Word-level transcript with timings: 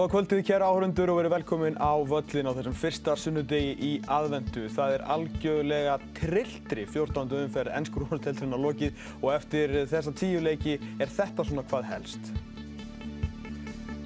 Góða 0.00 0.14
kvöldið 0.14 0.38
kæra 0.48 0.68
áhörundur 0.72 1.10
og 1.12 1.18
verið 1.18 1.32
velkomin 1.34 1.74
á 1.76 1.92
völlin 2.08 2.46
á 2.48 2.56
þessum 2.56 2.76
fyrsta 2.80 3.12
sunnudegi 3.20 3.74
í 3.84 3.90
aðvendu. 4.08 4.62
Það 4.72 4.94
er 4.94 5.02
algjörlega 5.12 5.96
trilltri 6.16 6.86
14. 6.88 7.34
umferð 7.42 7.74
ennskur 7.76 8.06
úrvalstelturinn 8.06 8.56
á 8.56 8.64
lokið 8.64 9.02
og 9.18 9.34
eftir 9.34 9.74
þessa 9.90 10.14
tíu 10.16 10.40
leiki 10.40 10.78
er 10.96 11.12
þetta 11.18 11.44
svona 11.44 11.66
hvað 11.68 11.90
helst. 11.90 12.32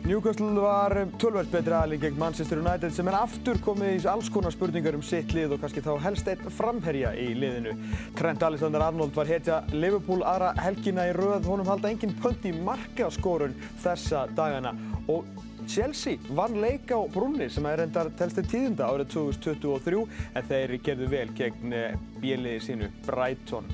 Newcastle 0.03 0.67
var 0.67 0.97
tölvöld 1.23 1.55
betri 1.55 1.79
aðlið 1.79 2.09
gegn 2.09 2.19
Manchester 2.25 2.65
United 2.65 2.99
sem 2.99 3.13
er 3.13 3.21
aftur 3.21 3.63
komið 3.63 3.95
í 3.95 4.03
alls 4.17 4.35
konar 4.35 4.53
spurningar 4.53 4.99
um 4.99 5.07
sitt 5.07 5.31
lið 5.31 5.55
og 5.55 5.63
kannski 5.63 5.87
þá 5.87 5.95
helst 6.09 6.27
einn 6.35 6.53
framherja 6.59 7.15
í 7.15 7.31
liðinu. 7.39 7.79
Trent 8.19 8.43
Alexander-Arnold 8.51 9.15
var 9.15 9.31
hetja 9.31 9.63
Liverpool 9.71 10.27
aðra 10.27 10.57
helgina 10.59 11.07
í 11.07 11.15
röð, 11.15 11.47
honum 11.47 11.71
halda 11.71 11.95
engin 11.95 12.19
pönt 12.19 12.51
í 12.51 12.53
markaskorun 12.67 13.55
þessa 13.87 14.27
dagana 14.35 14.75
og 15.07 15.23
Chelsea 15.67 16.19
vann 16.37 16.61
leik 16.61 16.93
á 16.93 17.01
brunni 17.11 17.49
sem 17.53 17.67
er 17.71 17.85
endar 17.87 18.11
telsti 18.19 18.45
tíðunda 18.47 18.91
árið 18.91 19.15
2023 19.17 20.05
en 20.35 20.49
þeir 20.51 20.77
gerðu 20.85 21.11
vel 21.15 21.27
gegn 21.39 21.75
bíliði 22.23 22.61
sínu 22.69 22.91
Brighton. 23.07 23.69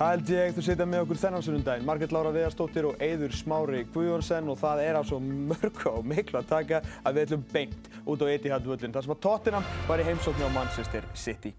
Það 0.00 0.14
held 0.14 0.30
ég 0.32 0.54
þú 0.56 0.62
setja 0.64 0.84
með 0.88 1.02
okkur 1.04 1.18
þennan 1.20 1.42
sunnundaginn. 1.44 1.84
Margret 1.84 2.12
Lára 2.16 2.30
Viðarstóttir 2.32 2.86
og 2.88 3.02
Eiður 3.04 3.34
Smári 3.36 3.82
Guðjónsson 3.92 4.48
og 4.48 4.56
það 4.62 4.80
er 4.86 4.96
á 4.96 5.02
svo 5.04 5.18
mörg 5.20 5.82
og 5.90 6.06
miklu 6.08 6.40
að 6.40 6.48
taka 6.54 6.80
að 7.04 7.18
við 7.18 7.26
ætlum 7.26 7.42
beint 7.52 7.90
út 8.08 8.24
á 8.24 8.32
Etihad-völlin. 8.32 8.94
Það 8.94 9.04
sem 9.04 9.12
að 9.12 9.20
Tottenham 9.26 9.68
var 9.90 10.00
í 10.00 10.06
heimsóknu 10.08 10.48
á 10.48 10.56
Manchester 10.56 11.04
City. 11.12 11.52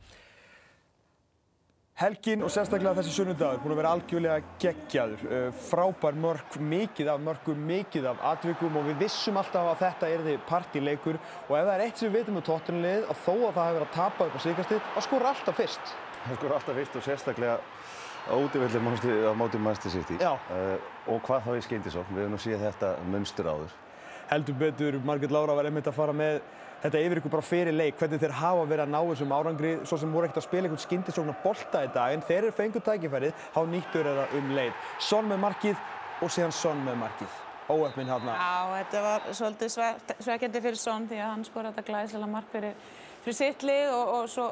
Helgin 2.01 2.41
og 2.41 2.49
sérstaklega 2.49 2.97
þessi 2.97 3.11
sunnundagur 3.13 3.59
búin 3.61 3.75
að 3.75 3.77
vera 3.77 3.89
algjörlega 3.93 4.53
geggjaður. 4.61 5.25
Frábær 5.67 6.15
mörg, 6.17 6.55
mikið 6.71 7.11
af 7.13 7.19
mörgum, 7.21 7.59
mikið 7.67 8.07
af 8.09 8.23
atvikum 8.31 8.79
og 8.79 8.87
við 8.87 9.03
vissum 9.03 9.37
alltaf 9.37 9.69
að 9.69 9.83
þetta 9.83 10.09
erði 10.15 10.33
partileikur 10.49 11.19
og 11.19 11.53
ef 11.59 11.67
það 11.67 11.73
er 11.75 11.83
eitt 11.85 12.01
sem 12.01 12.09
við 12.09 12.15
veitum 12.17 12.39
með 12.39 12.47
Tottenham-lið 12.47 13.05
að 13.05 13.21
þó 13.21 13.35
að 13.35 13.53
það 13.59 13.67
hefur 13.67 13.77
verið 13.77 13.85
að 13.85 13.93
tapa 13.99 14.27
upp 14.27 14.33
á 14.33 14.45
síkastið, 14.47 14.81
það 14.95 15.07
skor 15.07 15.27
alltaf 15.29 15.59
fyrst. 15.61 15.93
Það 16.23 16.39
skor 16.39 16.57
alltaf 16.57 16.79
fyrst 16.81 16.97
og 16.97 17.05
sérstaklega 17.05 17.59
á 17.61 18.33
útífellir 18.33 19.29
á 19.29 19.33
móti 19.37 19.61
Manchester 19.61 19.93
City 19.99 20.17
uh, 20.25 20.75
og 21.05 21.21
hvað 21.27 21.45
þá 21.45 21.53
í 21.53 21.63
skyndisókn, 21.69 22.17
við 22.17 22.25
hefum 22.25 22.33
nú 22.33 22.41
síðan 22.41 22.65
þetta 22.65 22.95
munstur 23.13 23.53
áður. 23.53 23.77
Heldur 24.31 24.55
betur, 24.55 24.95
Margret 25.03 25.31
Lára 25.31 25.55
var 25.57 25.67
einmitt 25.67 25.87
að 25.91 25.97
fara 25.97 26.13
með 26.15 26.37
þetta 26.81 26.99
yfir 27.03 27.19
ykkur 27.19 27.31
bara 27.33 27.43
fyrir 27.43 27.75
leik, 27.75 27.97
hvernig 27.99 28.21
þeir 28.21 28.33
hafa 28.39 28.63
verið 28.69 28.83
að 28.85 28.91
ná 28.93 28.99
þessum 29.09 29.33
árangri, 29.35 29.71
svo 29.83 29.97
sem 29.99 30.13
voru 30.15 30.27
ekkert 30.27 30.39
að 30.39 30.45
spila 30.45 30.67
einhvern 30.69 30.81
skyndisókn 30.85 31.31
að 31.33 31.41
bolta 31.43 31.81
í 31.83 31.89
dag, 31.91 32.13
en 32.15 32.23
þeir 32.25 32.37
eru 32.39 32.51
fengur 32.55 32.83
tækifærið, 32.85 33.41
há 33.51 33.61
nýttur 33.67 34.07
það 34.07 34.35
um 34.39 34.53
leið. 34.55 34.85
Son 35.03 35.27
með 35.27 35.41
markið 35.43 35.81
og 36.23 36.31
síðan 36.31 36.55
Son 36.55 36.79
með 36.85 36.95
markið. 37.01 37.35
Óöfminn 37.71 38.11
hérna. 38.11 38.35
Já, 38.39 38.71
þetta 38.77 39.01
var 39.05 39.27
svolítið 39.37 39.75
svekkjandi 40.25 40.61
fyrir 40.63 40.79
Son 40.79 41.07
því 41.09 41.19
að 41.19 41.31
hann 41.33 41.43
skor 41.47 41.67
þetta 41.67 41.83
glæsilega 41.89 42.31
mark 42.31 42.53
fyrir, 42.55 42.77
fyrir 43.25 43.37
sitt 43.37 43.65
lið 43.67 43.95
og, 43.97 44.13
og 44.15 44.29
svo 44.31 44.45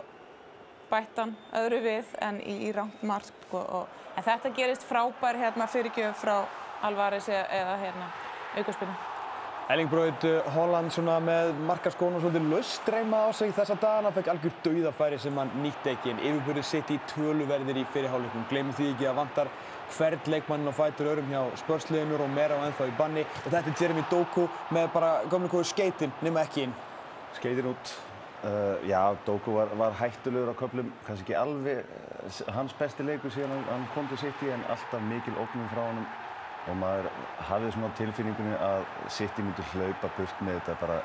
bættan 0.92 1.36
öðru 1.62 1.80
við 1.86 2.18
en 2.28 2.42
í, 2.44 2.58
í 2.68 2.74
rangt 2.76 3.04
mark 3.08 3.54
og, 3.54 3.64
og, 3.64 4.02
en 4.16 4.28
þetta 4.28 4.52
gerist 4.60 4.84
frábær 4.90 5.40
hérna 5.40 5.70
fyrirgjöf 5.72 6.20
frá 6.26 6.36
Alvarez 6.84 7.32
eða, 7.32 7.80
hérna 7.80 8.12
aukarspilnu. 8.58 9.09
Erling 9.70 9.86
Braut 9.86 10.24
Holland 10.56 10.90
svona 10.90 11.20
með 11.22 11.52
markaskónu 11.68 12.18
svolítið 12.18 12.48
löstreima 12.50 13.20
á 13.22 13.30
sig 13.38 13.52
þessa 13.54 13.76
dagana, 13.78 14.10
fekk 14.16 14.32
algjör 14.32 14.54
dauðafæri 14.66 15.20
sem 15.22 15.36
hann 15.38 15.52
nýtti 15.62 15.92
ekki. 15.92 16.10
En 16.10 16.22
yfirbúrið 16.26 16.64
sitt 16.66 16.90
í 16.90 16.96
töluverðir 17.12 17.78
í 17.78 17.84
fyrirháleikum. 17.94 18.48
Gleymum 18.50 18.74
því 18.74 18.88
ekki 18.96 19.06
að 19.12 19.20
vantar 19.20 19.52
hvern 19.94 20.32
leikmannin 20.34 20.74
á 20.74 20.80
fætur 20.80 21.12
örum 21.12 21.30
hjá 21.30 21.44
spörsliðinu 21.62 22.18
og 22.18 22.32
meira 22.34 22.58
á 22.58 22.66
ennþá 22.66 22.88
í 22.90 22.96
banni. 22.98 23.26
Og 23.44 23.54
þetta 23.54 23.70
er 23.70 23.84
Jeremy 23.84 24.06
Doku 24.10 24.48
með 24.74 24.88
bara 24.96 25.12
gömlega 25.28 25.54
góðu 25.54 25.70
skeitin 25.70 26.16
nema 26.26 26.48
ekki 26.48 26.66
inn. 26.66 26.74
Skeitin 27.38 27.70
út. 27.70 27.94
Uh, 28.40 28.82
já, 28.90 29.04
Doku 29.28 29.54
var, 29.54 29.70
var 29.78 29.94
hættulegur 30.00 30.50
á 30.50 30.56
köflum, 30.64 30.90
kannski 31.06 31.28
ekki 31.28 31.38
alveg 31.38 31.86
uh, 31.86 32.42
hans 32.58 32.74
besti 32.80 33.06
leikur 33.06 33.36
síðan 33.36 33.54
hann, 33.54 33.70
hann 33.70 33.88
kom 33.94 34.10
til 34.10 34.18
City 34.24 34.50
en 34.50 34.66
alltaf 34.72 35.06
mikil 35.12 35.38
ógnum 35.38 35.70
frá 35.76 35.84
honum 35.92 36.10
og 36.68 36.78
maður 36.78 37.10
hafði 37.48 37.74
svona 37.74 37.92
tilfinningunni 37.98 38.56
að 38.62 38.86
City 39.16 39.46
myndi 39.46 39.66
hlaupa 39.74 40.10
burt 40.18 40.42
með 40.46 40.60
þetta 40.60 40.78
bara 40.82 41.02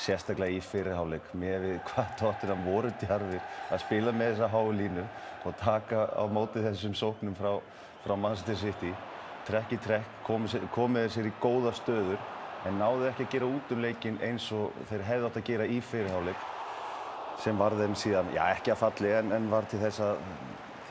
sérstaklega 0.00 0.56
í 0.56 0.60
fyrirháleik 0.64 1.32
með 1.36 1.66
við 1.66 1.78
hvað 1.90 2.12
tóttir 2.20 2.52
voru 2.64 2.92
djarfir 3.00 3.40
að 3.70 3.82
spila 3.84 4.12
með 4.16 4.34
þessa 4.34 4.50
háu 4.54 4.72
línu 4.76 5.06
og 5.44 5.56
taka 5.60 6.06
á 6.16 6.24
móti 6.30 6.62
þessum 6.64 6.94
sóknum 6.96 7.34
frá, 7.36 7.58
frá 8.04 8.14
Manchester 8.16 8.56
City 8.62 8.92
trekk 9.46 9.74
í 9.74 9.80
trekk, 9.82 10.16
komið, 10.26 10.68
komið 10.74 11.10
sér 11.12 11.28
í 11.28 11.34
góða 11.42 11.74
stöður 11.76 12.20
en 12.68 12.78
náðu 12.78 13.08
ekki 13.10 13.26
að 13.26 13.32
gera 13.34 13.50
út 13.50 13.72
um 13.74 13.82
leikin 13.82 14.20
eins 14.22 14.46
og 14.54 14.76
þeir 14.90 15.06
hefði 15.08 15.28
átt 15.28 15.40
að 15.40 15.48
gera 15.50 15.66
í 15.66 15.80
fyrirháleik 15.82 16.50
sem 17.42 17.58
var 17.58 17.74
þeim 17.74 17.96
síðan, 17.98 18.30
já 18.36 18.44
ekki 18.52 18.74
að 18.74 18.82
falli 18.84 19.16
en, 19.18 19.32
en 19.34 19.50
var 19.50 19.66
til 19.70 19.82
þess 19.82 20.04
að 20.06 20.22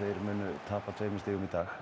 þeir 0.02 0.20
munu 0.26 0.52
tapa 0.68 0.94
tveimur 0.98 1.24
stígum 1.24 1.48
í 1.48 1.54
dag. 1.54 1.81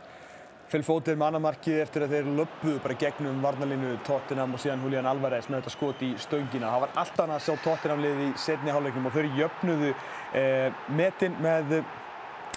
Phil 0.70 0.84
Foden 0.86 1.18
með 1.18 1.32
annar 1.32 1.42
markið 1.42 1.80
eftir 1.82 2.04
að 2.06 2.12
þeir 2.14 2.28
löpuðu 2.38 2.80
bara 2.84 2.98
gegnum 3.02 3.40
varnalínu 3.42 3.96
Tottenham 4.06 4.52
og 4.54 4.62
síðan 4.62 4.84
Julian 4.86 5.08
Alvarez 5.10 5.48
með 5.50 5.64
þetta 5.64 5.74
skot 5.74 6.04
í 6.06 6.10
stöngina. 6.22 6.70
Það 6.70 6.84
var 6.84 6.92
allt 7.02 7.22
annað 7.24 7.40
að 7.40 7.46
sjá 7.48 7.64
Tottenham 7.64 8.04
liði 8.04 8.28
í 8.28 8.36
setni 8.38 8.76
hálfleiknum 8.76 9.08
og 9.10 9.16
þau 9.16 9.40
jöfnuðu 9.40 9.94
eh, 10.38 10.84
metin 11.00 11.40
með 11.42 11.80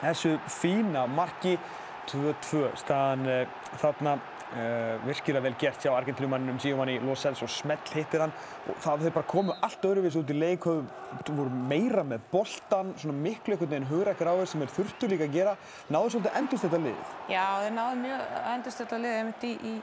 þessu 0.03 0.35
fína 0.53 1.07
marki 1.09 1.57
2-2 2.11 2.69
staðan 2.83 3.27
eh, 3.31 3.59
þarna 3.81 4.19
Uh, 4.53 4.99
virkilega 5.07 5.47
vel 5.47 5.55
gert 5.57 5.81
hjá 5.81 5.95
Argentínumannum 5.97 6.59
Giovanni 6.61 6.99
Lo 7.01 7.15
Celso. 7.17 7.47
Smelt 7.49 7.89
hittir 7.97 8.21
hann 8.21 8.33
og 8.69 8.77
það 8.85 8.99
hefði 8.99 9.13
bara 9.15 9.29
komið 9.31 9.63
allt 9.65 9.87
öðruvís 9.89 10.19
út 10.21 10.29
í 10.29 10.35
leik 10.37 10.67
höfðu 10.69 11.37
voru 11.39 11.61
meira 11.71 12.03
með 12.05 12.27
boltan 12.29 12.91
svona 13.01 13.17
miklu 13.17 13.57
einhvern 13.57 13.71
veginn 13.73 13.87
þess 14.29 14.53
sem 14.53 14.65
er 14.67 14.75
þurftu 14.75 15.09
líka 15.09 15.25
að 15.25 15.39
gera. 15.39 15.55
Náðu 15.89 16.11
svolítið 16.13 16.37
endurst 16.43 16.67
þetta 16.67 16.81
lið? 16.85 17.15
Já, 17.33 17.47
þeir 17.63 17.73
náðu 17.79 18.03
mjög 18.03 18.27
endurst 18.51 18.83
þetta 18.83 18.99
lið 19.07 19.17
einmitt 19.23 19.47
í, 19.49 19.53
í, 19.71 19.75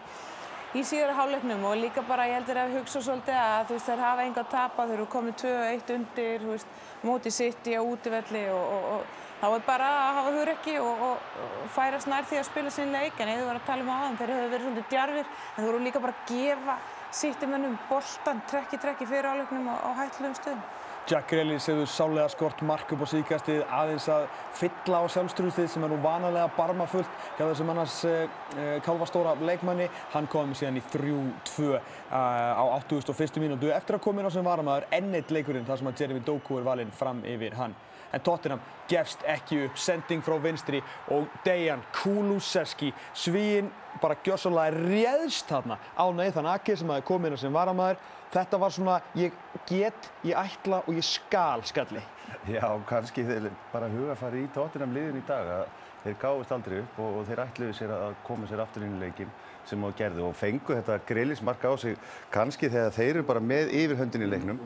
í 0.77 0.83
síðara 0.91 1.17
hálfleiknum 1.17 1.65
og 1.71 1.81
líka 1.81 2.03
bara 2.11 2.27
ég 2.29 2.37
heldur 2.37 2.61
að 2.61 2.75
hugsa 2.77 3.01
svolítið 3.07 3.39
að 3.47 3.63
þú 3.71 3.79
veist 3.79 3.89
þeir 3.89 4.05
hafa 4.05 4.27
enga 4.27 4.43
að 4.43 4.53
tapa 4.53 4.85
þeir 4.91 4.99
eru 4.99 5.07
komið 5.15 5.39
2-1 5.47 5.95
undir 5.97 6.45
þú 6.45 6.53
veist 6.53 6.77
mótið 7.09 7.37
sitt 7.39 7.73
í 7.73 7.73
á 7.73 7.81
útivelli 7.81 8.45
og, 8.53 8.77
og, 8.77 8.93
og 8.99 9.27
þá 9.39 9.47
er 9.55 9.61
bara 9.67 9.89
að 9.89 10.17
hafa 10.17 10.31
hugrekki 10.35 10.75
og, 10.83 11.03
og, 11.07 11.27
og 11.43 11.69
færast 11.75 12.09
nær 12.11 12.27
því 12.27 12.41
að 12.41 12.49
spila 12.49 12.73
sín 12.75 12.91
leik 12.95 13.19
en 13.19 13.31
eða 13.31 13.43
þú 13.43 13.47
var 13.49 13.59
að 13.61 13.69
tala 13.69 13.85
um 13.85 13.93
aðan, 13.95 14.17
þeir 14.19 14.33
hefur 14.35 14.51
verið 14.53 14.65
svolítið 14.67 14.89
djarfir 14.93 15.29
en 15.29 15.61
þú 15.61 15.69
voru 15.69 15.85
líka 15.85 16.03
bara 16.03 16.17
að 16.17 16.33
gefa 16.33 16.75
sýttimönnum 17.19 17.79
boltan, 17.89 18.43
trekki, 18.49 18.77
trekki 18.81 19.07
fyrir 19.09 19.31
áleiknum 19.31 19.71
á, 19.71 19.75
hættilegum 19.97 20.37
stöðum. 20.37 20.67
Jack 21.09 21.31
Grealish 21.31 21.71
hefur 21.71 21.87
sálega 21.89 22.27
skort 22.29 22.59
mark 22.61 22.91
upp 22.93 23.01
á 23.01 23.07
síkastið 23.09 23.63
aðeins 23.73 24.05
að 24.13 24.27
fylla 24.59 24.99
á 25.01 25.05
sjálfstrúðstið 25.09 25.71
sem 25.73 25.85
er 25.87 25.89
nú 25.89 25.97
vanalega 26.03 26.51
barmafullt 26.53 27.23
hjá 27.39 27.47
þessum 27.47 27.71
annars 27.73 27.95
eh, 28.05 28.75
kálvastóra 28.85 29.33
leikmanni. 29.41 29.87
Hann 30.13 30.29
kom 30.29 30.53
síðan 30.53 30.77
í 30.77 30.83
3-2 30.93 31.71
eh, 31.73 31.81
á 32.13 32.61
81. 32.77 33.41
mínútu 33.41 33.73
eftir 33.73 33.97
að 33.97 34.05
koma 34.05 34.21
inn 34.21 34.29
á 34.29 34.35
sem 34.37 34.45
varamæður 34.45 34.85
enneitt 34.99 35.33
leikurinn 35.33 35.65
þar 35.65 35.81
sem 35.81 35.89
að 35.89 36.03
Jeremy 36.03 36.25
Doku 36.27 36.59
er 36.59 36.69
valinn 36.69 36.93
fram 36.93 37.25
yfir 37.25 37.57
hann 37.57 37.73
en 38.13 38.23
Tottenham 38.25 38.61
gefst 38.89 39.23
ekki 39.29 39.63
upp, 39.67 39.77
sending 39.77 40.23
frá 40.25 40.37
vinstri 40.41 40.81
og 41.13 41.27
Dejan 41.45 41.83
Kulusevski, 41.93 42.93
svíinn 43.13 43.69
bara 44.01 44.17
gjörsanlega 44.25 44.77
réðst 44.77 45.49
þarna 45.49 45.77
á 45.93 46.05
Nathan 46.15 46.49
Ake 46.49 46.77
sem 46.77 46.89
hafi 46.89 47.05
komið 47.07 47.33
inn 47.33 47.43
sem 47.43 47.53
varamæður. 47.53 47.99
Þetta 48.29 48.59
var 48.61 48.73
svona 48.73 48.95
ég 49.17 49.33
get, 49.69 50.09
ég 50.23 50.37
ætla 50.37 50.83
og 50.85 50.97
ég 50.97 51.05
skal 51.05 51.63
skalli. 51.65 52.01
Já, 52.49 52.65
kannski 52.89 53.25
þeir 53.25 53.49
bara 53.73 53.89
hugafari 53.89 54.45
í 54.45 54.51
Tottenham 54.53 54.93
liðin 54.93 55.21
í 55.21 55.25
dag 55.27 55.49
að 55.59 55.63
þeir 56.03 56.19
gáðist 56.21 56.53
aldrei 56.55 56.77
upp 56.83 56.99
og, 57.01 57.17
og 57.19 57.25
þeir 57.27 57.41
ætluði 57.43 57.77
sér 57.79 57.95
að 57.95 58.13
koma 58.27 58.49
sér 58.49 58.61
aftur 58.63 58.85
inn 58.85 58.95
í 58.99 59.01
leikin 59.01 59.33
sem 59.67 59.81
þá 59.83 59.97
gerðu 59.97 60.29
og 60.29 60.37
fengu 60.37 60.77
þetta 60.77 60.99
grillismark 61.09 61.65
á 61.65 61.73
sig 61.81 61.97
kannski 62.33 62.69
þegar 62.71 62.95
þeir 62.95 63.11
eru 63.17 63.25
bara 63.27 63.43
með 63.43 63.73
yfirhöndin 63.81 64.25
í 64.25 64.29
leiknum 64.29 64.61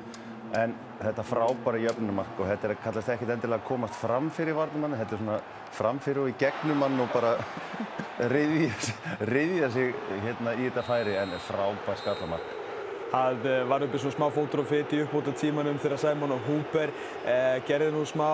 en 0.58 0.74
þetta 1.02 1.26
frábæra 1.26 1.82
jöfnumark 1.82 2.40
og 2.40 2.50
þetta 2.52 2.70
er 2.70 2.82
kallast 2.84 3.10
ekkert 3.14 3.36
endilega 3.36 3.62
að 3.62 3.68
komast 3.68 3.98
fram 3.98 4.30
fyrir 4.34 4.58
varnumann, 4.58 4.98
þetta 5.00 5.16
er 5.18 5.24
svona 5.24 5.40
fram 5.74 6.02
fyrir 6.04 6.24
og 6.24 6.30
í 6.30 6.36
gegnum 6.40 6.84
hann 6.86 7.00
og 7.02 7.10
bara 7.14 7.36
reyðja 9.34 9.72
sig 9.74 9.96
hérna 10.26 10.54
í 10.58 10.68
þetta 10.68 10.86
færi 10.86 11.18
en 11.18 11.34
frábær 11.48 12.04
skallamark. 12.04 12.63
Það 13.14 13.44
var 13.70 13.84
uppi 13.86 14.00
svona 14.02 14.16
smá 14.16 14.24
fótur 14.34 14.64
og 14.64 14.66
fyrt 14.66 14.94
í 14.98 15.04
uppbúta 15.04 15.30
tímanum 15.38 15.76
þegar 15.78 16.00
Simon 16.02 16.32
og 16.34 16.48
Hooper 16.48 16.90
eh, 17.30 17.60
gerði 17.68 17.92
nú 17.94 18.00
smá 18.10 18.26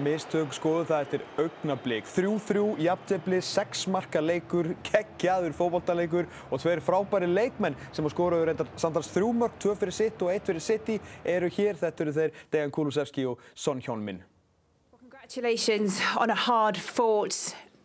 mistök 0.00 0.54
skoðu 0.56 0.86
það 0.88 1.02
eftir 1.04 1.24
augnablík. 1.42 2.08
3-3, 2.08 2.62
jafntefni, 2.80 3.40
6 3.44 3.82
marka 3.92 4.22
leikur, 4.24 4.70
keggjaður 4.88 5.52
fókbóltaleikur 5.58 6.30
og 6.48 6.62
tveir 6.62 6.80
frábæri 6.80 7.28
leikmenn 7.28 7.76
sem 7.90 8.08
að 8.08 8.14
skoraðu 8.14 8.46
reyndar 8.48 8.70
samtals 8.80 9.12
3 9.12 9.28
mörg, 9.42 9.58
2 9.66 9.76
fyrir 9.82 9.98
sitt 9.98 10.24
og 10.24 10.32
1 10.32 10.48
fyrir 10.48 10.64
City 10.64 10.96
eru 11.34 11.52
hér. 11.52 11.76
Þetta 11.84 12.06
eru 12.06 12.16
þeir 12.16 12.40
Dejan 12.56 12.72
Kulusevski 12.72 13.28
og 13.28 13.44
Son. 13.52 13.84
Well, 13.84 14.22
congratulations 14.96 16.00
on 16.16 16.30
a 16.30 16.40
hard 16.48 16.80
fought 16.80 17.36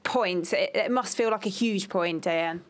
point. 0.08 0.54
It, 0.54 0.72
it 0.74 0.92
must 0.92 1.18
feel 1.18 1.30
like 1.30 1.46
a 1.46 1.52
huge 1.52 1.90
point, 1.90 2.24
Dejan. 2.24 2.64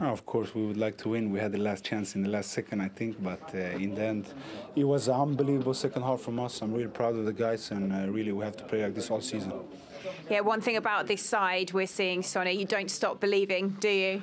No, 0.00 0.06
of 0.06 0.24
course, 0.24 0.54
we 0.54 0.64
would 0.64 0.78
like 0.78 0.96
to 0.98 1.10
win. 1.10 1.30
We 1.30 1.40
had 1.40 1.52
the 1.52 1.58
last 1.58 1.84
chance 1.84 2.14
in 2.14 2.22
the 2.22 2.30
last 2.30 2.52
second, 2.52 2.80
I 2.80 2.88
think, 2.88 3.22
but 3.22 3.54
uh, 3.54 3.58
in 3.58 3.94
the 3.94 4.02
end, 4.02 4.32
it 4.74 4.84
was 4.84 5.08
an 5.08 5.14
unbelievable 5.14 5.74
second 5.74 6.00
half 6.00 6.22
from 6.22 6.40
us. 6.40 6.62
I'm 6.62 6.72
really 6.72 6.88
proud 6.88 7.16
of 7.16 7.26
the 7.26 7.34
guys, 7.34 7.70
and 7.70 7.92
uh, 7.92 8.10
really, 8.10 8.32
we 8.32 8.42
have 8.42 8.56
to 8.56 8.64
play 8.64 8.82
like 8.82 8.94
this 8.94 9.10
all 9.10 9.20
season. 9.20 9.52
Yeah, 10.30 10.40
one 10.40 10.62
thing 10.62 10.78
about 10.78 11.06
this 11.06 11.20
side 11.20 11.74
we're 11.74 11.86
seeing, 11.86 12.22
Sonny, 12.22 12.52
you 12.52 12.64
don't 12.64 12.90
stop 12.90 13.20
believing, 13.20 13.76
do 13.78 13.90
you? 13.90 14.22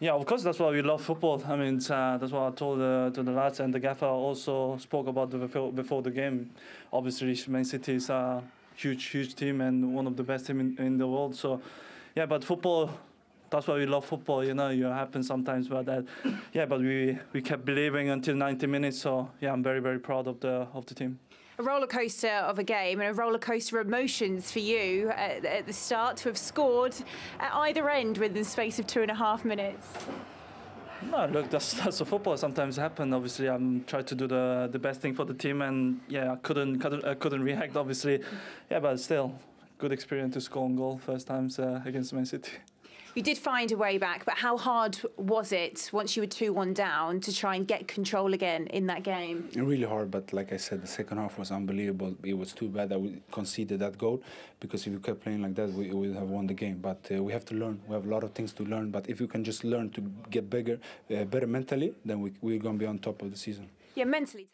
Yeah, 0.00 0.12
of 0.12 0.26
course, 0.26 0.42
that's 0.42 0.58
why 0.58 0.68
we 0.68 0.82
love 0.82 1.00
football. 1.00 1.42
I 1.48 1.56
mean, 1.56 1.80
uh, 1.90 2.18
that's 2.18 2.32
what 2.32 2.52
I 2.52 2.54
told 2.54 2.82
uh, 2.82 3.08
to 3.08 3.22
the 3.22 3.32
lads, 3.32 3.60
and 3.60 3.72
the 3.72 3.80
gaffer 3.80 4.04
also 4.04 4.76
spoke 4.76 5.06
about 5.06 5.30
the 5.30 5.38
before, 5.38 5.72
before 5.72 6.02
the 6.02 6.10
game. 6.10 6.50
Obviously, 6.92 7.40
Man 7.48 7.64
City 7.64 7.94
is 7.94 8.10
a 8.10 8.42
huge, 8.74 9.06
huge 9.06 9.34
team 9.34 9.62
and 9.62 9.94
one 9.94 10.06
of 10.06 10.14
the 10.14 10.22
best 10.22 10.46
team 10.46 10.60
in, 10.60 10.76
in 10.76 10.98
the 10.98 11.06
world. 11.06 11.34
So, 11.34 11.62
yeah, 12.14 12.26
but 12.26 12.44
football 12.44 12.90
that's 13.50 13.66
why 13.66 13.74
we 13.74 13.86
love 13.86 14.04
football. 14.04 14.44
You 14.44 14.54
know, 14.54 14.68
it 14.68 14.82
happens 14.82 15.26
sometimes, 15.26 15.68
but 15.68 15.86
that, 15.86 16.04
yeah, 16.52 16.66
but 16.66 16.80
we 16.80 17.18
we 17.32 17.42
kept 17.42 17.64
believing 17.64 18.10
until 18.10 18.34
90 18.34 18.66
minutes. 18.66 19.00
So 19.00 19.30
yeah, 19.40 19.52
I'm 19.52 19.62
very 19.62 19.80
very 19.80 19.98
proud 19.98 20.26
of 20.26 20.40
the 20.40 20.68
of 20.74 20.86
the 20.86 20.94
team. 20.94 21.18
A 21.58 21.62
roller 21.62 21.86
coaster 21.86 22.28
of 22.28 22.58
a 22.58 22.64
game 22.64 23.00
and 23.00 23.08
a 23.08 23.14
roller 23.14 23.38
coaster 23.38 23.80
of 23.80 23.86
emotions 23.86 24.52
for 24.52 24.58
you 24.58 25.08
at, 25.08 25.42
at 25.46 25.66
the 25.66 25.72
start 25.72 26.18
to 26.18 26.28
have 26.28 26.36
scored 26.36 26.94
at 27.40 27.50
either 27.54 27.88
end 27.88 28.18
within 28.18 28.42
the 28.42 28.44
space 28.44 28.78
of 28.78 28.86
two 28.86 29.00
and 29.00 29.10
a 29.10 29.14
half 29.14 29.42
minutes. 29.42 29.86
No, 31.10 31.26
look, 31.26 31.48
that's 31.50 31.72
that's 31.82 32.00
a 32.00 32.04
football. 32.04 32.36
Sometimes 32.36 32.76
happen. 32.76 33.12
Obviously, 33.12 33.48
I'm 33.48 33.84
trying 33.84 34.04
to 34.04 34.14
do 34.14 34.26
the 34.26 34.68
the 34.70 34.78
best 34.78 35.00
thing 35.00 35.14
for 35.14 35.24
the 35.24 35.34
team, 35.34 35.62
and 35.62 36.00
yeah, 36.08 36.32
I 36.32 36.36
couldn't 36.36 36.78
couldn't, 36.78 37.04
I 37.04 37.14
couldn't 37.14 37.42
react. 37.42 37.76
Obviously, 37.76 38.20
yeah, 38.70 38.80
but 38.80 38.98
still, 39.00 39.38
good 39.78 39.92
experience 39.92 40.34
to 40.34 40.40
score 40.40 40.68
a 40.68 40.72
goal 40.72 40.98
first 40.98 41.26
times 41.26 41.58
uh, 41.58 41.80
against 41.84 42.12
Man 42.12 42.26
City. 42.26 42.52
You 43.16 43.22
did 43.22 43.38
find 43.38 43.72
a 43.72 43.78
way 43.78 43.96
back, 43.96 44.26
but 44.26 44.34
how 44.34 44.58
hard 44.58 44.98
was 45.16 45.50
it 45.50 45.88
once 45.90 46.16
you 46.16 46.22
were 46.22 46.26
2 46.26 46.52
1 46.52 46.74
down 46.74 47.18
to 47.20 47.34
try 47.34 47.56
and 47.56 47.66
get 47.66 47.88
control 47.88 48.34
again 48.34 48.66
in 48.66 48.88
that 48.88 49.04
game? 49.04 49.48
Really 49.56 49.86
hard, 49.86 50.10
but 50.10 50.34
like 50.34 50.52
I 50.52 50.58
said, 50.58 50.82
the 50.82 50.86
second 50.86 51.16
half 51.16 51.38
was 51.38 51.50
unbelievable. 51.50 52.14
It 52.22 52.36
was 52.36 52.52
too 52.52 52.68
bad 52.68 52.90
that 52.90 53.00
we 53.00 53.22
conceded 53.32 53.80
that 53.80 53.96
goal 53.96 54.22
because 54.60 54.86
if 54.86 54.92
we 54.92 54.98
kept 54.98 55.20
playing 55.20 55.40
like 55.40 55.54
that, 55.54 55.72
we 55.72 55.90
would 55.92 56.14
have 56.14 56.28
won 56.28 56.46
the 56.46 56.52
game. 56.52 56.76
But 56.76 57.08
uh, 57.10 57.22
we 57.22 57.32
have 57.32 57.46
to 57.46 57.54
learn. 57.54 57.80
We 57.88 57.94
have 57.94 58.04
a 58.04 58.10
lot 58.10 58.22
of 58.22 58.32
things 58.32 58.52
to 58.52 58.64
learn. 58.64 58.90
But 58.90 59.08
if 59.08 59.18
we 59.18 59.26
can 59.26 59.44
just 59.44 59.64
learn 59.64 59.88
to 59.92 60.02
get 60.28 60.50
bigger, 60.50 60.78
uh, 61.10 61.24
better 61.24 61.46
mentally, 61.46 61.94
then 62.04 62.20
we, 62.20 62.34
we're 62.42 62.58
going 62.58 62.74
to 62.74 62.78
be 62.78 62.86
on 62.86 62.98
top 62.98 63.22
of 63.22 63.30
the 63.30 63.38
season. 63.38 63.70
Yeah, 63.94 64.04
mentally. 64.04 64.46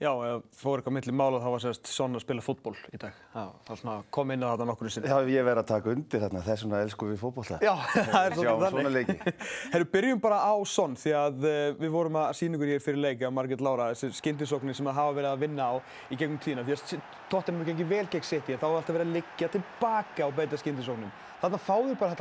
Já, 0.00 0.08
fór 0.56 0.80
eitthvað 0.80 0.94
millir 0.96 1.12
mála 1.12 1.38
þá 1.42 1.50
var 1.52 1.60
sérst 1.60 1.88
Son 1.92 2.16
að 2.16 2.22
spila 2.22 2.40
fútból 2.40 2.72
í 2.88 2.96
dag. 2.96 3.12
Það 3.34 3.48
var 3.68 3.78
svona 3.82 3.96
kom 4.16 4.30
inn 4.32 4.40
á 4.40 4.48
þetta 4.48 4.66
nokkur 4.70 4.88
í 4.88 4.92
sinni. 4.94 5.10
Já, 5.12 5.18
ég 5.28 5.44
verði 5.44 5.60
að 5.60 5.68
taka 5.68 5.92
undir 5.92 6.22
þarna, 6.22 6.40
þess 6.46 6.64
vegna 6.64 6.80
elskum 6.86 7.10
við 7.10 7.18
fótbólta. 7.20 7.58
Já, 7.60 7.74
það 8.14 8.16
er 8.22 8.32
svona 8.38 8.54
þannig. 8.62 8.72
Svona 8.72 8.92
leiki. 8.94 9.16
Herru, 9.74 9.86
byrjum 9.92 10.22
bara 10.24 10.38
á 10.40 10.56
Son 10.72 10.96
því 10.96 11.12
að 11.20 11.44
uh, 11.44 11.76
við 11.82 11.92
vorum 11.92 12.16
að 12.16 12.32
sína 12.38 12.56
ykkur 12.56 12.72
hér 12.72 12.80
fyrir 12.86 13.02
leiki 13.04 13.28
á 13.28 13.36
Margit 13.36 13.60
Lára, 13.60 13.90
þessi 13.92 14.08
skindisóknir 14.22 14.76
sem 14.80 14.88
að 14.88 14.96
hafa 15.02 15.12
verið 15.18 15.30
að 15.34 15.44
vinna 15.44 15.68
á 15.68 15.76
í 16.08 16.16
gegnum 16.16 16.40
tíðina. 16.40 16.64
Því 16.64 16.72
að 16.78 16.80
tóttinum 17.28 17.60
er 17.60 17.68
gengið 17.68 17.92
vel 17.92 18.08
gegn 18.08 18.24
City 18.30 18.56
en 18.56 18.62
þá 18.62 18.68
er 18.70 18.78
alltaf 18.78 18.96
verið 18.96 19.04
að 19.04 19.16
liggja 19.20 19.52
tilbaka 19.52 20.24
á 20.24 20.28
beita 20.32 20.56
skindisóknum. 20.64 21.12
Þannig 21.44 21.60
að 21.60 21.68
fáðu 21.68 21.92
bara 22.00 22.16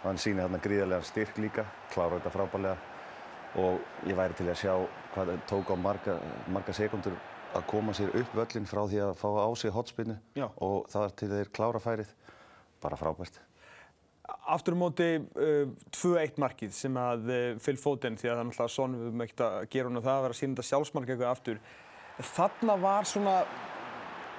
og 0.00 0.06
og 0.06 0.06
og 0.06 0.08
hann 0.08 0.18
sýnir 0.18 0.46
þarna 0.46 0.60
gríðarlega 0.64 1.04
styrk 1.04 1.38
líka, 1.38 1.64
klára 1.92 2.18
þetta 2.18 2.30
frábælega 2.30 2.76
og 3.60 3.80
ég 4.06 4.16
væri 4.16 4.34
til 4.38 4.48
að 4.48 4.56
sjá 4.56 4.74
hvað 5.14 5.26
það 5.26 5.44
tók 5.50 5.70
á 5.70 5.76
marga, 5.76 6.18
marga 6.48 6.72
sekundur 6.72 7.16
að 7.54 7.66
koma 7.66 7.92
sér 7.92 8.14
upp 8.16 8.34
völlin 8.34 8.66
frá 8.66 8.88
því 8.88 9.00
að 9.04 9.14
fá 9.18 9.28
á 9.28 9.48
sig 9.58 9.70
hotspinnu 9.70 10.16
og 10.56 10.86
það 10.88 11.04
er 11.04 11.14
til 11.18 11.28
þeir 11.28 11.52
klára 11.52 11.78
færið, 11.78 12.12
bara 12.80 12.96
frábært. 12.96 13.40
Aftur 14.46 14.72
um 14.72 14.84
móti 14.84 15.18
uh, 15.18 15.68
2-1 15.90 16.38
markið 16.38 16.72
sem 16.72 16.96
að 16.96 17.28
uh, 17.28 17.58
Phil 17.58 17.76
Foden, 17.76 18.16
því 18.16 18.30
að 18.30 18.34
það 18.36 18.40
er 18.40 18.48
náttúrulega 18.48 18.74
svona 18.74 18.96
við 18.96 19.08
höfum 19.08 19.24
ekkert 19.26 19.44
að 19.46 19.68
gera 19.74 19.90
hún 19.90 19.98
á 19.98 20.06
það 20.06 20.14
að 20.14 20.22
vera 20.22 20.36
að 20.36 20.40
sína 20.40 20.54
þetta 20.54 20.68
sjálfsmark 20.68 21.10
eitthvað 21.10 21.32
aftur. 21.34 21.60
Þarna 22.30 22.76
var 22.80 23.08
svona 23.10 23.34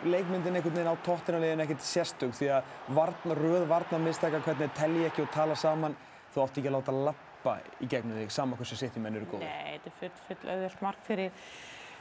leikmyndin 0.03 0.55
einhvern 0.55 0.75
veginn 0.75 0.93
á 0.93 0.95
tóttinarlegin 1.05 1.63
ekkert 1.65 1.83
sérstug 1.85 2.33
því 2.37 2.49
að 2.57 2.71
varna, 2.97 3.35
röð 3.37 3.67
varnarmistækja 3.69 4.41
hvernig 4.45 4.73
telli 4.77 5.05
ekki 5.07 5.25
og 5.25 5.29
tala 5.35 5.57
saman 5.59 5.97
þú 6.33 6.45
átti 6.45 6.61
ekki 6.61 6.71
að 6.71 6.77
láta 6.77 6.95
lappa 7.09 7.57
í 7.81 7.89
gegnum 7.91 8.17
þig 8.21 8.33
saman 8.33 8.59
hversu 8.59 8.79
sitt 8.79 8.97
í 8.97 9.03
menn 9.03 9.19
eru 9.19 9.29
góð. 9.29 9.45
Nei, 9.45 9.77
þetta 9.77 9.91
er 9.91 9.99
full, 9.99 10.11
full 10.27 10.51
auðvöld 10.55 10.83
mark 10.85 11.05
fyrir, 11.05 11.45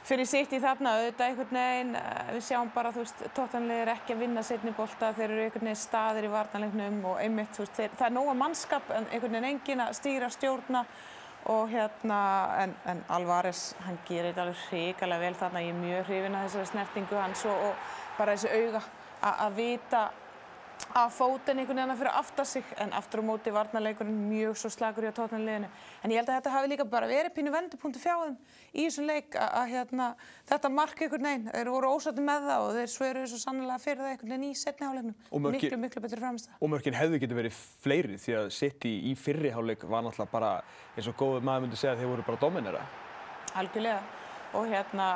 fyrir 0.07 0.29
sitt 0.31 0.53
í 0.55 0.61
þarna 0.63 0.95
auðvitað 0.97 1.27
einhvern 1.27 1.57
veginn 1.61 1.95
við 2.35 2.43
sjáum 2.47 2.73
bara 2.75 2.93
þú 2.95 3.05
veist 3.05 3.23
tóttinarlegin 3.37 3.85
er 3.85 3.93
ekki 3.95 4.15
að 4.15 4.25
vinna 4.25 4.45
setni 4.47 4.75
bólta 4.77 5.13
þeir 5.17 5.29
eru 5.29 5.47
einhvern 5.47 5.69
veginn 5.69 5.81
staðir 5.83 6.29
í 6.29 6.35
varnarlegnum 6.35 7.01
og 7.13 7.21
einmitt 7.21 7.57
þú 7.57 7.65
veist 7.65 7.81
þeir, 7.81 7.97
það 7.99 8.07
er 8.09 8.15
nóga 8.17 8.37
mannskap 8.45 8.93
en 8.95 9.09
einhvern 9.11 9.37
veginn 9.37 9.51
engin 9.53 9.85
að 9.85 9.97
stýra 9.99 10.31
stjórna 10.33 10.85
og 11.45 11.69
hérna, 11.69 12.19
en, 12.63 12.75
en 12.85 13.03
Alvarez, 13.09 13.73
hann 13.85 13.99
gerir 14.07 14.29
þetta 14.29 14.45
alveg 14.45 14.65
hrikalega 14.69 15.25
vel 15.25 15.37
þarna, 15.39 15.63
ég 15.65 15.73
er 15.73 15.79
mjög 15.79 16.09
hrifin 16.09 16.35
að 16.37 16.47
þessari 16.47 16.71
snertingu 16.71 17.17
hans 17.17 17.45
og, 17.49 17.63
og 17.69 18.17
bara 18.17 18.35
þessi 18.35 18.51
auga 18.59 18.83
að 19.21 19.55
vita 19.57 20.03
að 20.97 21.11
fóten 21.15 21.59
einhvern 21.61 21.79
veginn 21.81 21.97
fyrir 21.99 22.15
aftar 22.19 22.47
sig 22.47 22.67
en 22.81 22.93
aftur 22.97 23.21
á 23.21 23.23
móti 23.25 23.51
varnarleikurinn 23.53 24.17
mjög 24.29 24.57
svo 24.59 24.71
slagur 24.73 25.05
í 25.05 25.09
að 25.09 25.17
tókna 25.19 25.39
liðinu. 25.41 25.69
En 26.03 26.13
ég 26.13 26.21
held 26.21 26.29
að 26.29 26.37
þetta 26.39 26.53
hafi 26.55 26.71
líka 26.71 26.85
bara 26.91 27.09
verið 27.09 27.35
pínu 27.35 27.53
vendupunktu 27.53 28.01
fjáðum 28.01 28.37
í 28.71 28.85
þessum 28.85 29.09
leik 29.09 29.37
að 29.39 29.73
hérna, 29.73 30.07
þetta 30.51 30.71
mark 30.73 31.01
einhvern 31.01 31.27
veginn, 31.29 31.49
þeir 31.51 31.71
voru 31.75 31.91
ósætti 31.95 32.25
með 32.27 32.47
það 32.49 32.65
og 32.67 32.71
þeir 32.77 32.93
sveruðu 32.95 33.31
svo 33.31 33.41
sannlega 33.43 33.83
fyrir 33.83 34.01
það 34.03 34.13
einhvern 34.13 34.33
veginn 34.35 34.47
í 34.47 34.53
setniháleiknum. 34.61 35.19
Miklu, 35.51 35.81
miklu 35.85 36.05
betur 36.05 36.23
framist 36.23 36.49
það. 36.49 36.57
Og 36.61 36.73
mörgin 36.75 36.97
hefðu 36.97 37.21
getur 37.25 37.41
verið 37.41 37.59
fleiri 37.83 38.17
því 38.21 38.39
að 38.39 38.49
City 38.55 38.95
í 39.11 39.13
fyrriháleik 39.19 39.85
var 39.87 40.07
náttúrulega 40.07 40.33
bara, 40.33 40.55
eins 40.95 41.11
og 41.11 41.19
góður 41.19 41.45
maður 41.47 41.67
myndi 41.67 41.79
segja, 41.79 41.99
þeir 41.99 42.11
voru 42.15 42.27
bara 42.31 42.41
dominera. 42.41 42.83
Algjörlega 43.59 44.01
og 44.53 44.67
hérna, 44.67 45.07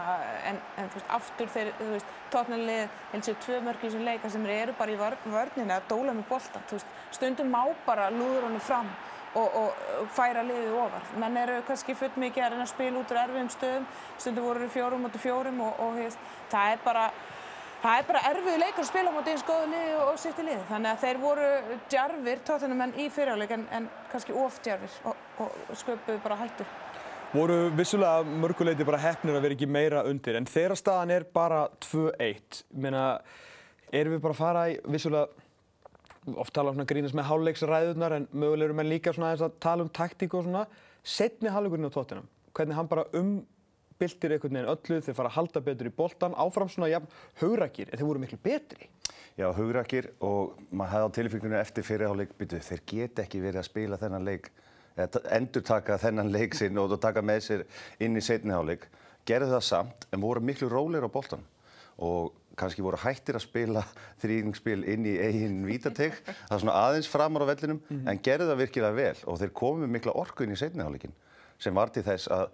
en, 0.47 0.59
en 0.79 0.89
þú 0.91 0.99
veist, 0.99 1.09
aftur 1.17 1.49
þeir, 1.51 1.71
þú 1.79 1.89
veist, 1.91 2.13
tóknarlið, 2.31 2.93
held 3.11 3.27
sér 3.27 3.37
tvö 3.43 3.59
mörg 3.65 3.81
í 3.81 3.89
þessum 3.89 4.05
leika 4.07 4.31
sem 4.31 4.47
eru 4.53 4.75
bara 4.79 4.93
í 4.93 4.99
vörninu 4.99 5.75
að 5.75 5.89
dóla 5.91 6.15
með 6.15 6.29
bolta, 6.29 6.61
þú 6.69 6.79
veist, 6.79 6.95
stundum 7.17 7.51
má 7.51 7.61
bara 7.87 8.07
lúður 8.13 8.47
honum 8.47 8.63
fram 8.63 8.89
og, 9.35 9.45
og, 9.45 9.85
og 9.99 10.11
færa 10.15 10.43
liðið 10.47 10.77
ofar. 10.79 11.07
Menn 11.19 11.39
eru 11.41 11.61
kannski 11.67 11.95
full 11.99 12.13
mikið 12.23 12.45
að 12.45 12.53
reyna 12.53 12.67
að 12.67 12.71
spila 12.71 13.01
út 13.01 13.11
úr 13.11 13.21
erfiðum 13.25 13.51
stöðum, 13.57 13.89
stundum 14.17 14.47
voru 14.47 14.69
fjórum 14.71 15.03
motið 15.05 15.25
fjórum 15.25 15.59
og, 15.67 15.81
og 15.83 15.99
hefst, 15.99 16.31
það 16.53 16.77
er 16.77 16.81
bara, 16.85 17.05
það 17.83 17.99
er 17.99 18.09
bara 18.13 18.23
erfiðu 18.31 18.63
leikar 18.63 18.85
að 18.85 18.89
spila 18.93 19.11
á 19.11 19.15
móti 19.17 19.35
eins 19.35 19.45
góðu 19.51 19.69
liði 19.73 19.99
og 20.05 20.17
sitt 20.23 20.39
í 20.39 20.47
liði. 20.47 20.63
Þannig 20.71 20.93
að 20.93 21.03
þeir 21.03 21.21
voru 21.27 21.51
djarfir, 21.91 22.43
tóknarmenn 22.47 22.97
í 23.03 23.11
fyrirháleik 23.11 23.55
en, 23.59 23.69
en 23.75 23.93
kannski 24.13 24.39
ofdjarfir 24.45 24.99
og 25.11 25.79
sköpuðu 25.83 26.23
bara 26.23 26.39
hættur 26.45 26.84
voru 27.33 27.57
vissulega 27.75 28.23
mörguleiti 28.43 28.85
bara 28.87 29.01
hefnir 29.01 29.37
að 29.37 29.47
vera 29.47 29.57
ekki 29.57 29.69
meira 29.69 30.03
undir 30.09 30.37
en 30.39 30.47
þeirra 30.49 30.77
staðan 30.79 31.13
er 31.15 31.25
bara 31.35 31.65
2-1 31.83 32.61
meina, 32.71 33.05
erum 33.91 34.15
við 34.15 34.23
bara 34.23 34.35
að 34.35 34.41
fara 34.41 34.67
í 34.71 34.77
vissulega 34.93 36.35
oft 36.41 36.53
tala 36.55 36.73
um 36.73 36.85
grínast 36.87 37.17
með 37.17 37.29
háluleiksræðunar 37.29 38.15
en 38.17 38.27
mögulega 38.33 38.69
eru 38.69 38.77
menn 38.77 38.89
líka 38.89 39.13
að 39.13 39.49
tala 39.61 39.85
um 39.85 39.91
taktík 39.93 40.33
og 40.33 40.45
svona 40.47 40.65
setni 41.05 41.51
halvleikurinn 41.53 41.89
á 41.89 41.93
tóttinam 41.93 42.29
hvernig 42.55 42.77
hann 42.79 42.89
bara 42.89 43.05
umbildir 43.13 44.35
einhvern 44.35 44.57
veginn 44.57 44.71
öllu 44.73 45.01
þeir 45.05 45.17
fara 45.17 45.31
að 45.31 45.37
halda 45.39 45.63
betur 45.65 45.89
í 45.89 45.95
boltan 45.95 46.37
áfram 46.39 46.71
svona 46.71 46.89
jafn 46.91 47.09
haugrakir 47.41 47.91
en 47.91 47.99
þeir 47.99 48.09
voru 48.09 48.23
miklu 48.23 48.39
betri. 48.41 48.89
Já, 49.35 49.49
haugrakir 49.51 50.13
og 50.23 50.55
maður 50.71 50.93
hefði 50.93 51.09
á 51.11 51.15
tilfenginu 51.19 51.59
eftir 51.59 51.85
fyrirháleik 51.85 52.37
byttu 52.39 52.61
þeir 52.63 52.85
get 52.87 53.25
ekki 53.25 53.43
verið 53.43 53.61
að 53.61 53.67
spila 53.69 53.99
þennan 53.99 54.29
leik 54.29 54.49
endur 54.95 55.65
taka 55.65 55.97
þennan 55.99 56.31
leik 56.31 56.55
sinn 56.55 56.77
og 56.79 56.95
taka 57.01 57.21
með 57.21 57.43
sér 57.49 57.65
inn 57.99 58.15
í 58.15 58.23
setniháleik 58.23 58.87
gerði 59.27 59.51
það 59.51 59.67
samt 59.67 60.07
en 60.13 60.23
voru 60.23 60.43
miklu 60.43 60.69
róleir 60.71 61.05
á 61.05 61.09
boltan 61.11 61.43
og 61.97 62.33
kannski 62.59 62.83
voru 62.83 62.99
hættir 62.99 63.37
að 63.37 63.45
spila 63.45 63.83
þrýningsspil 64.23 64.83
inn 64.91 65.07
í 65.07 65.15
eigin 65.19 65.63
vítateg. 65.67 66.15
Það 66.25 66.53
var 66.53 66.63
svona 66.63 66.77
aðeins 66.85 67.11
framar 67.11 67.43
á 67.43 67.51
vellinum 67.51 67.81
mm 67.81 67.97
-hmm. 67.97 68.09
en 68.11 68.21
gerði 68.23 68.49
það 68.51 68.61
virkilega 68.63 68.95
vel. 68.95 69.17
Og 69.25 69.39
þeir 69.39 69.53
komið 69.61 69.91
mikla 69.95 70.15
orku 70.15 70.43
inn 70.43 70.55
í 70.55 70.59
setniháleikin 70.59 71.15
sem 71.59 71.75
var 71.75 71.89
til 71.89 72.03
þess 72.03 72.27
að 72.27 72.49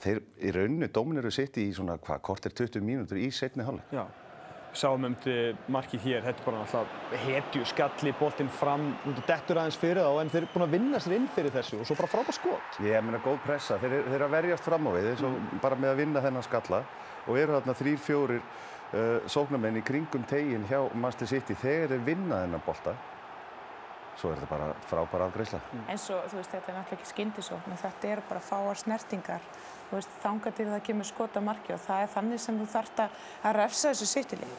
þeir 0.00 0.20
í 0.40 0.50
rauninu 0.54 0.88
dóminir 0.88 1.30
sitt 1.30 1.56
í 1.56 1.72
svona 1.74 1.98
hvað, 1.98 2.20
kortir 2.22 2.52
20 2.52 2.80
mínútur 2.80 3.18
í 3.18 3.30
setniháleik 3.30 3.90
sáum 4.76 5.04
um 5.08 5.14
til 5.22 5.56
markið 5.72 6.04
hér, 6.04 6.24
þetta 6.24 6.42
er 6.42 6.46
bara 6.46 6.62
náttúrulega 6.62 7.20
hetju, 7.24 7.62
skalli, 7.68 8.12
boltinn 8.18 8.50
fram, 8.54 8.86
dettur 9.26 9.60
aðeins 9.60 9.78
fyrir 9.80 10.02
þá 10.06 10.22
en 10.22 10.32
þeir 10.32 10.42
eru 10.42 10.50
búin 10.54 10.66
að 10.66 10.74
vinna 10.76 11.02
sér 11.02 11.16
inn 11.18 11.28
fyrir 11.34 11.54
þessu 11.54 11.80
og 11.80 11.88
svo 11.88 11.98
bara 11.98 12.10
frábært 12.14 12.38
skot. 12.38 12.80
Ég 12.86 13.06
meina 13.06 13.22
góð 13.24 13.38
pressa, 13.46 13.78
þeir, 13.82 13.96
eru 14.02 14.26
að 14.26 14.34
verjast 14.36 14.66
fram 14.66 14.88
á 14.88 14.90
við 14.96 15.12
eins 15.12 15.24
og 15.26 15.36
mm. 15.36 15.62
bara 15.64 15.78
með 15.80 15.94
að 15.94 16.02
vinna 16.04 16.24
þennan 16.26 16.46
skalla 16.46 16.82
og 17.26 17.38
eru 17.38 17.56
þarna 17.58 17.76
þrýr, 17.80 18.02
fjórir 18.04 18.42
uh, 18.42 19.30
sóknarmenn 19.30 19.80
í 19.80 19.86
kringum 19.86 20.26
teginn 20.30 20.68
hjá 20.70 20.80
Master 20.94 21.30
City 21.30 21.58
þegar 21.58 21.94
þeir 21.94 22.06
vinna 22.12 22.44
þennan 22.44 22.66
bolta 22.66 22.96
svo 24.20 24.32
er 24.34 24.40
þetta 24.40 24.50
bara 24.52 24.70
frábæra 24.90 25.28
afgreysla. 25.30 25.60
Mm. 25.72 25.84
En 25.94 26.00
svo, 26.00 26.20
þú 26.28 26.40
veist, 26.40 26.52
þetta 26.52 26.72
er 26.72 26.78
náttúrulega 26.78 27.00
ekki 27.00 27.12
skindisókn 27.14 27.80
þetta 27.80 28.12
eru 28.14 28.26
bara 28.28 28.44
fáar 28.44 28.80
snertingar 28.80 29.46
þángar 30.22 30.54
til 30.54 30.68
það 30.68 30.84
kemur 30.86 31.08
skota 31.08 31.40
marki 31.42 31.74
og 31.74 31.80
það 31.82 32.04
er 32.04 32.12
þannig 32.14 32.42
sem 32.42 32.60
þú 32.60 32.68
þart 32.70 33.02
að 33.06 33.56
refsa 33.56 33.90
þessu 33.90 34.06
sýttili 34.06 34.50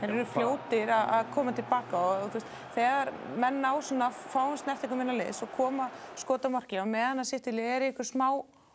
þeir 0.00 0.10
eru 0.10 0.24
fljótir 0.28 0.90
að 0.92 1.12
að 1.16 1.30
koma 1.34 1.54
tilbaka 1.56 2.00
og 2.00 2.24
þú 2.26 2.38
veist, 2.38 2.56
þegar 2.74 3.12
menn 3.40 3.60
ná 3.62 3.70
svona 3.80 4.10
fáum 4.12 4.56
snertingum 4.60 5.00
minna 5.00 5.16
liðs 5.16 5.42
og 5.46 5.54
koma 5.56 5.88
skota 6.18 6.50
marki 6.52 6.80
og 6.82 6.90
meðan 6.90 7.22
að 7.24 7.52
lið 7.54 7.70
er 7.76 7.86
í 7.86 7.90
ykkur 7.92 8.10
smá 8.10 8.28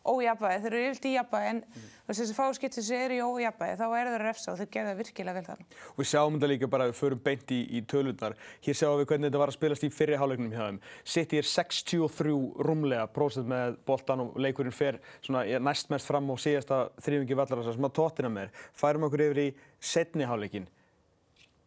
ójafnvægi, 0.08 0.60
þeir 0.62 0.74
eru 0.74 0.82
yfirlt 0.86 1.06
í 1.06 1.12
jafnvægi 1.14 1.50
en 1.50 1.60
veist, 2.06 2.20
þessi 2.20 2.36
fáu 2.36 2.54
skipti 2.56 2.82
sem 2.84 3.02
eru 3.04 3.16
í 3.16 3.20
ójafnvægi 3.24 3.78
þá 3.80 3.84
eru 3.86 4.12
þeir 4.14 4.24
refsa 4.24 4.52
og 4.52 4.60
þeir 4.60 4.70
gerða 4.76 4.94
virkilega 4.98 5.36
vel 5.36 5.46
þarna. 5.48 5.66
Og 5.92 6.00
við 6.00 6.08
sjáum 6.10 6.36
þetta 6.36 6.50
líka 6.52 6.70
bara 6.72 6.86
að 6.86 6.92
við 6.92 7.00
förum 7.00 7.22
beint 7.26 7.54
í, 7.54 7.60
í 7.76 7.82
tölurnar. 7.90 8.36
Hér 8.64 8.78
sjáum 8.80 9.00
við 9.00 9.10
hvernig 9.10 9.30
þetta 9.30 9.42
var 9.42 9.52
að 9.52 9.58
spilast 9.58 9.86
í 9.86 9.92
fyrri 9.94 10.20
hálfleiknum 10.20 10.54
hjá 10.54 10.62
þeim. 10.64 10.80
City 11.14 11.40
er 11.40 11.50
63 11.50 12.34
rúmlega 12.68 13.06
prósent 13.12 13.50
með 13.50 13.76
boltan 13.88 14.24
og 14.24 14.40
leikurinn 14.40 14.74
fer 14.74 15.00
svona 15.20 15.44
ja, 15.48 15.60
næstmest 15.62 16.08
fram 16.08 16.32
á 16.32 16.36
síðasta 16.40 16.80
þrýfingi 17.04 17.38
vallarasa 17.38 17.76
sem 17.76 17.90
að 17.90 17.96
tóttina 18.00 18.32
með. 18.32 18.54
Færum 18.78 19.06
okkur 19.08 19.26
yfir 19.28 19.44
í 19.44 19.50
setni. 19.80 20.26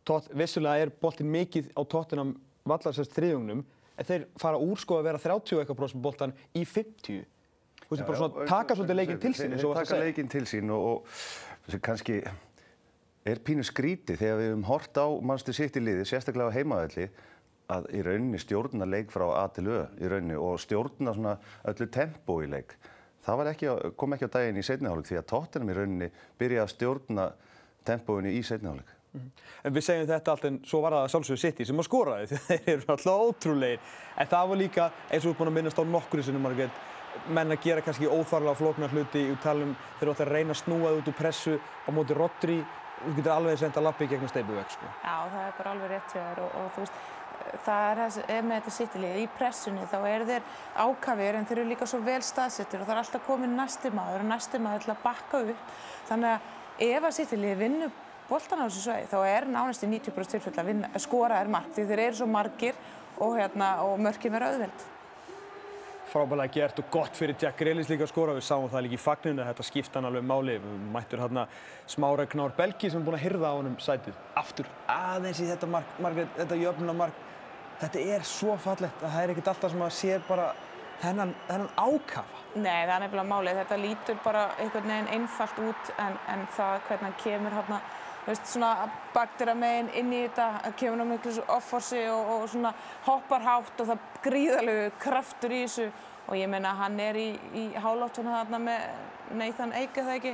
Tótt, 0.03 0.27
vissulega 0.35 0.83
er 0.83 0.91
boltin 0.99 1.29
mikið 1.31 1.69
á 1.79 1.81
tóttina 1.87 2.25
vallarsast 2.67 3.13
þrýfingnum 3.15 3.63
en 3.97 4.07
þeir 4.07 4.25
fara 4.41 4.59
úr 4.59 4.79
sko 4.81 4.97
að 4.99 5.07
vera 5.09 5.21
30 5.21 5.61
eitthvað 5.61 5.79
prósent 5.79 6.03
boltan 6.03 6.33
í 6.57 6.65
50. 6.67 7.23
Þú 7.93 7.99
veist, 7.99 8.07
bara 8.09 8.21
svona 8.21 8.47
taka 8.49 8.77
svolítið 8.77 8.99
leikinn 8.99 9.21
til 9.23 9.33
sín, 9.37 9.53
eins 9.53 9.63
og 9.63 9.67
þú 9.67 9.73
varst 9.73 9.81
að 9.81 9.85
Taka 9.85 9.93
segja. 9.93 10.07
leikinn 10.07 10.31
til 10.33 10.43
sín 10.49 10.73
og, 10.73 10.87
og 11.67 11.71
sem 11.73 11.83
kannski 11.89 12.17
er 13.33 13.39
pínu 13.47 13.63
skríti 13.63 14.17
þegar 14.19 14.39
við 14.41 14.49
höfum 14.51 14.65
hort 14.67 14.97
á 14.99 15.07
mannstu 15.23 15.53
sitt 15.55 15.77
í 15.79 15.83
liði, 15.83 16.07
sérstaklega 16.09 16.49
á 16.51 16.55
heimavelli, 16.57 17.05
að 17.71 17.85
í 17.95 18.01
rauninni 18.03 18.41
stjórna 18.41 18.85
leik 18.89 19.13
frá 19.13 19.23
A 19.39 19.45
til 19.55 19.69
Ö 19.71 19.77
í 20.03 20.09
rauninni 20.11 20.35
og 20.35 20.57
stjórna 20.59 21.13
svona 21.15 21.37
öllu 21.71 21.87
tempó 21.87 22.41
í 22.43 22.49
leik. 22.51 22.75
Það 23.23 23.37
var 23.39 23.49
ekki, 23.53 23.69
kom 23.95 24.13
ekki 24.17 24.27
á 24.27 24.35
daginn 24.35 24.59
í 24.59 24.65
seinniháleik 24.67 25.07
því 25.07 25.21
að 25.21 25.29
Tottenham 25.31 25.71
í 25.71 25.77
rauninni 25.77 26.09
byrjaði 26.41 26.65
að 26.65 26.73
stjórna 26.73 27.29
tempóinu 27.87 28.33
í 28.35 28.41
seinniháleik. 28.43 28.91
En 29.63 29.73
við 29.75 29.85
segjum 29.85 30.07
þetta 30.09 30.33
allt 30.33 30.45
en 30.49 30.55
svo 30.67 30.81
var 30.83 30.95
það 30.97 31.11
sjálfsögur 31.13 31.39
City 31.39 31.65
sem 31.69 31.79
að 31.79 31.85
skora 31.87 32.15
því 32.25 32.39
þeir 32.49 32.71
eru 32.73 32.87
alltaf 32.97 33.23
ótrúlegir. 33.29 33.79
En 34.19 34.31
það 34.33 34.49
var 34.51 34.59
líka, 34.59 34.87
eins 35.07 35.23
og 35.23 35.29
við 35.29 35.31
erum 35.31 35.39
búin 35.39 35.51
að 35.53 35.57
minnast 35.59 35.79
á 35.79 35.83
nokkru 35.87 36.25
sinnum 36.25 36.43
Margrét, 36.43 36.81
menn 37.33 37.51
að 37.55 37.61
gera 37.63 37.81
kannski 37.85 38.07
óþarlega 38.09 38.55
flóknar 38.59 38.93
hluti 38.93 39.21
í 39.31 39.35
talum 39.43 39.75
þeir 39.99 40.05
eru 40.07 40.13
alltaf 40.13 40.27
að 40.27 40.31
reyna 40.35 40.55
að 40.55 40.61
snúa 40.63 40.87
það 40.91 40.99
út 41.01 41.11
úr 41.11 41.17
pressu 41.19 41.57
á 41.59 41.89
móti 41.95 42.17
Rodri, 42.17 42.59
þú 43.03 43.15
getur 43.17 43.33
alveg 43.35 43.57
senda 43.59 43.81
lappi 43.83 44.07
gegnum 44.07 44.29
steipuvegg 44.31 44.69
sko. 44.71 44.91
Já, 45.03 45.17
það 45.33 45.43
er 45.47 45.57
bara 45.57 45.71
alveg 45.75 45.91
rétt 45.93 46.13
hjá 46.15 46.21
þér 46.23 46.41
og, 46.45 46.55
og 46.61 46.71
þú 46.77 46.83
veist, 46.85 47.01
það 47.65 47.87
er, 47.91 48.01
þess- 48.03 48.29
er 48.37 48.45
með 48.47 48.59
þetta 48.61 48.73
sittilið 48.77 49.17
í 49.19 49.25
pressunni 49.37 49.87
þá 49.91 49.97
eru 50.13 50.27
þeir 50.29 50.45
ákafir 50.85 51.35
en 51.39 51.45
þeir 51.49 51.59
eru 51.63 51.69
líka 51.73 51.87
svo 51.89 51.99
vel 52.05 52.21
staðsettir 52.23 52.81
og 52.81 52.87
það 52.87 52.95
er 52.95 53.01
alltaf 53.03 53.25
komin 53.27 53.55
næsti 53.57 53.91
maður 53.93 54.23
og 54.23 54.29
næsti 54.31 54.61
maður 54.63 54.85
til 54.85 54.93
að 54.93 55.03
bakka 55.03 55.41
upp 55.51 55.73
þannig 56.07 56.29
að 56.37 56.87
ef 56.87 57.03
að 57.09 57.15
sittilið 57.17 57.57
vinnur 57.59 57.91
boltan 58.29 58.63
á 58.63 58.65
þessu 58.69 58.85
svegi 58.87 59.09
þá 59.11 59.17
er 59.27 59.49
nánast 59.51 59.83
í 59.83 59.89
90% 59.91 60.31
tilfell 60.37 60.55
að 60.63 60.69
vinna, 60.71 60.89
skora 61.03 61.41
er 61.43 61.51
mark 61.51 61.73
því 61.75 61.85
þeir 61.91 62.03
eru 62.07 62.19
svo 62.21 62.27
margir 62.31 62.79
og, 63.19 63.35
hérna, 63.37 63.73
og 63.83 63.99
mörkin 64.01 64.31
verða 64.33 64.53
auðveld. 64.55 64.85
Frábælega 66.13 66.53
gert 66.53 66.77
og 66.77 66.89
gott 66.93 67.15
fyrir 67.17 67.33
Jack 67.41 67.57
Grealish 67.57 67.89
líka 67.89 68.05
að 68.05 68.11
skora, 68.11 68.35
við 68.37 68.45
sáum 68.45 68.67
það 68.69 68.83
líka 68.85 68.97
í 68.99 69.01
fagninu, 69.01 69.45
þetta 69.47 69.63
skipta 69.65 69.97
hann 69.97 70.07
alveg 70.11 70.27
máli, 70.29 70.59
við 70.61 70.83
mættur 70.93 71.23
hérna 71.23 71.47
Smára 71.89 72.27
Knár 72.29 72.53
Belgi 72.57 72.91
sem 72.91 73.01
er 73.01 73.07
búinn 73.07 73.17
að 73.17 73.23
hyrða 73.23 73.49
á 73.49 73.57
honum 73.57 73.79
sætið. 73.81 74.19
Aftur 74.37 74.69
aðeins 74.93 75.41
í 75.41 75.47
þetta 75.49 75.71
mark, 75.73 75.95
Margrét, 76.05 76.29
þetta 76.37 76.59
jöfnuna 76.61 76.95
mark, 76.99 77.23
þetta 77.81 78.05
er 78.13 78.27
svo 78.29 78.59
fallegt 78.61 79.01
að 79.01 79.15
það 79.15 79.23
er 79.23 79.33
ekkert 79.33 79.51
alltaf 79.55 79.73
sem 79.73 79.81
maður 79.81 79.97
sér 79.97 80.23
bara 80.29 80.47
þennan, 81.01 81.33
þennan 81.49 81.73
ákafa. 81.81 82.41
Nei, 82.53 82.85
það 82.85 82.95
er 82.95 83.03
nefnilega 83.07 83.29
málið. 83.31 83.59
Þetta 83.63 83.81
lítur 83.81 84.19
bara 84.23 84.43
einhvern 84.61 84.91
veginn 84.93 85.11
einfalt 85.17 85.61
út 85.63 85.93
en, 85.97 86.17
en 86.29 86.45
það 86.53 86.75
hvernig 86.87 87.07
hann 87.07 87.21
kemur 87.23 87.57
hérna, 87.57 87.79
veist, 88.25 88.47
svona 88.47 88.87
bakdýra 89.13 89.55
meginn 89.57 89.91
inn 89.99 90.13
í 90.13 90.23
þetta, 90.25 90.47
hann 90.63 90.75
kemur 90.79 91.03
hann 91.03 91.11
miklu 91.13 91.35
offorsi 91.57 92.05
og, 92.11 92.31
og 92.35 92.49
svona 92.51 92.73
hoppar 93.07 93.45
hátt 93.47 93.83
og 93.83 93.91
það 93.91 94.09
gríðalegu 94.23 94.89
kraftur 95.03 95.55
í 95.55 95.63
þessu 95.65 95.89
og 96.27 96.35
ég 96.39 96.47
meina 96.49 96.73
hann 96.79 96.99
er 96.99 97.15
í, 97.19 97.29
í 97.53 97.65
hálóttunum 97.83 98.33
þarna 98.37 98.59
með 98.69 98.85
Nathan 99.33 99.71
Eik, 99.73 99.95
er 99.97 100.03
það 100.05 100.17
ekki? 100.19 100.31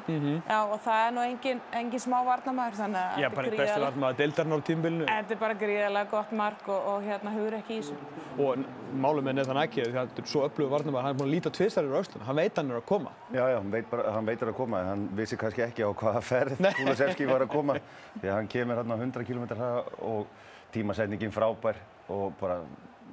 Já, 0.50 0.58
og 0.74 0.80
það 0.84 1.02
er 1.06 1.12
nú 1.16 1.22
engin, 1.24 1.60
engin 1.78 2.02
smá 2.04 2.18
varnamæður, 2.26 2.76
þannig 2.80 3.00
að 3.00 3.20
Já, 3.22 3.28
þetta 3.30 3.36
bara 3.38 3.48
er 3.48 3.54
í 3.54 3.54
bestu 3.54 3.64
gríðalega- 3.70 3.86
varnmaður 3.86 4.18
deildarinn 4.20 4.56
á 4.58 4.60
tímbilinu. 4.70 5.06
Þetta 5.08 5.36
er 5.36 5.40
bara 5.44 5.58
gríðarlega 5.62 6.10
gott 6.12 6.32
mark 6.42 6.68
og, 6.74 6.88
og 6.94 7.06
hérna 7.06 7.34
hugur 7.36 7.56
ekki 7.60 7.78
í 7.78 7.80
þessu. 7.80 7.96
Og 8.40 8.66
málum 9.06 9.24
með 9.30 9.38
Nathan 9.40 9.62
Ake, 9.62 9.86
þetta 9.94 10.24
er 10.24 10.28
svo 10.34 10.44
öflugur 10.50 10.74
varnarmaður, 10.74 11.06
hann 11.06 11.14
er 11.16 11.20
búinn 11.22 11.30
að 11.30 11.36
líta 11.38 11.54
tvistar 11.56 11.88
yfir 11.88 12.02
öxlun, 12.02 12.26
hann 12.28 12.40
veit 12.42 12.60
hann 12.60 12.74
er 12.74 12.82
að 12.82 12.86
koma. 12.92 13.14
Já, 13.32 13.44
já, 13.54 13.58
hann 13.62 13.72
veit, 13.78 13.90
bara, 13.94 14.12
hann 14.18 14.26
veit 14.34 14.44
að 14.50 14.54
koma, 14.58 14.84
hann 14.90 15.08
vissi 15.22 15.38
kannski 15.40 15.64
ekki 15.70 15.86
á 15.86 15.90
hvaða 15.94 16.22
ferð 16.34 16.66
Kulusevski 16.82 17.30
var 17.30 17.46
að 17.46 17.54
koma. 17.56 17.78
Því 18.20 18.28
að 18.28 18.36
hann 18.42 18.52
kemur 18.52 18.82
hérna 18.82 18.98
á 18.98 19.04
100 19.06 19.28
km 19.30 19.48
hraða 19.54 19.84
og 20.02 20.28
tímasetningin 20.74 21.32
frábær 21.34 21.80
og 22.10 22.34
bara 22.42 22.60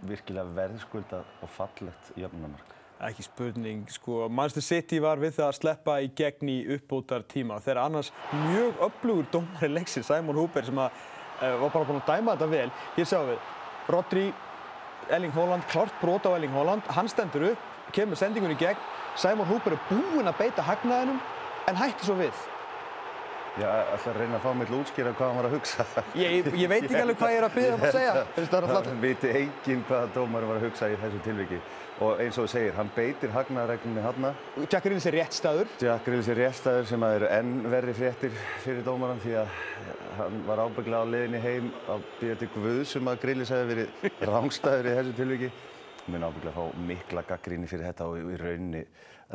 virkilega 0.06 0.52
verðskuldað 0.56 1.28
og 1.42 1.52
fallegt 1.56 2.10
jöfnumark. 2.18 2.72
Ekki 3.06 3.26
spurning, 3.26 3.82
sko, 3.92 4.24
Manchester 4.32 4.64
City 4.64 5.02
var 5.04 5.20
við 5.20 5.34
það 5.36 5.50
að 5.50 5.58
sleppa 5.58 5.98
í 6.00 6.08
gegn 6.16 6.48
í 6.48 6.56
uppbótar 6.78 7.26
tíma 7.28 7.58
þegar 7.60 7.82
annars 7.82 8.08
mjög 8.32 8.80
öflugur 8.88 9.28
dómari 9.34 9.68
leiksins, 9.68 10.08
Simon 10.08 10.38
Hooper, 10.40 10.64
sem 10.64 10.80
að, 10.80 11.04
uh, 11.42 11.58
var 11.60 11.74
bara 11.74 11.84
búinn 11.90 12.00
að 12.00 12.08
dæma 12.08 12.36
þetta 12.36 12.50
vel. 12.54 12.70
Hér 12.96 13.10
sjáum 13.10 13.30
við, 13.34 13.52
Rodri, 13.92 14.26
Erling 15.12 15.36
Haaland, 15.36 15.68
klart 15.68 16.00
brot 16.00 16.24
á 16.24 16.32
Erling 16.32 16.56
Haaland, 16.56 16.88
hann 16.96 17.12
stendur 17.12 17.50
upp, 17.50 17.70
kemur 17.92 18.16
sendingun 18.16 18.56
í 18.56 18.60
gegn, 18.64 18.80
Simon 19.16 19.48
Hooper 19.48 19.76
er 19.76 19.88
búinn 19.90 20.32
að 20.32 20.40
beita 20.40 20.64
hagnaðinum 20.64 21.20
en 21.68 21.82
hætti 21.84 22.08
svo 22.08 22.16
við. 22.16 22.46
Já, 23.56 23.70
ætla 23.94 24.12
að 24.12 24.18
reyna 24.20 24.36
að 24.36 24.42
fá 24.44 24.50
mig 24.52 24.68
til 24.68 24.74
að 24.74 24.80
útskýra 24.82 25.12
hvað 25.16 25.30
hann 25.30 25.38
var 25.38 25.46
að 25.48 25.54
hugsa. 25.56 25.84
Ég, 26.20 26.48
ég 26.60 26.68
veit 26.68 26.82
ekki 26.84 26.98
alveg 27.06 27.20
hvað 27.22 27.30
ég 27.32 27.38
er 27.40 27.46
að 27.46 27.54
byrja 27.54 27.76
um 27.76 27.84
að 27.86 27.94
segja. 27.94 28.14
Það 28.36 28.56
alltaf... 28.66 28.88
Viti 29.00 29.30
enginn 29.40 29.84
hvað 29.88 30.10
dómarinn 30.12 30.50
var 30.50 30.58
að 30.60 30.66
hugsa 30.66 30.88
í 30.92 30.98
þessu 31.00 31.20
tilviki. 31.24 31.60
Og 32.04 32.20
eins 32.20 32.36
og 32.36 32.44
þú 32.44 32.52
segir, 32.52 32.74
hann 32.76 32.90
beitir 32.92 33.32
hagnaðareglunni 33.32 34.02
hann. 34.04 34.26
Jack 34.66 34.84
Grealish 34.84 35.08
er 35.08 35.16
rétt 35.16 35.38
staður. 35.38 35.70
Jack 35.80 36.04
Grealish 36.04 36.28
er 36.34 36.40
réttstæður 36.42 36.90
sem 36.90 37.06
að 37.08 37.16
eru 37.16 37.30
enn 37.38 37.54
verri 37.72 37.94
fréttir 37.96 38.36
fyrir 38.66 38.84
dómarann 38.84 39.22
því 39.24 39.38
að 39.40 39.54
hann 40.18 40.36
var 40.44 40.60
ábygglega 40.66 41.00
á 41.00 41.12
leiðinni 41.14 41.40
heim 41.40 41.70
að 41.94 42.04
býða 42.20 42.36
til 42.42 42.50
Guðs 42.58 42.92
um 43.00 43.08
að 43.08 43.22
Grealish 43.24 43.54
hefði 43.56 43.72
verið 43.72 44.28
rángstæður 44.28 44.90
í 44.90 44.94
þessu 44.98 45.16
tilviki. 45.22 45.50
Mun 46.06 46.22
ábygglega 46.22 46.54
fá 46.54 46.82
mikla 46.86 47.22
gaggrinni 47.26 47.66
fyrir 47.66 47.88
þetta 47.88 48.06
og 48.06 48.18
í 48.20 48.36
rauninni 48.38 48.82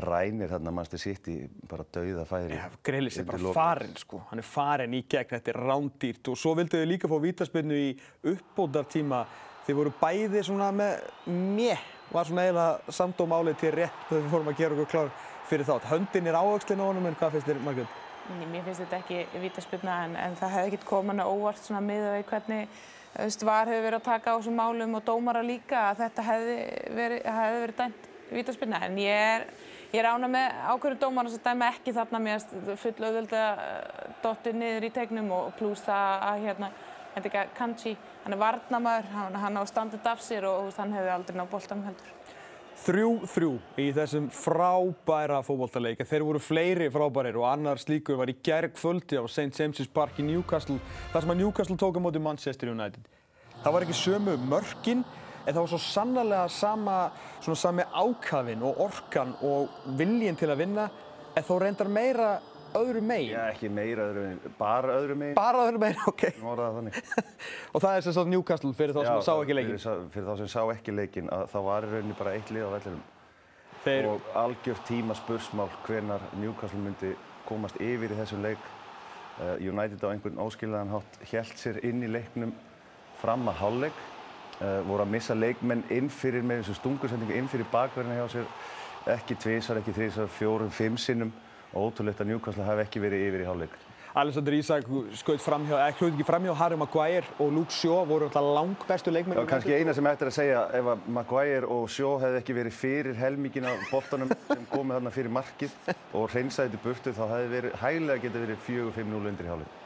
rænir 0.06 0.48
þarna 0.54 0.72
mannstu 0.72 1.00
sitt 1.02 1.26
í 1.28 1.38
bara 1.68 1.84
dauða 1.84 2.24
færi. 2.30 2.56
Já, 2.56 2.70
Grealish 2.88 3.20
er 3.20 3.26
bara 3.28 3.54
farinn 3.56 3.98
sko, 4.00 4.22
hann 4.30 4.40
er 4.40 4.48
farinn 4.48 4.96
í 4.96 5.02
gegn, 5.04 5.34
þetta 5.34 5.52
er 5.52 5.60
rándýrt 5.68 6.30
og 6.32 6.40
svo 6.40 6.54
vildu 6.56 6.80
þau 6.80 6.88
líka 6.88 7.10
fá 7.12 7.18
vítaspinnu 7.26 7.80
í 7.80 7.90
uppbótartíma. 8.32 9.26
Þið 9.66 9.78
voru 9.78 9.92
bæði 10.00 10.46
svona 10.48 10.70
með 10.74 11.04
mjö, 11.28 11.76
var 12.12 12.30
svona 12.30 12.46
eiginlega 12.48 12.96
samdóm 13.02 13.36
álið 13.36 13.60
til 13.62 13.74
rétt 13.76 14.08
þegar 14.08 14.24
við 14.24 14.32
fórum 14.32 14.54
að 14.54 14.62
gera 14.62 14.78
okkur 14.78 14.90
klár 14.96 15.12
fyrir 15.52 15.68
þátt. 15.68 15.92
Höndin 15.92 16.32
er 16.32 16.40
áöxlinn 16.40 16.82
á 16.82 16.86
honum 16.88 17.12
en 17.12 17.20
hvað 17.20 17.36
finnst 17.36 17.52
þér, 17.52 17.62
Margrét? 17.68 18.00
Nei, 18.32 18.48
Mér 18.48 18.66
finnst 18.66 18.86
þetta 18.86 19.02
ekki 19.02 19.44
vítaspilna 19.44 20.00
en, 20.06 20.16
en 20.16 20.40
það 20.40 20.56
hefði 20.56 20.72
ekkert 20.72 20.92
hana 21.12 21.28
óvart 21.28 21.62
svona 21.62 21.84
miðað 21.84 22.18
við 22.18 22.28
hvernig 22.32 22.82
var 23.46 23.68
hefur 23.68 23.84
verið 23.86 23.98
að 24.00 24.08
taka 24.08 24.34
á 24.34 24.38
þessum 24.38 24.56
málum 24.60 24.96
og 24.96 25.04
dómara 25.06 25.42
líka 25.44 25.90
að 25.90 26.06
þetta 26.06 26.26
hefði 26.30 26.56
verið, 26.96 27.26
hefði 27.26 27.60
verið 27.66 27.78
dæmt 27.82 28.08
vítaspilna 28.32 28.80
en 28.88 28.98
ég 29.02 29.26
er, 29.34 29.46
ég 29.92 30.00
er 30.00 30.10
ána 30.12 30.30
með 30.32 30.62
ákveður 30.72 31.02
dómara 31.02 31.34
sem 31.34 31.44
dæma 31.44 31.72
ekki 31.74 31.96
þarna 31.98 32.22
mér 32.24 32.46
full 32.80 32.96
auðvölda 32.96 33.44
dottið 34.24 34.58
niður 34.62 34.88
í 34.88 34.94
tegnum 34.96 35.32
og 35.36 35.52
pluss 35.60 35.84
það 35.88 36.26
að 36.30 36.46
hérna, 36.46 36.72
ekki 37.20 37.46
Kanji, 37.58 37.98
hann 38.24 38.38
er 38.38 38.40
varnamaður, 38.40 39.12
hann, 39.18 39.40
hann 39.44 39.60
á 39.60 39.64
standið 39.68 40.08
af 40.14 40.24
sér 40.24 40.48
og, 40.48 40.70
og 40.70 40.80
hann 40.80 40.96
hefði 40.96 41.16
aldrei 41.18 41.38
náð 41.38 41.52
boltanum 41.52 41.90
heldur. 41.90 42.16
Þrjú, 42.82 43.10
þrjú 43.30 43.50
í 43.78 43.88
þessum 43.94 44.28
frábæra 44.34 45.42
fótboltaleik. 45.46 46.00
Þeir 46.08 46.24
voru 46.26 46.40
fleiri 46.42 46.88
frábærir 46.90 47.36
og 47.38 47.46
annar 47.46 47.78
slíkur 47.78 48.18
var 48.18 48.32
í 48.32 48.38
gerð 48.42 48.74
kvöldi 48.80 49.20
á 49.22 49.24
St. 49.30 49.52
James's 49.54 49.90
Park 49.92 50.18
í 50.18 50.26
Newcastle 50.26 50.80
þar 51.12 51.26
sem 51.26 51.34
að 51.36 51.42
Newcastle 51.44 51.78
tók 51.78 52.00
á 52.00 52.02
móti 52.02 52.22
Manchester 52.24 52.72
United. 52.74 53.06
Það 53.62 53.76
var 53.76 53.86
ekki 53.86 53.98
sömu 54.00 54.34
mörkin 54.50 55.04
en 55.04 55.54
það 55.54 55.60
var 55.60 55.72
svo 55.74 55.82
sannarlega 55.84 56.48
sama, 56.50 56.98
svona 57.44 57.62
sami 57.62 57.86
ákafinn 57.92 58.66
og 58.66 58.82
orkan 58.88 59.36
og 59.46 59.94
viljinn 60.00 60.40
til 60.40 60.50
að 60.50 60.64
vinna 60.64 60.88
en 61.36 61.46
þó 61.46 61.54
reyndar 61.62 61.92
meira 61.92 62.32
öðru 62.78 63.02
megin. 63.06 63.34
Já, 63.36 63.44
ekki 63.52 63.70
meira 63.74 64.06
öðru 64.10 64.24
megin, 64.26 64.54
bara 64.60 64.96
öðru 65.00 65.16
megin. 65.20 65.36
Bara 65.38 65.64
öðru 65.68 65.82
megin, 65.84 66.04
ok. 66.12 66.24
Orðað 66.52 66.78
þannig. 66.80 67.00
og 67.74 67.84
það 67.84 67.96
er 67.98 68.06
sem 68.08 68.16
sagt 68.18 68.32
Newcastle 68.32 68.74
fyrir 68.78 68.96
þá 68.96 69.02
sem 69.06 69.16
Já, 69.18 69.24
sá 69.28 69.34
ekki 69.44 69.58
leikinn. 69.58 69.74
Fyrir, 69.78 69.84
sá- 69.86 70.14
fyrir 70.14 70.28
þá 70.30 70.38
sem 70.44 70.52
sá 70.54 70.62
ekki 70.76 70.96
leikinn, 70.96 71.32
að 71.36 71.44
það 71.54 71.66
var 71.70 71.88
í 71.88 71.92
rauninni 71.96 72.18
bara 72.20 72.36
eitt 72.38 72.54
lið 72.56 72.68
á 72.68 72.72
vellinum. 72.78 73.02
Þeir, 73.82 74.08
Og 74.12 74.28
algjört 74.38 74.84
tíma 74.86 75.16
spursmál 75.18 75.70
hvenar 75.88 76.22
Newcastle 76.38 76.80
myndi 76.84 77.16
komast 77.50 77.80
yfir 77.82 78.14
í 78.14 78.18
þessum 78.20 78.44
leik. 78.46 78.68
Uh, 79.42 79.56
United 79.64 80.04
á 80.06 80.12
einhvern 80.14 80.38
óskiljaðan 80.44 80.92
hátt 80.94 81.16
hélt 81.32 81.58
sér 81.58 81.80
inn 81.88 82.04
í 82.06 82.10
leiknum 82.12 82.52
fram 83.22 83.48
að 83.50 83.58
hálfleik. 83.64 84.02
Uh, 84.62 84.84
voru 84.86 85.02
að 85.02 85.16
missa 85.16 85.34
leikmenn 85.34 85.82
inn 85.90 86.12
fyrir 86.14 86.44
með 86.46 86.62
þessu 86.62 86.76
stungusendingu 86.78 87.34
inn 87.40 87.48
fyrir 87.50 87.66
bakverðina 87.74 88.20
hjá 88.20 88.28
sér. 88.36 88.52
Ekki 89.16 89.34
tvisar, 89.42 89.80
ekki 89.82 89.96
þrisar, 89.98 90.30
fjórum, 90.30 90.70
fimm 90.70 91.00
sinnum. 91.02 91.32
Ótrúlegt 91.72 92.20
að 92.20 92.34
Newcastle 92.34 92.68
hafi 92.68 92.84
ekki 92.84 93.02
verið 93.04 93.28
yfir 93.30 93.46
í 93.46 93.48
hálfleik. 93.48 93.80
Alexander 94.12 94.54
Isak 94.58 94.90
skaut 95.16 95.40
framhjá, 95.40 95.78
eða 95.78 95.92
hlaut 95.96 96.10
ekki 96.10 96.26
framhjá 96.28 96.54
Harry 96.60 96.76
Maguire 96.76 97.30
og 97.40 97.54
Luke 97.56 97.72
Shaw 97.72 98.02
voru 98.10 98.28
alltaf 98.28 98.44
lang 98.58 98.74
bestu 98.90 99.12
leikmenn. 99.14 99.38
Já, 99.40 99.48
kannski 99.48 99.78
eina 99.78 99.94
sem 99.96 100.10
eftir 100.12 100.28
að 100.28 100.36
segja, 100.36 100.64
ef 100.76 100.90
að 100.92 101.06
Maguire 101.16 101.70
og 101.72 101.86
Shaw 101.90 102.18
hefði 102.20 102.42
ekki 102.42 102.56
verið 102.58 102.76
fyrir 102.76 103.16
helmingin 103.16 103.70
af 103.72 103.86
boltanum 103.88 104.34
sem 104.50 104.66
komið 104.74 104.98
þarna 104.98 105.14
fyrir 105.16 105.32
markið 105.38 105.78
og 106.12 106.26
hreinsaði 106.34 106.74
til 106.74 106.82
burtu, 106.84 107.14
þá 107.16 107.24
hefði 107.30 107.54
verið, 107.54 107.78
hæglega 107.86 108.24
getið 108.26 108.44
verið 108.46 108.60
4-5-0 108.66 109.32
undir 109.32 109.48
í 109.48 109.54
hálfleik. 109.54 109.78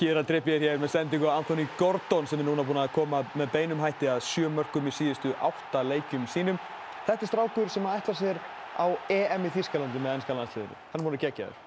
Kira 0.00 0.22
Trippier 0.24 0.64
hér 0.64 0.80
með 0.80 0.94
sendingu 0.94 1.28
á 1.28 1.36
Anthony 1.36 1.66
Gordon 1.76 2.28
sem 2.30 2.40
er 2.40 2.48
núna 2.48 2.64
búinn 2.64 2.80
að 2.80 2.94
koma 2.94 3.20
með 3.36 3.52
beinum 3.52 3.82
hætti 3.84 4.08
að 4.08 4.22
sjö 4.24 4.48
mörgum 4.48 4.88
í 4.88 4.94
síðustu 4.94 5.34
átta 5.36 5.82
leikjum 5.84 6.24
sínum. 6.30 6.56
Þetta 7.04 7.26
er 7.26 7.32
strákur 7.32 7.68
sem 7.68 7.88
ætla 7.90 8.16
sér 8.16 8.40
á 8.80 8.86
EM 9.12 9.44
í 9.44 9.50
Þýskalandi 9.54 10.00
með 10.00 10.16
ennska 10.18 10.36
landsliðinu. 10.38 10.78
Hann 10.94 11.04
voru 11.04 11.20
geggjaður. 11.20 11.58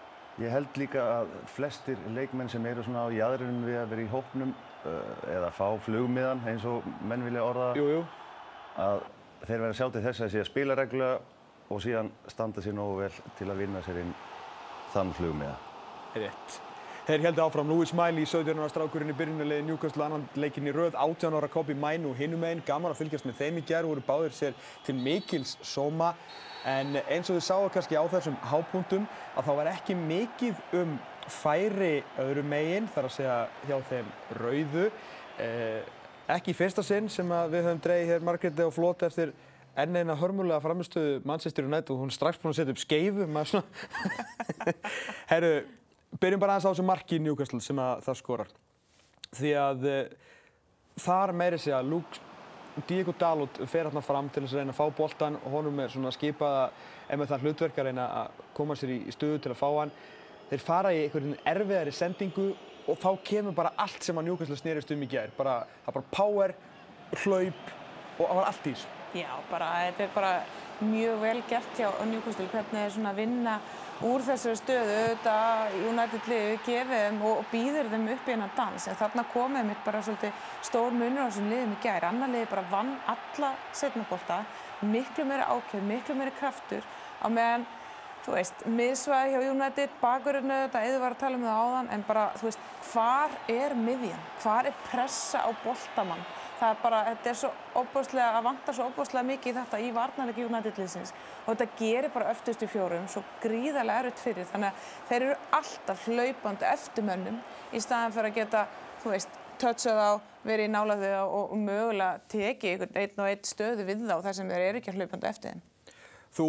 Ég 0.41 0.49
held 0.49 0.79
líka 0.81 1.03
að 1.19 1.33
flestir 1.53 1.99
leikmenn 2.15 2.49
sem 2.49 2.65
eru 2.65 2.81
svona 2.85 3.05
á 3.05 3.09
jæðrunum 3.13 3.67
við 3.67 3.77
að 3.83 3.91
vera 3.91 4.01
í 4.01 4.09
hópnum 4.09 4.53
uh, 4.55 4.95
eða 5.29 5.51
fá 5.53 5.67
flugmiðan 5.85 6.41
eins 6.49 6.65
og 6.65 6.87
menn 7.05 7.25
vilja 7.27 7.43
orða 7.45 7.67
Jú, 7.77 7.85
jú. 7.91 8.01
að 8.81 9.03
þeir 9.43 9.59
verða 9.59 9.77
sjá 9.77 9.85
til 9.93 10.03
þess 10.07 10.25
að 10.25 10.33
sé 10.33 10.41
að 10.41 10.49
spila 10.49 10.77
reglulega 10.79 11.19
og 11.69 11.81
síðan 11.85 12.09
standa 12.33 12.63
sér 12.65 12.73
nógu 12.77 13.03
vel 13.03 13.11
til 13.37 13.49
að 13.53 13.61
vinna 13.61 13.81
sér 13.85 13.99
inn 14.01 14.13
þann 14.95 15.13
flugmiða. 15.19 15.57
Rétt. 16.17 16.57
Þeir 17.03 17.25
heldur 17.25 17.43
áfram 17.43 17.67
Louis 17.67 17.91
Miley, 17.93 18.23
17 18.25 18.57
ára 18.57 18.69
strákurinn 18.71 19.11
í 19.11 19.15
byrjunarliði 19.19 19.65
Newcastle 19.67 20.05
annan 20.05 20.23
leikinn 20.39 20.69
í 20.69 20.73
röð, 20.73 20.95
18 20.95 21.35
ára 21.35 21.49
Kobi 21.51 21.75
Mainu 21.75 22.13
hinum 22.15 22.45
einn, 22.47 22.61
gaman 22.65 22.93
að 22.93 23.01
fylgjast 23.01 23.27
með 23.27 23.41
þeim 23.41 23.59
í 23.59 23.63
gerð, 23.67 23.89
voru 23.91 24.03
báðir 24.07 24.37
sér 24.37 24.55
til 24.87 24.95
mikils 24.95 25.57
sóma 25.67 26.13
en 26.65 26.99
eins 27.01 27.29
og 27.29 27.37
þið 27.37 27.45
sáu 27.47 27.69
kannski 27.73 27.97
á 27.99 28.03
þessum 28.11 28.37
hápunktum 28.49 29.07
að 29.35 29.47
þá 29.47 29.51
var 29.59 29.71
ekki 29.73 29.97
mikið 29.99 30.77
um 30.79 30.93
færi 31.31 31.95
öðru 32.19 32.43
megin, 32.47 32.87
þar 32.91 33.07
að 33.07 33.15
segja 33.17 33.37
hjá 33.67 33.75
þeim 33.89 34.11
rauðu. 34.39 34.85
Eh, 35.43 35.81
ekki 36.33 36.53
í 36.53 36.57
fyrsta 36.57 36.83
sinn 36.85 37.09
sem 37.11 37.29
við 37.51 37.67
höfum 37.67 37.81
dreigið 37.83 38.11
hér 38.13 38.25
Margréti 38.27 38.65
og 38.65 38.73
Flót 38.75 39.03
eftir 39.07 39.33
enn 39.79 39.95
eina 39.97 40.15
hörmulega 40.17 40.61
framistöðu 40.61 41.21
Manchester 41.25 41.65
United 41.65 41.93
og 41.93 42.03
hún 42.03 42.11
er 42.11 42.17
strax 42.17 42.41
búin 42.41 42.53
að 42.53 42.59
setja 42.59 42.75
upp 42.75 42.81
skeifu 42.83 43.25
maður 43.25 43.53
svona 43.53 44.73
Herru, 45.31 45.53
byrjum 46.21 46.43
bara 46.43 46.57
aðeins 46.57 46.67
á 46.69 46.71
þessu 46.71 46.85
marki 46.85 47.17
í 47.17 47.23
Newcastle 47.23 47.61
sem 47.63 47.81
að 47.81 48.03
það 48.05 48.19
skorar 48.19 48.53
því 49.33 49.55
að 49.57 49.87
uh, 49.89 50.03
þar 51.01 51.33
meiri 51.39 51.59
sig 51.61 51.73
að 51.73 51.89
Luke 51.95 52.32
Diego 52.87 53.13
Dalot 53.19 53.59
fer 53.69 53.85
hérna 53.85 54.01
fram 54.01 54.29
til 54.33 54.43
þess 54.43 54.55
að 54.55 54.63
reyna 54.63 54.73
að 54.73 54.79
fá 54.79 54.97
boltan 54.97 55.35
og 55.43 55.51
honum 55.53 55.81
er 55.83 55.91
svona 55.93 56.11
skipað 56.13 56.55
að 56.57 56.79
ef 57.13 57.19
með 57.19 57.29
það 57.29 57.45
hlutverk 57.45 57.77
að 57.77 57.87
reyna 57.89 58.05
að 58.21 58.39
koma 58.57 58.77
sér 58.79 58.93
í, 58.95 58.97
stöðu 59.13 59.41
til 59.43 59.51
að 59.53 59.59
fá 59.59 59.67
hann. 59.77 59.93
Þeir 60.49 60.63
fara 60.65 60.93
í 60.93 61.03
einhvern 61.03 61.35
erfiðari 61.53 61.93
sendingu 61.93 62.47
og 62.89 62.99
þá 62.99 63.09
kemur 63.29 63.55
bara 63.55 63.75
allt 63.79 64.03
sem 64.03 64.17
að 64.17 64.27
Newcastle 64.27 64.57
snerist 64.57 64.91
um 64.93 65.05
í 65.05 65.09
gerð 65.11 65.37
það 65.37 65.53
er 65.53 65.95
bara 65.99 66.11
power, 66.17 66.55
hlaup 67.23 67.71
og 68.17 68.25
það 68.25 68.35
var 68.39 68.49
allt 68.49 68.67
í 68.67 68.73
þessu. 68.73 68.91
Já, 69.13 69.29
bara, 69.51 69.69
þetta 69.85 70.03
er 70.07 70.13
bara 70.15 70.33
mjög 70.81 71.19
vel 71.21 71.39
gert 71.49 71.77
hjá 71.77 71.89
Newcastle 72.09 72.49
hvernig 72.49 72.79
þeir 72.79 72.95
svona 72.95 73.13
vinna 73.17 73.59
úr 74.01 74.23
þessari 74.25 74.57
stöðu 74.59 74.95
auðvitað 75.01 75.75
United 75.89 76.31
liðu 76.31 76.57
gefið 76.65 77.03
þeim 77.05 77.21
og, 77.29 77.43
býður 77.51 77.91
þeim 77.93 78.09
upp 78.15 78.27
í 78.27 78.33
hennar 78.33 78.55
dans 78.57 78.87
en 78.87 78.99
þarna 78.99 79.25
komið 79.33 79.69
mitt 79.69 79.85
bara 79.85 80.01
svolítið 80.03 80.49
stór 80.69 80.97
munur 80.97 81.23
á 81.23 81.27
þessum 81.29 81.53
liðum 81.53 81.75
í 81.75 81.79
gæri 81.83 82.09
annar 82.09 82.33
liði 82.33 82.49
bara 82.51 82.65
vann 82.71 82.91
alla 83.13 83.53
setnabólta 83.71 84.41
miklu 84.81 85.27
meiri 85.29 85.47
ákveð, 85.47 85.87
miklu 85.87 86.17
meiri 86.19 86.35
kraftur 86.39 86.83
á 87.23 87.27
meðan 87.29 87.65
þú 88.23 88.37
veist, 88.37 88.63
miðsvæði 88.71 89.33
hjá 89.33 89.49
United, 89.51 89.95
bakurinn 89.99 90.51
auðvitað, 90.51 90.87
eða 90.87 91.01
var 91.01 91.15
að 91.15 91.23
tala 91.23 91.39
um 91.39 91.43
það 91.43 91.63
áðan 91.63 91.89
en 91.91 92.05
bara, 92.07 92.23
þú 92.39 92.47
veist, 92.47 92.69
hvar 92.91 93.35
er 93.51 93.75
miðjan? 93.75 94.23
Hvar 94.43 94.69
er 94.69 94.77
pressa 94.87 95.43
á 95.43 95.49
boltamann? 95.63 96.23
Það 96.59 96.81
bara, 96.83 97.01
þetta 97.09 97.31
er 97.31 97.37
svo 97.39 97.51
óbúslega, 97.75 98.29
að 98.37 98.47
vanta 98.47 98.75
svo 98.75 98.87
óbúslega 98.89 99.27
mikið 99.29 99.51
í 99.51 99.57
þetta 99.59 99.79
í 99.81 99.91
varnarleiki 99.95 100.45
United-liðsins 100.47 101.13
og 101.43 101.49
þetta 101.51 101.67
gerir 101.79 102.13
bara 102.13 102.31
öftustu 102.33 102.69
fjórum 102.71 103.09
svo 103.11 103.23
gríðarlega 103.43 104.05
erfitt 104.05 104.23
fyrir 104.23 104.49
þannig 104.51 104.71
að 104.71 104.91
þeir 105.09 105.27
eru 105.27 105.37
alltaf 105.59 106.07
hlaupandi 106.07 106.69
eftir 106.69 107.07
mönnum 107.09 107.41
í 107.73 107.83
staðan 107.83 108.15
fyrir 108.15 108.31
að 108.31 108.39
geta, 108.39 108.65
þú 109.03 109.13
veist, 109.15 109.43
touchað 109.61 110.01
á, 110.01 110.11
verið 110.43 110.69
í 110.69 110.73
nála 110.73 110.97
þau 110.99 111.11
og, 111.25 111.43
og 111.53 111.59
mögulega 111.59 112.47
einhvern 112.53 112.97
einn 113.03 113.21
og 113.21 113.29
einn 113.29 113.45
stöðu 113.47 113.85
við 113.87 114.07
þá 114.07 114.17
þar 114.25 114.39
sem 114.39 114.49
þeir 114.51 114.65
eru 114.69 114.81
ekki 114.81 114.97
hlaupandi 114.97 115.29
eftir 115.29 115.53
þeim. 115.53 115.69
Þú 116.33 116.45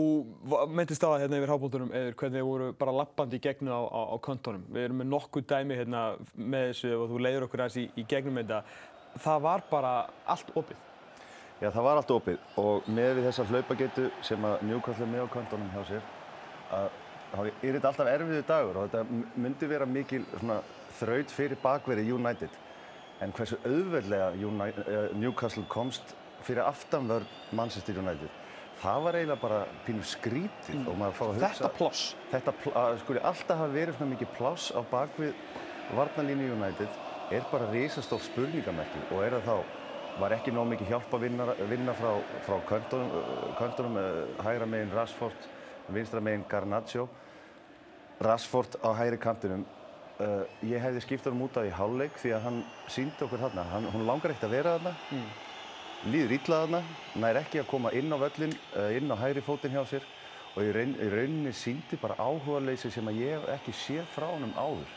myndist 0.73 1.03
á 1.05 1.13
það 1.13 1.23
hérna 1.23 1.39
yfir 1.43 1.51
hábúltunum 1.53 1.91
eða 1.93 2.13
hvernig 2.17 2.41
þið 2.41 2.47
voru 2.49 2.69
bara 2.81 2.95
lappandi 2.97 3.37
í 3.37 3.43
gegnu 3.45 3.69
á, 3.69 3.81
á, 3.85 4.01
á 4.01 4.17
kontónum. 4.25 4.63
Við 4.73 4.87
erum 4.87 5.03
með 5.03 5.11
nokkuð 5.13 5.45
dæmi 5.51 5.77
hérna 5.77 6.05
með 6.41 6.71
þessu 6.71 6.93
og 6.97 7.11
þú 7.11 7.21
leiður 7.21 7.45
okkur 7.45 7.65
aðeins 7.67 7.77
í, 7.83 7.85
í 8.01 8.05
gegnum 8.09 8.41
þetta 8.41 8.63
það 9.21 9.47
var 9.47 9.65
bara 9.71 9.95
allt 10.27 10.51
opið. 10.55 10.83
Já, 11.63 11.71
það 11.71 11.85
var 11.87 12.01
allt 12.01 12.11
opið 12.11 12.61
og 12.61 12.89
með 12.91 13.13
við 13.19 13.27
þessa 13.29 13.47
hlaupagetu 13.49 14.11
sem 14.27 14.45
að 14.45 14.65
Newcastle 14.69 15.07
með 15.09 15.25
á 15.25 15.33
kvöndunum 15.33 15.71
hjá 15.73 15.83
sér 15.89 16.09
að 16.75 16.89
þá 17.35 17.39
er 17.47 17.77
þetta 17.77 17.91
alltaf 17.91 18.11
erfiðu 18.11 18.45
dagur 18.49 18.79
og 18.81 18.89
þetta 18.91 19.23
myndi 19.45 19.69
vera 19.71 19.87
mikil 19.89 20.23
svona, 20.33 20.59
þraut 20.99 21.35
fyrir 21.35 21.61
bakveri 21.63 22.07
United 22.11 22.59
en 23.23 23.35
hversu 23.35 23.59
auðveldlega 23.63 24.33
uh, 24.35 25.15
Newcastle 25.19 25.65
komst 25.71 26.15
fyrir 26.45 26.67
aftanvörð 26.67 27.31
Manchester 27.57 28.03
United 28.03 28.43
það 28.83 29.07
var 29.07 29.19
eiginlega 29.21 29.43
bara 29.47 29.63
pínu 29.87 30.05
skrítið 30.11 30.81
mm. 30.81 30.89
og 30.91 31.01
maður 31.01 31.19
fá 31.19 31.25
að 31.25 31.35
hugsa 31.39 31.53
Þetta 31.55 31.73
ploss? 31.79 32.05
Þetta 32.33 32.57
pl 32.61 32.75
skuli 33.05 33.25
alltaf 33.31 33.63
hafa 33.63 33.75
verið 33.79 33.99
svona 33.99 34.15
mikið 34.17 34.35
ploss 34.37 34.71
á 34.75 34.81
bakvið 34.91 35.35
varnalínu 35.95 36.51
United 36.59 37.04
er 37.33 37.45
bara 37.51 37.71
risastór 37.73 38.23
spurningamerki 38.25 39.01
og 39.11 39.23
er 39.25 39.39
það 39.39 39.47
þá, 39.49 39.81
var 40.21 40.35
ekki 40.37 40.53
nóg 40.55 40.69
mikið 40.71 40.91
hjálp 40.93 41.15
að 41.17 41.25
vinna, 41.27 41.47
vinna 41.71 41.95
frá, 41.99 42.11
frá 42.47 42.59
köntunum, 42.69 43.97
hægra 44.45 44.67
megin 44.71 44.93
Rashford, 44.95 45.49
vinstra 45.95 46.21
megin 46.23 46.45
Garnaccio. 46.49 47.09
Rashford 48.23 48.77
á 48.85 48.95
hægri 48.95 49.19
kantinum, 49.19 49.65
uh, 50.23 50.45
ég 50.63 50.83
hefði 50.83 51.03
skipt 51.03 51.27
hann 51.27 51.43
út 51.43 51.57
af 51.59 51.67
í 51.67 51.73
háluleik 51.75 52.19
því 52.21 52.35
að 52.37 52.45
hann 52.47 52.61
síndi 52.87 53.27
okkur 53.27 53.43
þarna, 53.43 53.65
hann, 53.73 53.89
hún 53.91 54.07
langar 54.07 54.35
ekkert 54.35 54.49
að 54.49 54.55
vera 54.55 54.77
þarna, 54.77 54.95
mm. 55.11 55.31
líður 56.15 56.37
illa 56.39 56.61
þarna, 56.65 56.83
nær 57.25 57.41
ekki 57.43 57.63
að 57.65 57.71
koma 57.73 57.95
inn 57.99 58.15
á 58.15 58.19
völlin, 58.23 58.55
uh, 58.77 58.91
inn 58.95 59.11
á 59.11 59.17
hægri 59.19 59.43
fótinn 59.43 59.75
hjá 59.75 59.83
sér 59.91 60.07
og 60.55 60.63
í, 60.63 60.71
raun, 60.77 60.95
í 60.95 61.09
rauninni 61.11 61.55
síndi 61.59 61.99
bara 61.99 62.21
áhuga 62.23 62.63
leysi 62.63 62.93
sem 62.95 63.11
að 63.11 63.25
ég 63.25 63.35
hef 63.35 63.51
ekki 63.57 63.75
séð 63.75 64.07
frá 64.15 64.29
hann 64.31 64.47
um 64.47 64.55
áður. 64.55 64.93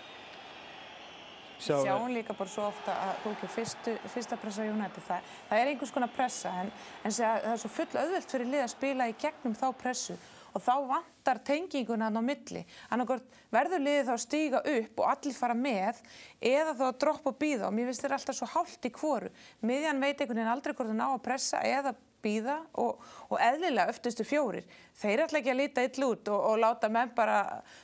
Sjá, 1.57 1.73
við 1.73 1.87
sjáum 1.87 2.11
líka 2.13 2.35
bara 2.37 2.53
svo 2.53 2.67
ofta 2.69 2.93
að 3.01 3.27
okay, 3.31 3.49
fyrstu, 3.49 3.93
fyrsta 4.13 4.37
pressa 4.37 4.61
á 4.61 4.69
United, 4.69 5.03
það, 5.07 5.29
það 5.49 5.61
er 5.61 5.71
einhvers 5.71 5.93
konar 5.95 6.11
pressa 6.13 6.51
en, 6.61 6.73
en 7.01 7.15
það 7.17 7.47
er 7.51 7.61
svo 7.63 7.71
full 7.73 7.87
auðvelt 7.97 8.33
fyrir 8.33 8.51
lið 8.51 8.65
að 8.65 8.73
spila 8.75 9.07
í 9.09 9.15
gegnum 9.23 9.55
þá 9.57 9.67
pressu 9.81 10.17
og 10.57 10.63
þá 10.63 10.73
vantar 10.89 11.39
tenginguna 11.45 12.07
hann 12.07 12.17
á 12.17 12.23
milli. 12.25 12.63
Annarkort 12.93 13.37
verður 13.53 13.83
liðið 13.83 14.07
þá 14.07 14.13
að 14.15 14.23
stíga 14.23 14.61
upp 14.73 15.01
og 15.01 15.09
allir 15.11 15.37
fara 15.37 15.57
með 15.57 16.01
eða 16.41 16.75
þá 16.77 16.83
að 16.87 16.99
droppa 17.03 17.33
og 17.33 17.39
býða 17.41 17.67
og 17.67 17.75
mér 17.77 17.89
finnst 17.91 18.05
þetta 18.05 18.19
alltaf 18.19 18.39
svo 18.39 18.49
hálft 18.55 18.87
í 18.87 18.93
kvoru. 18.93 19.31
Miðjan 19.61 20.01
veit 20.01 20.15
einhvern 20.15 20.39
veginn 20.39 20.53
aldrei 20.53 20.73
hvort 20.73 20.89
það 20.89 20.99
ná 21.01 21.07
að 21.09 21.25
pressa 21.27 21.61
eða 21.67 21.93
býða 22.23 22.58
og, 22.82 23.01
og 23.30 23.41
eðlilega 23.41 23.91
öftustu 23.93 24.25
fjórir. 24.27 24.67
Þeir 24.97 25.25
ætla 25.25 25.41
ekki 25.41 25.53
að 25.53 25.60
líta 25.62 25.88
ill 25.88 26.06
út 26.10 26.30
og, 26.34 26.45
og 26.51 26.62
láta 26.62 26.89
menn 26.91 27.12
bara 27.17 27.41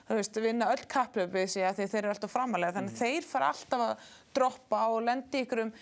veist, 0.09 0.37
vinna 0.41 0.71
öll 0.73 0.85
kapplöfið 0.89 1.49
sig 1.55 1.67
að 1.67 1.83
þeir 1.83 1.99
eru 2.03 2.13
alltaf 2.13 2.33
framalega. 2.33 2.77
Þannig 2.77 2.95
mm. 2.95 3.01
þeir 3.01 3.27
fara 3.27 3.51
alltaf 3.53 3.83
að 3.89 4.07
droppa 4.33 4.85
og 4.93 5.03
lendi 5.07 5.43
ykkur 5.45 5.67
um 5.67 5.75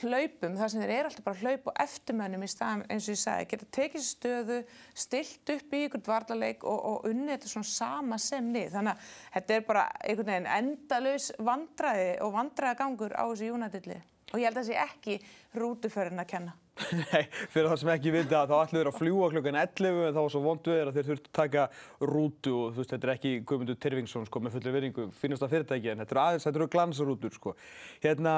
hlaupum 0.00 0.54
þar 0.54 0.70
sem 0.70 0.82
þeir 0.84 0.92
eru 0.94 1.10
alltaf 1.10 1.26
bara 1.26 1.36
að 1.36 1.44
hlaupa 1.44 1.72
á 1.74 1.82
eftirmönnum 1.82 2.44
í 2.46 2.50
staðan 2.50 2.84
eins 2.86 3.08
og 3.08 3.14
ég 3.16 3.20
sagði, 3.20 3.48
geta 3.50 3.68
tekið 3.74 4.04
stöðu, 4.06 4.58
stilt 4.94 5.52
upp 5.56 5.74
í 5.74 5.82
ykkur 5.88 6.04
dvarlaleik 6.06 6.64
og, 6.68 6.78
og 6.92 7.10
unnið 7.10 7.34
þetta 7.34 7.52
svona 7.52 7.70
sama 7.72 8.20
sem 8.22 8.52
lið. 8.54 8.70
Þannig 8.76 8.94
að 8.94 9.10
þetta 9.34 9.56
er 9.56 9.66
bara 9.66 9.84
einhvern 9.98 10.32
veginn 10.32 10.50
endalus 10.60 11.30
vandraði 11.50 12.08
og 12.24 12.34
vandraðagangur 12.38 13.18
á 13.18 13.24
þessu 13.34 13.84
lið. 13.90 14.08
Og 14.30 14.38
ég 14.38 14.46
held 14.46 14.60
að 14.60 14.62
það 14.62 14.68
sé 14.70 14.82
ekki 14.86 15.20
rútuförinn 15.58 16.22
að 16.22 16.30
kenna. 16.36 16.59
Nei, 17.12 17.26
fyrir 17.52 17.68
það 17.68 17.78
sem 17.82 17.90
ekki 17.94 18.12
vita 18.14 18.44
þá 18.48 18.54
ætlu 18.60 18.80
þeir 18.80 18.90
að 18.90 18.96
fljúa 18.98 19.28
klukkan 19.34 19.58
11 19.60 20.00
en 20.06 20.16
þá 20.16 20.22
svo 20.32 20.40
vondu 20.44 20.72
þeir 20.72 20.90
að 20.90 20.96
þeir 20.96 21.08
þurftu 21.10 21.30
að 21.30 21.36
taka 21.40 21.66
rútu 22.10 22.54
og 22.56 22.72
þú 22.72 22.82
veist, 22.82 22.94
þetta 22.94 23.08
er 23.08 23.12
ekki 23.14 23.32
Guðmundur 23.48 23.78
Tyrfingsson 23.82 24.26
sko 24.28 24.42
með 24.42 24.56
fullir 24.56 24.76
veringu, 24.76 25.06
finnast 25.20 25.44
það 25.44 25.54
fyrirtæki 25.56 25.92
en 25.92 26.02
þetta 26.02 26.16
eru 26.16 26.22
aðeins, 26.24 26.46
þetta 26.46 26.60
eru 26.60 26.68
glansrútur 26.74 27.34
sko. 27.36 27.54
Hérna, 28.04 28.34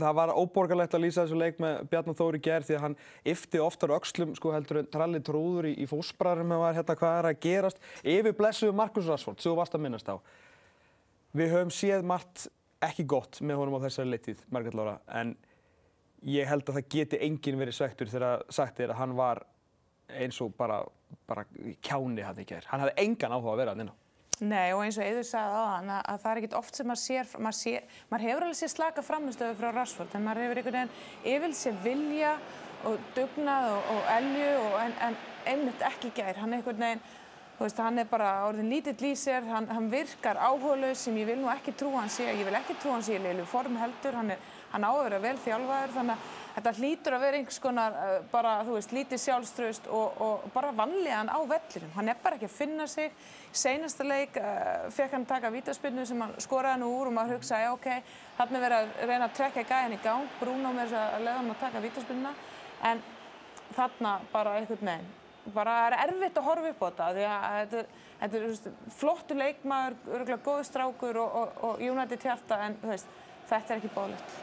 það 0.00 0.16
var 0.18 0.32
óborgarlegt 0.36 0.96
að 0.96 1.04
lýsa 1.04 1.26
þessu 1.26 1.38
leik 1.38 1.60
með 1.62 1.84
Bjarnar 1.92 2.18
Þóri 2.18 2.42
gerð 2.42 2.68
því 2.70 2.78
að 2.78 2.84
hann 2.86 2.98
yfti 3.34 3.62
oftar 3.62 3.94
öxlum 3.98 4.34
sko 4.38 4.54
heldur 4.54 4.82
en 4.82 4.90
tralli 4.92 5.22
trúður 5.24 5.68
í, 5.70 5.76
í 5.84 5.88
fósbræðarum 5.90 6.50
með 6.52 6.64
var 6.64 6.80
hérna 6.80 6.98
hvað 6.98 7.18
er 7.20 7.30
að 7.30 7.40
gerast 7.44 7.86
yfir 8.02 8.36
blessuðu 8.38 8.74
Markus 8.80 9.10
Rashford, 9.10 9.38
sem 9.42 9.52
þú 9.52 9.60
varst 9.60 9.76
að 9.76 9.86
minnast 9.86 10.10
á. 10.10 10.16
Við 11.36 11.54
höfum 11.54 11.72
séð 11.72 12.04
margt 12.08 12.48
ekki 12.82 13.06
gott 13.08 13.38
með 13.44 13.60
honum 13.60 13.78
á 13.78 13.84
þessari 13.84 14.12
leittíð, 14.12 14.42
Margret 14.52 14.76
Lára, 14.76 14.98
en 15.12 15.36
ég 16.28 16.46
held 16.48 16.68
að 16.68 16.78
það 16.78 16.92
geti 16.94 17.20
enginn 17.26 17.58
verið 17.60 17.78
svektur 17.78 18.10
þegar 18.10 18.44
sagt 18.52 18.80
er 18.80 18.92
að 18.92 19.00
hann 19.02 19.16
var 19.18 19.42
eins 20.12 20.38
og 20.44 20.54
bara, 20.58 20.82
bara 21.28 21.44
kjáni 21.82 22.24
hann 22.24 22.40
ekki 22.42 22.58
er. 22.58 22.68
Hann 22.70 22.84
hafði 22.84 23.04
engan 23.06 23.34
áhuga 23.34 23.54
að 23.54 23.62
vera 23.62 23.74
hann 23.74 23.84
inn 23.84 23.92
á. 23.92 23.96
Nei 24.42 24.72
og 24.74 24.80
eins 24.82 24.96
og 24.98 25.06
Eður 25.06 25.26
sagði 25.28 25.58
á 25.60 25.64
hann 25.76 25.90
að, 25.92 26.02
að 26.10 26.20
það 26.22 26.30
er 26.32 26.40
ekkert 26.40 26.58
oft 26.58 26.78
sem 26.78 26.88
maður 26.88 27.02
sér, 27.02 27.32
maður, 27.38 27.58
sér, 27.60 27.98
maður 28.10 28.24
hefur 28.26 28.46
alveg 28.46 28.58
sér 28.58 28.72
slaka 28.72 29.04
framistöðu 29.06 29.58
frá 29.60 29.68
Rashford 29.70 30.16
en 30.18 30.24
maður 30.26 30.46
hefur 30.46 30.60
einhvern 30.60 30.78
veginn 30.78 31.34
yfirl 31.34 31.58
sér 31.58 31.76
vilja 31.84 32.32
og 32.88 33.04
dugnað 33.14 33.68
og, 33.76 33.90
og 33.92 34.08
elju 34.16 34.48
og 34.64 34.78
en, 34.82 34.96
en 35.06 35.18
einmitt 35.52 35.84
ekki 35.86 36.10
gær, 36.16 36.40
hann 36.40 36.56
er 36.56 36.58
einhvern 36.58 36.82
veginn, 36.82 37.04
veist, 37.64 37.80
hann 37.82 38.02
er 38.02 38.08
bara 38.10 38.30
orðin 38.48 38.70
lítill 38.72 39.08
í 39.08 39.14
sér, 39.18 39.46
hann, 39.48 39.68
hann 39.70 39.90
virkar 39.92 40.40
áhugaðlaus 40.40 41.06
sem 41.06 41.16
ég 41.20 41.28
vil 41.30 41.40
nú 41.40 41.50
ekki 41.52 41.74
trúa 41.78 42.02
hann 42.02 42.12
sé, 42.12 42.28
ég 42.30 42.46
vil 42.48 42.58
ekki 42.58 42.76
trúa 42.82 42.98
hann 42.98 43.06
sé 43.06 43.18
í 43.18 43.22
leilu 43.22 43.46
form 43.48 43.78
heldur, 43.80 44.18
hann, 44.18 44.34
er, 44.34 44.46
hann 44.72 44.86
á 44.86 44.92
að 44.92 45.18
vel 45.22 45.36
þjálfaður 45.44 45.94
þannig 45.96 46.16
að 46.16 46.40
þetta 46.52 46.72
hlýtur 46.78 47.16
að 47.16 47.22
vera 47.24 47.38
einhvers 47.38 47.60
konar 47.62 47.96
uh, 47.96 48.10
bara, 48.32 48.52
þú 48.66 48.76
veist, 48.76 48.92
lítið 48.96 49.22
sjálfströst 49.22 49.88
og, 49.92 50.18
og 50.24 50.44
bara 50.54 50.72
vanlegan 50.76 51.30
á 51.32 51.38
vellinum. 51.40 51.94
Hann 51.96 52.12
er 52.12 52.20
bara 52.22 52.36
ekki 52.36 52.48
að 52.50 52.56
finna 52.56 52.88
sig. 52.90 53.14
Í 53.52 53.62
seinasta 53.62 54.06
leik 54.06 54.36
uh, 54.40 54.90
fekk 54.92 55.16
hann 55.16 55.26
taka 55.28 55.52
vítaspinnu 55.54 56.04
sem 56.08 56.20
hann 56.24 56.36
skoraði 56.42 56.82
nú 56.82 56.90
úr 56.98 57.12
og 57.12 57.16
maður 57.16 57.38
hugsaði, 57.38 57.72
ok, 57.72 57.88
þarna 58.40 58.60
er 58.60 58.66
verið 58.66 58.82
að 58.82 59.08
reyna 59.12 59.30
að 59.30 59.40
trekja 59.40 59.66
gæjan 59.72 59.96
í 59.96 60.02
gang. 60.04 60.38
Bruno 60.42 60.76
með 60.76 60.92
þess 60.92 61.00
að 61.00 61.26
leiða 61.26 61.40
hann 61.40 61.56
að 61.56 61.64
taka 61.64 61.84
vítaspinnuna. 61.88 62.36
En 62.92 63.02
þarna 63.72 64.16
bara 64.34 64.56
einhvern 64.60 64.92
veginn. 64.92 65.10
Bara 65.50 65.74
er 65.88 65.98
erfitt 66.04 66.38
að 66.38 66.46
horfa 66.46 66.70
upp 66.70 66.82
á 66.82 66.86
þetta 66.86 67.06
því 67.16 67.26
að 67.26 67.58
þetta, 67.58 67.80
þetta 68.20 68.38
er 68.38 68.44
veist, 68.46 68.70
flottu 68.94 69.34
leikmaður, 69.34 69.96
örgulega 70.06 70.44
góðu 70.46 70.66
strákur 70.68 71.18
og, 71.18 71.36
og, 71.40 71.60
og 71.66 71.82
United 71.82 72.22
hjarta 72.22 72.58
en 72.68 72.76
veist, 72.86 73.08
þetta 73.50 73.74
er 73.74 73.80
ekki 73.80 73.90
bólegt. 73.96 74.36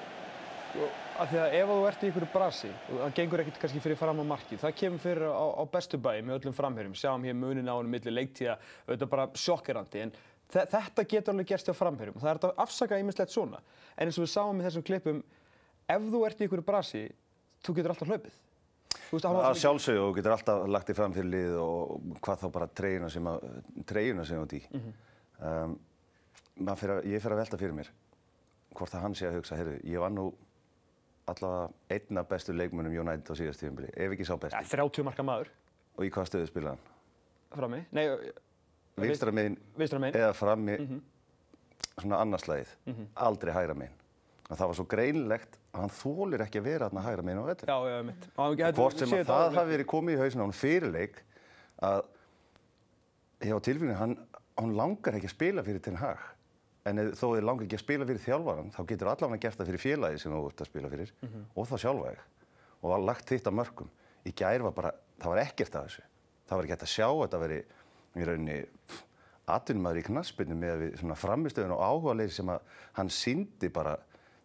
Af 1.19 1.31
því 1.31 1.39
að 1.41 1.55
ef 1.57 1.71
þú 1.71 1.77
ert 1.89 2.03
í 2.03 2.09
einhverju 2.09 2.29
brasi 2.33 2.69
og 2.69 2.99
það 2.99 3.15
gengur 3.17 3.41
ekkert 3.43 3.62
kannski 3.63 3.81
fyrir 3.83 3.99
fram 3.99 4.19
á 4.21 4.25
markið, 4.33 4.59
það 4.62 4.75
kemur 4.81 5.01
fyrir 5.05 5.31
á, 5.31 5.45
á 5.55 5.63
bestu 5.71 5.99
bæi 6.03 6.19
með 6.19 6.35
öllum 6.35 6.57
framherjum, 6.59 6.99
sjáum 6.99 7.25
hér 7.25 7.39
munin 7.39 7.71
á 7.71 7.73
hann 7.73 7.89
millir 7.89 8.15
leiktíða, 8.15 8.57
auðvitað 8.85 9.12
bara 9.15 9.25
sjokkerandi, 9.39 10.03
en 10.03 10.13
þetta 10.51 11.07
getur 11.09 11.33
alveg 11.33 11.49
gerst 11.49 11.71
hjá 11.71 11.77
framherjum 11.79 12.19
og 12.19 12.21
það 12.21 12.31
er 12.31 12.41
þetta 12.43 12.65
afsaka 12.65 12.99
ímislegt 13.01 13.33
svona. 13.33 13.63
En 13.97 14.12
eins 14.12 14.19
og 14.19 14.27
við 14.27 14.31
sáum 14.35 14.62
í 14.62 14.67
þessum 14.67 14.85
klippum, 14.85 15.23
ef 15.89 16.07
þú 16.13 16.23
ert 16.27 16.39
í 16.39 16.45
einhverju 16.45 16.67
brasi, 16.69 17.03
þú 17.65 17.77
getur 17.79 17.95
alltaf 17.95 18.13
hlaupið. 18.13 18.38
Veist, 18.89 19.25
að 19.25 19.58
sjálfsögju 19.62 20.02
og 20.02 20.15
getur 20.17 20.34
alltaf 20.34 20.63
lagt 20.69 20.89
í 20.89 20.95
fram 20.97 21.13
fyrir 21.13 21.30
lið 21.30 21.56
og 21.62 22.17
hvað 22.25 22.43
þá 22.43 22.47
bara 22.54 22.67
treyjuna 22.80 23.10
sem 23.13 23.28
að 23.30 23.45
treyjuna 23.89 24.25
sem 24.25 24.41
átt 24.41 24.54
í 24.58 24.62
mm 24.65 24.82
-hmm. 24.82 25.73
um, 26.65 26.75
fyrir 26.75 26.93
að, 26.95 27.06
ég 27.06 27.21
fer 27.21 27.34
að 27.34 27.41
velta 27.41 27.58
fyrir 27.58 27.75
mér 27.78 27.91
hvort 28.73 28.93
að 28.93 29.02
hann 29.02 29.15
sé 29.15 29.28
að 29.28 29.38
hugsa 29.39 29.58
heyrðu, 29.58 29.80
ég 29.84 29.99
var 29.99 30.13
nú 30.13 30.25
allavega 31.30 31.69
einna 31.89 32.23
bestu 32.23 32.54
leikmunum 32.54 32.93
United 32.93 33.30
á 33.30 33.34
síðast 33.38 33.62
tífumbili, 33.62 33.89
ef 33.93 34.12
ekki 34.12 34.25
sá 34.25 34.36
besti 34.38 34.58
ja, 34.58 34.65
30 34.65 35.04
marka 35.04 35.23
maður 35.23 35.49
og 35.97 36.06
í 36.06 36.10
hvað 36.10 36.30
stöðu 36.30 36.49
spilaði 36.49 36.75
hann? 36.75 36.84
Frammi? 37.56 37.82
Nei, 37.91 38.06
vinstra 38.97 39.32
megin 39.32 39.58
eða 40.13 40.34
frammi 40.34 40.78
mm 40.78 40.88
-hmm. 40.88 41.02
svona 42.02 42.21
annarslæðið, 42.25 42.75
mm 42.86 42.93
-hmm. 42.93 43.08
aldrei 43.15 43.54
hægra 43.54 43.73
megin 43.73 43.97
það 44.57 44.69
var 44.71 44.77
svo 44.79 44.85
greinlegt 44.89 45.57
að 45.69 45.83
hann 45.83 45.91
þólir 45.93 46.43
ekki 46.45 46.62
að 46.62 46.65
vera 46.65 46.88
þarna 46.89 47.03
hægra 47.05 47.25
meginn 47.25 47.41
á 47.41 47.49
velli. 47.49 47.67
Já, 47.69 47.77
já, 47.91 47.99
mitt. 48.07 48.27
Hvort 48.79 49.03
sem 49.03 49.13
að 49.13 49.27
það 49.29 49.57
hafi 49.59 49.73
verið 49.75 49.89
komið 49.91 50.15
í 50.15 50.21
hausinu 50.23 50.41
á 50.41 50.45
hann 50.47 50.57
fyrirleik 50.57 51.19
að 51.89 52.01
hjá 53.45 53.55
tilfélginu 53.67 53.97
hann, 53.99 54.15
hann 54.57 54.75
langar 54.79 55.19
ekki 55.19 55.29
að 55.29 55.35
spila 55.35 55.65
fyrir 55.67 55.83
Ten 55.85 55.99
Hag 56.01 56.25
en 56.89 57.01
þó 57.13 57.25
þið 57.27 57.45
langar 57.45 57.67
ekki 57.67 57.77
að 57.77 57.83
spila 57.83 58.07
fyrir 58.09 58.23
þjálfvaran 58.23 58.73
þá 58.73 58.79
getur 58.89 59.12
allavega 59.12 59.43
gert 59.45 59.59
það 59.59 59.69
fyrir 59.69 59.83
félagi 59.83 60.21
sem 60.23 60.33
þú 60.33 60.41
ert 60.49 60.63
að 60.63 60.71
spila 60.71 60.91
fyrir 60.93 61.13
mm 61.13 61.29
-hmm. 61.29 61.45
og 61.53 61.69
þá 61.69 61.75
sjálfvæg 61.83 62.23
og 62.79 62.89
var 62.89 63.05
lagt 63.05 63.29
þitt 63.29 63.47
á 63.47 63.53
mörgum. 63.53 63.89
Í 64.25 64.31
gær 64.33 64.63
var 64.65 64.73
bara, 64.73 64.91
það 65.19 65.29
var 65.29 65.41
ekkert 65.43 65.75
af 65.75 65.85
þessu. 65.85 66.03
Það 66.47 66.57
var 66.57 66.63
ekki 66.63 66.73
hægt 66.73 66.88
að 66.88 66.95
sjá 66.95 67.07
að 67.07 67.21
þetta 67.21 67.39
veri 67.39 67.59
í 68.15 68.25
rauninni 68.25 68.57
atvinnumæður 69.49 70.01
í 70.01 70.05
knaspinu 70.07 70.55
með 70.55 70.83
svona 70.99 71.17
framistöðun 71.17 71.75
og 71.75 71.81
áhuga 71.83 72.15
leið 72.17 72.31
sem 72.33 72.49
að 72.49 72.59
hann 72.97 73.09
síndi 73.09 73.69
bara 73.73 73.97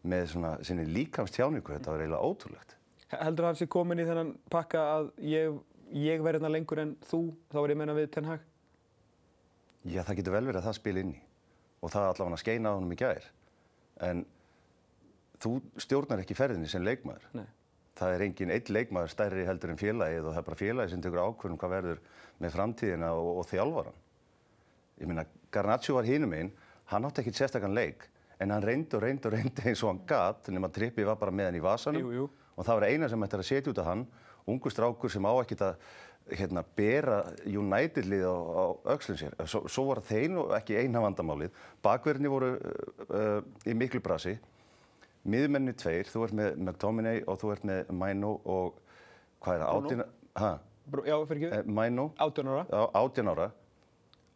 með 0.04 0.26
svona 0.34 0.54
sinni 0.66 0.84
líkamstjáningu, 0.88 1.76
þetta 1.76 1.92
var 1.92 2.02
eiginlega 2.04 2.30
ótrúlegt. 2.30 2.74
Heldur 3.14 3.46
það 3.46 3.50
að 3.50 3.54
það 3.54 3.60
sé 3.60 3.68
komin 3.70 4.02
í 4.02 4.08
þennan 4.08 4.32
pakka 4.52 4.82
að 4.96 5.10
ég, 5.24 5.58
ég 5.96 6.24
verði 6.24 6.40
hérna 6.40 6.52
lengur 6.52 6.82
en 6.82 6.94
þú, 7.08 7.20
þá 7.52 7.58
er 7.62 7.72
ég 7.74 7.80
meina 7.80 7.96
við 7.96 8.10
Ten 8.14 8.28
Hag? 8.28 8.44
Já, 9.84 10.00
það 10.02 10.18
getur 10.20 10.34
vel 10.34 10.46
verið 10.48 10.60
að 10.60 10.68
það 10.68 10.78
spil 10.80 10.96
inn 11.00 11.14
í 11.14 11.20
og 11.84 11.92
það 11.92 12.06
allavega 12.08 12.38
að 12.38 12.40
skeina 12.40 12.72
á 12.72 12.76
hennum 12.78 12.94
í 12.94 12.96
gær. 12.96 13.26
En 14.08 14.22
þú 15.44 15.58
stjórnar 15.84 16.22
ekki 16.22 16.36
ferðinni 16.38 16.70
sem 16.72 16.84
leikmaður. 16.84 17.26
Nei. 17.36 17.44
Það 17.94 18.14
er 18.14 18.24
engin 18.24 18.52
eitt 18.54 18.70
leikmaður 18.72 19.12
stærri 19.12 19.44
heldur 19.46 19.74
en 19.74 19.78
félagið 19.78 20.24
og 20.24 20.32
það 20.32 20.40
er 20.40 20.46
bara 20.48 20.60
félagið 20.62 20.94
sem 20.94 21.02
tekur 21.04 21.22
ákvörðum 21.28 21.60
hvað 21.60 21.74
verður 21.76 22.00
með 22.42 22.54
framtíðina 22.56 23.10
og, 23.14 23.28
og 23.42 23.46
þjálfvaran. 23.52 24.00
Ég 25.02 25.10
meina, 25.10 25.26
Garnaccio 25.54 25.98
var 25.98 26.08
hínum 26.08 26.34
einn, 26.34 26.50
hann 26.90 27.06
átti 27.06 27.22
ekkert 27.22 27.42
sérstakann 27.42 27.76
leik 27.76 28.08
en 28.40 28.54
hann 28.54 28.64
reyndi 28.64 28.96
og 28.96 29.04
reyndi 29.04 29.28
og 29.30 29.36
reyndi 29.36 29.68
eins 29.68 29.82
og 29.84 29.92
hann 29.92 30.02
gatt 30.08 30.50
nema 30.52 30.70
Trippi 30.72 31.06
var 31.06 31.20
bara 31.20 31.34
með 31.34 31.50
hann 31.50 31.60
í 31.60 31.64
vasanum 31.64 32.02
jú, 32.02 32.14
jú. 32.18 32.30
og 32.56 32.66
það 32.66 32.80
var 32.80 32.88
eina 32.90 33.10
sem 33.10 33.26
ætti 33.26 33.40
að 33.40 33.48
setja 33.50 33.74
út 33.74 33.82
af 33.82 33.90
hann 33.92 34.06
ungu 34.50 34.72
strákur 34.72 35.12
sem 35.12 35.24
á 35.24 35.32
ekkert 35.40 35.68
að 35.68 35.86
hérna, 36.32 36.64
bera 36.76 37.18
United-lið 37.44 38.24
á, 38.24 38.32
á 38.32 38.64
aukslun 38.94 39.18
sér. 39.20 39.34
Svo, 39.48 39.64
svo 39.68 39.86
var 39.90 40.00
þein 40.06 40.38
og 40.40 40.54
ekki 40.56 40.78
eina 40.80 41.02
vandamálið. 41.04 41.52
Bakverðinni 41.84 42.32
voru 42.32 42.52
uh, 42.56 43.08
uh, 43.08 43.40
í 43.68 43.76
miklu 43.76 44.00
brasi. 44.04 44.36
Miðmenni 45.28 45.74
tveir, 45.80 46.08
þú 46.08 46.26
ert 46.26 46.36
með 46.36 46.56
McTominay 46.60 47.22
og 47.28 47.40
þú 47.40 47.52
ert 47.54 47.66
með 47.68 47.92
Maino 47.96 48.34
og 48.44 48.80
hvað 49.44 49.56
er 49.56 49.62
það? 49.64 49.76
Átjana? 49.76 50.08
Hæ? 50.40 50.50
Já, 51.08 51.14
fyrir 51.28 51.38
ekki. 51.40 51.50
Eh, 51.56 51.68
Maino. 51.80 52.10
Átján 52.20 52.50
ára. 52.52 52.64
Já, 52.68 52.82
átján 53.00 53.32
ára. 53.32 53.50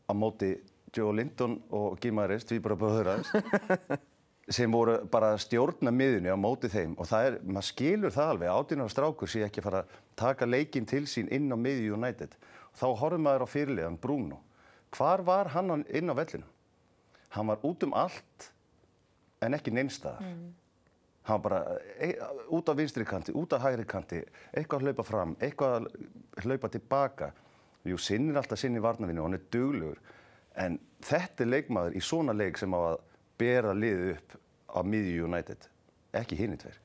Á 0.08 0.12
móti 0.16 0.54
Joe 0.94 1.14
Linton 1.16 1.58
og 1.74 1.98
Gimaris, 2.00 2.46
tvíbara 2.48 2.76
bróður 2.78 3.12
aðeins, 3.12 3.32
sem 4.56 4.72
voru 4.72 4.98
bara 5.12 5.34
að 5.34 5.42
stjórna 5.44 5.92
miðunni 5.92 6.32
á 6.32 6.38
móti 6.40 6.70
þeim 6.72 6.94
og 6.96 7.08
það 7.10 7.26
er, 7.28 7.38
maður 7.44 7.68
skilur 7.68 8.14
það 8.14 8.30
alveg, 8.32 8.52
átunar 8.52 8.92
strákur 8.92 9.30
sé 9.30 9.42
ekki 9.44 9.62
að 9.62 9.68
fara 9.68 9.82
að 9.82 9.96
taka 10.22 10.48
leikin 10.48 10.88
til 10.88 11.04
sín 11.10 11.28
inn 11.34 11.50
á 11.52 11.56
miðju 11.60 11.98
United. 11.98 12.36
Þá 12.78 12.86
horfum 13.00 13.26
maður 13.26 13.44
á 13.44 13.48
fyrirliðan 13.52 13.98
Bruno. 14.00 14.40
Hvar 14.96 15.24
var 15.26 15.52
hann 15.52 15.84
inn 15.92 16.08
á 16.08 16.14
vellinu? 16.16 16.46
Hann 17.34 17.50
var 17.50 17.60
út 17.66 17.84
um 17.84 17.92
allt 17.92 18.48
en 19.44 19.54
ekki 19.54 19.74
neinstaðar. 19.74 20.24
Mm. 20.24 20.54
Hann 21.28 21.42
var 21.42 21.44
bara 21.44 21.78
e, 22.00 22.14
út 22.56 22.70
á 22.72 22.74
vinstri 22.78 23.04
kanti, 23.04 23.34
út 23.36 23.52
á 23.52 23.60
hægri 23.60 23.84
kanti, 23.84 24.22
eitthvað 24.56 24.80
að 24.80 24.86
hlaupa 24.86 25.04
fram, 25.04 25.34
eitthvað 25.44 25.74
að 25.76 26.46
hlaupa 26.46 26.70
tilbaka. 26.72 27.28
Jú, 27.84 27.98
sinnir 28.00 28.38
alltaf 28.40 28.60
sinni 28.60 28.80
varnavinu 28.82 29.20
og 29.20 29.28
hann 29.28 29.36
er 29.36 29.44
duglegur. 29.52 30.00
En 30.58 30.80
þetta 31.06 31.44
er 31.44 31.52
leikmaður 31.52 31.96
í 31.98 32.02
svona 32.02 32.34
leik 32.36 32.58
sem 32.58 32.74
á 32.74 32.80
að 32.80 33.00
bera 33.38 33.74
liðið 33.76 34.12
upp 34.16 34.36
á 34.74 34.80
miðju 34.82 35.28
United, 35.28 35.68
ekki 36.18 36.38
hinn 36.38 36.56
í 36.56 36.60
tver. 36.60 36.78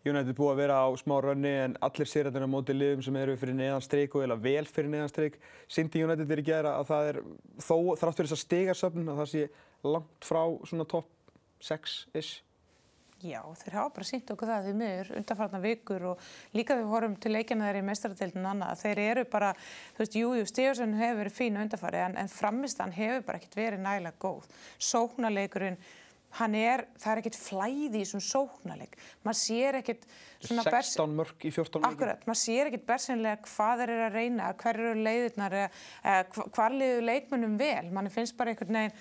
United 0.00 0.32
búið 0.32 0.54
að 0.54 0.60
vera 0.62 0.76
á 0.80 0.88
smá 0.96 1.18
rönni 1.20 1.50
en 1.60 1.74
allir 1.84 2.08
sérrættina 2.08 2.46
móti 2.48 2.72
liðum 2.72 3.02
sem 3.04 3.16
eru 3.20 3.34
fyrir 3.36 3.58
neðanstreik 3.58 4.14
og 4.16 4.24
eða 4.24 4.38
vel 4.40 4.62
fyrir 4.64 4.88
neðanstreik. 4.94 5.36
Sindi 5.68 6.00
United 6.06 6.30
er 6.30 6.40
í 6.40 6.44
gera 6.46 6.78
að 6.78 6.86
það 6.88 7.08
er 7.10 7.18
þó 7.60 7.76
þrátt 8.00 8.20
fyrir 8.20 8.30
þess 8.30 8.36
að 8.38 8.44
stegarsöfn 8.46 9.10
að 9.10 9.20
það 9.20 9.28
sé 9.34 9.42
langt 9.84 10.24
frá 10.30 10.40
svona 10.70 10.86
topp 10.88 11.10
6-ish. 11.68 12.40
Já, 13.20 13.40
þeir 13.60 13.74
hafa 13.76 13.92
bara 13.98 14.06
sínt 14.08 14.30
okkur 14.32 14.48
það 14.48 14.66
því 14.66 14.74
miður 14.80 15.08
undanfarnar 15.18 15.60
vikur 15.64 16.04
og 16.14 16.28
líka 16.56 16.76
við 16.78 16.88
horfum 16.88 17.16
til 17.20 17.32
leikina 17.34 17.66
þeirri 17.68 17.82
í 17.82 17.86
meistaradeildinu 17.90 18.48
annað. 18.48 18.80
Þeir 18.80 19.00
eru 19.04 19.24
bara, 19.28 19.50
þú 19.96 20.04
veist, 20.04 20.16
jújú, 20.16 20.44
Stíðarsson 20.48 20.94
hefur 20.96 21.18
verið 21.20 21.36
fínu 21.36 21.64
undanfari 21.66 22.04
en, 22.06 22.14
en 22.22 22.30
framistan 22.32 22.94
hefur 22.96 23.26
bara 23.26 23.40
ekkert 23.40 23.58
verið 23.60 23.82
nægilega 23.84 24.22
góð. 24.24 24.46
Sóknarleikurinn, 24.88 25.76
hann 26.38 26.54
er, 26.56 26.84
það 27.02 27.12
er 27.12 27.20
ekkert 27.20 27.38
flæði 27.42 28.00
í 28.00 28.06
svona 28.08 28.24
sóknarleik. 28.24 28.96
Man 29.26 29.36
sér 29.36 29.80
ekkert 29.82 30.06
svona... 30.38 30.64
16 30.64 31.16
mörg 31.18 31.44
í 31.44 31.52
14 31.52 31.82
leikin. 31.82 31.88
Akkurat, 31.90 32.24
man 32.30 32.38
sér 32.38 32.70
ekkert 32.70 32.86
bersinlega 32.88 33.42
hvað 33.50 33.82
þeir 33.82 33.92
eru 33.96 34.06
að 34.06 34.16
reyna, 34.16 34.48
hver 34.62 34.80
eru 34.80 35.04
leiðirnar, 35.08 35.58
hvar 36.56 36.78
liður 36.78 37.04
leikmennum 37.10 37.60
vel. 37.60 37.92
Man 37.92 38.08
finnst 38.14 38.38
bara 38.40 38.54
einhvern 38.54 38.80
veginn, 38.80 38.96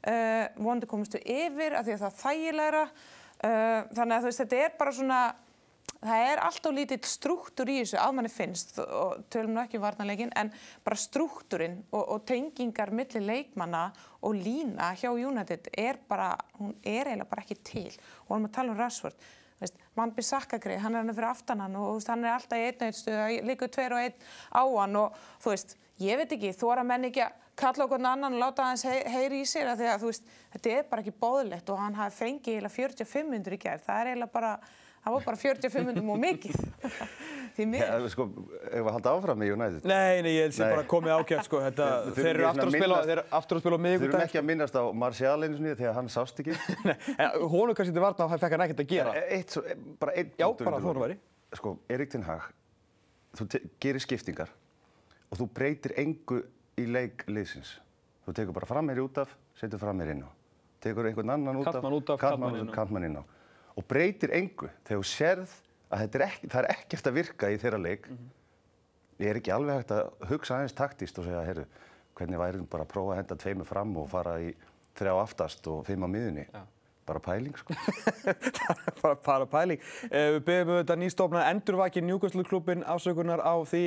Uh, 0.00 0.46
vonandi 0.56 0.88
komist 0.88 1.18
við 1.18 1.28
yfir 1.36 1.76
af 1.76 1.84
því 1.84 1.96
að 1.96 2.02
það 2.02 2.10
er 2.10 2.18
þægilegra. 2.24 2.82
Uh, 3.40 3.78
þannig 3.96 4.16
að 4.16 4.28
veist 4.28 4.42
þetta 4.44 4.60
er 4.64 4.76
bara 4.78 4.96
svona 4.96 5.20
það 6.00 6.26
er 6.30 6.40
alltaf 6.44 6.74
lítið 6.74 7.08
struktúr 7.08 7.70
í 7.70 7.80
þessu 7.80 7.98
að 8.00 8.14
manni 8.16 8.30
finnst 8.32 8.78
og 8.80 9.24
tölum 9.32 9.56
nú 9.56 9.62
ekki 9.62 9.78
um 9.78 9.84
varnarleikin 9.84 10.32
en 10.38 10.52
bara 10.84 10.98
struktúrin 10.98 11.80
og, 11.90 12.00
og 12.00 12.24
tengingar 12.28 12.92
millir 12.96 13.26
leikmanna 13.26 13.90
og 14.24 14.38
lína 14.38 14.92
hjá 14.96 15.10
United 15.12 15.68
er 15.76 16.00
bara, 16.08 16.32
hún 16.58 16.72
er 16.80 17.10
eiginlega 17.10 17.28
bara 17.30 17.44
ekki 17.44 17.58
til. 17.64 17.92
Og 18.28 18.36
erum 18.36 18.48
að 18.48 18.56
tala 18.56 18.74
um 18.74 18.80
Rashford. 18.80 19.28
Manbi 19.98 20.24
Sakkagreið, 20.24 20.80
hann 20.80 20.94
er 20.96 21.02
hann 21.02 21.12
fyrir 21.12 21.28
aftanan 21.28 21.74
og 21.76 21.98
veist, 21.98 22.08
hann 22.08 22.24
er 22.24 22.32
alltaf 22.32 22.56
í 22.56 22.64
einn 22.64 22.78
og 22.78 22.86
einn 22.86 22.96
stuð, 22.96 23.18
líka 23.44 23.68
tveir 23.68 23.92
og 23.92 24.04
einn 24.06 24.28
á 24.56 24.62
hann 24.64 24.96
og 25.02 25.18
þú 25.42 25.52
veist, 25.52 25.74
ég 26.00 26.20
veit 26.20 26.34
ekki, 26.36 26.50
þú 26.56 26.72
er 26.74 26.82
að 26.82 26.90
menn 26.90 27.08
ekki 27.10 27.24
að 27.26 27.38
kalla 27.60 27.84
okkur 27.86 28.00
annan 28.08 28.36
og 28.36 28.40
láta 28.40 28.68
hans 28.70 28.84
heyri 28.88 29.42
í 29.42 29.48
sér 29.48 29.68
að 29.74 29.82
því 29.82 29.88
að 29.92 30.04
þú 30.04 30.12
veist, 30.12 30.28
þetta 30.54 30.76
er 30.78 30.86
bara 30.90 31.02
ekki 31.04 31.16
bóðilegt 31.20 31.72
og 31.74 31.80
hann 31.82 31.98
hafi 31.98 32.16
fengið 32.22 32.54
eiginlega 32.54 32.76
45 32.76 33.34
hundur 33.36 33.56
í 33.56 33.60
gerð, 33.60 33.82
það 33.84 34.00
er 34.00 34.10
eiginlega 34.14 34.32
bara, 34.32 34.52
það 35.04 35.16
var 35.16 35.26
bara 35.26 35.40
45 35.42 35.90
hundur 35.90 36.06
múið 36.08 36.22
mikið. 36.24 36.56
því 37.56 37.66
Já, 37.66 37.68
miður. 37.74 38.06
sko, 38.14 38.26
ef 38.70 38.80
við 38.86 38.90
halda 38.94 39.12
áfram 39.18 39.40
með 39.42 39.52
United. 39.56 39.88
Nei, 39.90 40.22
nei, 40.24 40.30
ég 40.38 40.46
held 40.46 40.58
Nei. 40.62 40.70
bara 40.72 40.84
komið 40.94 41.14
ágætt 41.18 41.48
sko. 41.50 41.60
Þetta, 41.66 41.88
þurfum 42.06 42.20
þeir 42.24 42.30
eru 42.30 42.46
aftur 42.48 42.70
að 42.70 42.76
spila, 42.78 43.00
þeir 43.04 43.12
eru 43.16 43.24
aftur 43.40 43.58
að 43.58 43.64
spila 43.64 43.74
á 43.74 43.80
Þurfum 43.80 43.84
miðvikudag. 43.88 44.22
ekki 44.28 44.40
að 44.40 44.46
minnast 44.52 44.78
á 44.80 44.82
Martial 45.02 45.34
einu 45.44 45.58
sinni 45.58 45.74
þegar 45.76 45.96
hann 45.98 46.08
sást 46.14 46.40
ekki. 46.40 46.56
En 47.20 47.44
honum 47.50 47.74
kannski 47.76 47.92
til 47.96 48.04
varna 48.06 48.28
fekk 48.38 48.54
hann 48.56 48.64
ekkert 48.68 48.84
að 48.86 48.90
gera. 48.94 49.14
Eitt, 49.26 49.52
svo, 49.58 49.64
bara 50.00 50.14
einn 50.16 50.32
Já, 50.38 50.46
bara 50.46 50.78
undir 50.78 50.86
þó 50.86 50.86
nú 50.86 50.94
lokin. 50.94 51.04
væri. 51.04 51.18
Sko, 51.58 51.74
Erik 51.90 52.14
Ten 52.14 52.24
Hag, 52.30 52.46
þú 53.36 53.48
gerir 53.82 54.06
skiptingar 54.06 54.54
og 55.30 55.38
þú 55.38 55.46
breytir 55.54 55.94
engu 56.00 56.42
í 56.80 56.86
leik 56.90 57.24
liðsins. 57.30 57.76
Þú 58.26 58.34
tekur 58.36 58.56
bara 58.56 58.68
fram 58.68 58.88
mér 58.90 59.02
út 59.04 59.20
af, 59.22 59.32
setur 59.58 59.80
fram 59.82 59.98
mér 60.00 60.14
inn 60.14 60.24
á. 60.26 60.30
Tekur 60.82 61.08
einhvern 61.08 61.34
annan 61.36 61.60
út 61.60 61.68
af, 61.70 61.82
Kantmann 62.74 63.06
inn 63.08 63.20
á. 63.20 63.24
Og 63.78 63.86
breytir 63.86 64.32
engu 64.36 64.68
þegar 64.84 65.02
þú 65.02 65.06
sérð 65.08 65.54
að 65.90 66.16
er 66.18 66.26
ekki, 66.26 66.50
það 66.50 66.60
er 66.62 66.70
ekkert 66.74 67.08
að 67.10 67.16
virka 67.18 67.50
í 67.50 67.58
þeirra 67.60 67.80
leik. 67.82 68.10
Ég 69.20 69.30
er 69.30 69.40
ekki 69.40 69.52
alveg 69.54 69.80
hægt 69.80 69.94
að 69.94 70.28
hugsa 70.30 70.56
aðeins 70.56 70.76
taktíst 70.76 71.18
og 71.20 71.26
segja, 71.26 71.44
heyrðu, 71.44 71.66
hvernig 72.16 72.40
væri 72.40 72.66
bara 72.72 72.86
að 72.86 72.92
prófa 72.92 73.14
að 73.14 73.20
henda 73.20 73.38
tveimur 73.42 73.68
fram 73.68 73.96
og 74.00 74.08
fara 74.10 74.36
í 74.42 74.52
þrjá 74.98 75.12
aftast 75.20 75.66
og 75.70 75.82
fimm 75.88 76.06
á 76.06 76.08
miðunni. 76.10 76.46
Bara 77.10 77.18
pæling, 77.18 77.56
sko. 77.58 77.74
bara, 79.02 79.16
bara 79.26 79.46
pæling. 79.50 79.80
Eh, 80.06 80.36
við 80.36 80.44
byrjum 80.46 80.68
auðvitað 80.76 81.00
nýstofna 81.00 81.40
endurvaki 81.50 82.02
Newcastle 82.06 82.44
klubbin 82.46 82.84
ásökunar 82.86 83.42
á 83.42 83.58
því, 83.66 83.80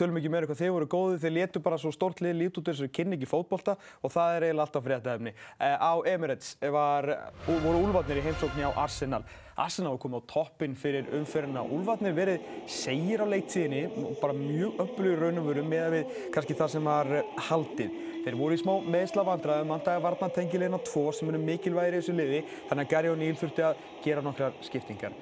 tölum 0.00 0.16
ekki 0.16 0.30
meira 0.32 0.48
hvað 0.48 0.62
þeir 0.62 0.72
voru 0.78 0.88
góði, 0.94 1.18
þeir 1.20 1.34
letu 1.34 1.60
bara 1.60 1.76
svo 1.82 1.92
stórt 1.92 2.22
lið 2.24 2.38
lít 2.38 2.56
út 2.56 2.70
þessu 2.70 2.88
kynni 2.88 3.18
ekki 3.18 3.28
fótbolta 3.28 3.76
og 4.00 4.14
það 4.14 4.38
er 4.38 4.48
eiginlega 4.48 4.64
alltaf 4.64 4.86
fréttaefni. 4.88 5.34
Eh, 5.60 5.76
á 5.76 5.92
Emirates 6.08 6.56
var, 6.72 7.10
voru 7.50 7.84
úlfarnir 7.84 8.22
í 8.22 8.24
heimsóknni 8.30 8.64
á 8.64 8.72
Arsenal. 8.72 9.26
Arsenal 9.60 9.98
komið 10.00 10.24
á 10.24 10.30
toppinn 10.32 10.80
fyrir 10.80 11.10
umferðina. 11.20 11.66
Úlfarnir 11.68 12.16
verið 12.16 12.46
segir 12.64 13.20
á 13.20 13.28
leiktíðinni, 13.28 14.14
bara 14.22 14.32
mjög 14.32 14.80
öflugur 14.86 15.26
raunumvöru 15.26 15.66
með 15.68 15.98
við 15.98 16.20
kannski 16.32 16.56
það 16.56 16.78
sem 16.78 16.88
var 16.88 17.12
haldið. 17.50 18.06
Þeir 18.24 18.36
voru 18.36 18.56
í 18.56 18.60
smá 18.60 18.72
meðslavandræðum, 18.94 19.70
mandaði 19.72 20.04
varnatengilegin 20.04 20.76
á 20.76 20.80
tvo 20.84 21.06
sem 21.16 21.30
eru 21.32 21.40
mikilvægir 21.40 21.96
í 21.96 22.00
þessu 22.00 22.16
liði, 22.16 22.40
þannig 22.68 22.86
að 22.86 22.92
Gary 22.92 23.12
O'Neill 23.14 23.38
þurfti 23.40 23.64
að 23.64 23.84
gera 24.04 24.24
nokkrar 24.26 24.58
skiptingar. 24.66 25.16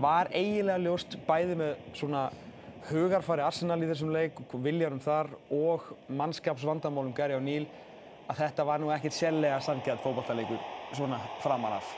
Var 0.00 0.30
eiginlega 0.32 0.80
ljóst 0.86 1.18
bæði 1.26 1.58
með 1.60 1.84
svona 1.98 2.24
hugarfari 2.88 3.44
Arsenal 3.44 3.80
í 3.84 3.90
þessum 3.90 4.14
leik, 4.14 4.40
viljarum 4.64 5.02
þar 5.04 5.32
og 5.52 5.92
mannskapsvandamálum 6.08 7.14
Gary 7.16 7.36
O'Neill 7.36 7.68
að 8.30 8.44
þetta 8.46 8.68
var 8.72 8.80
nú 8.80 8.92
ekkert 8.94 9.16
sérlega 9.16 9.60
sangjart 9.64 10.04
fótballtaleikur 10.04 10.60
svona 10.96 11.20
framan 11.44 11.78
af. 11.80 11.96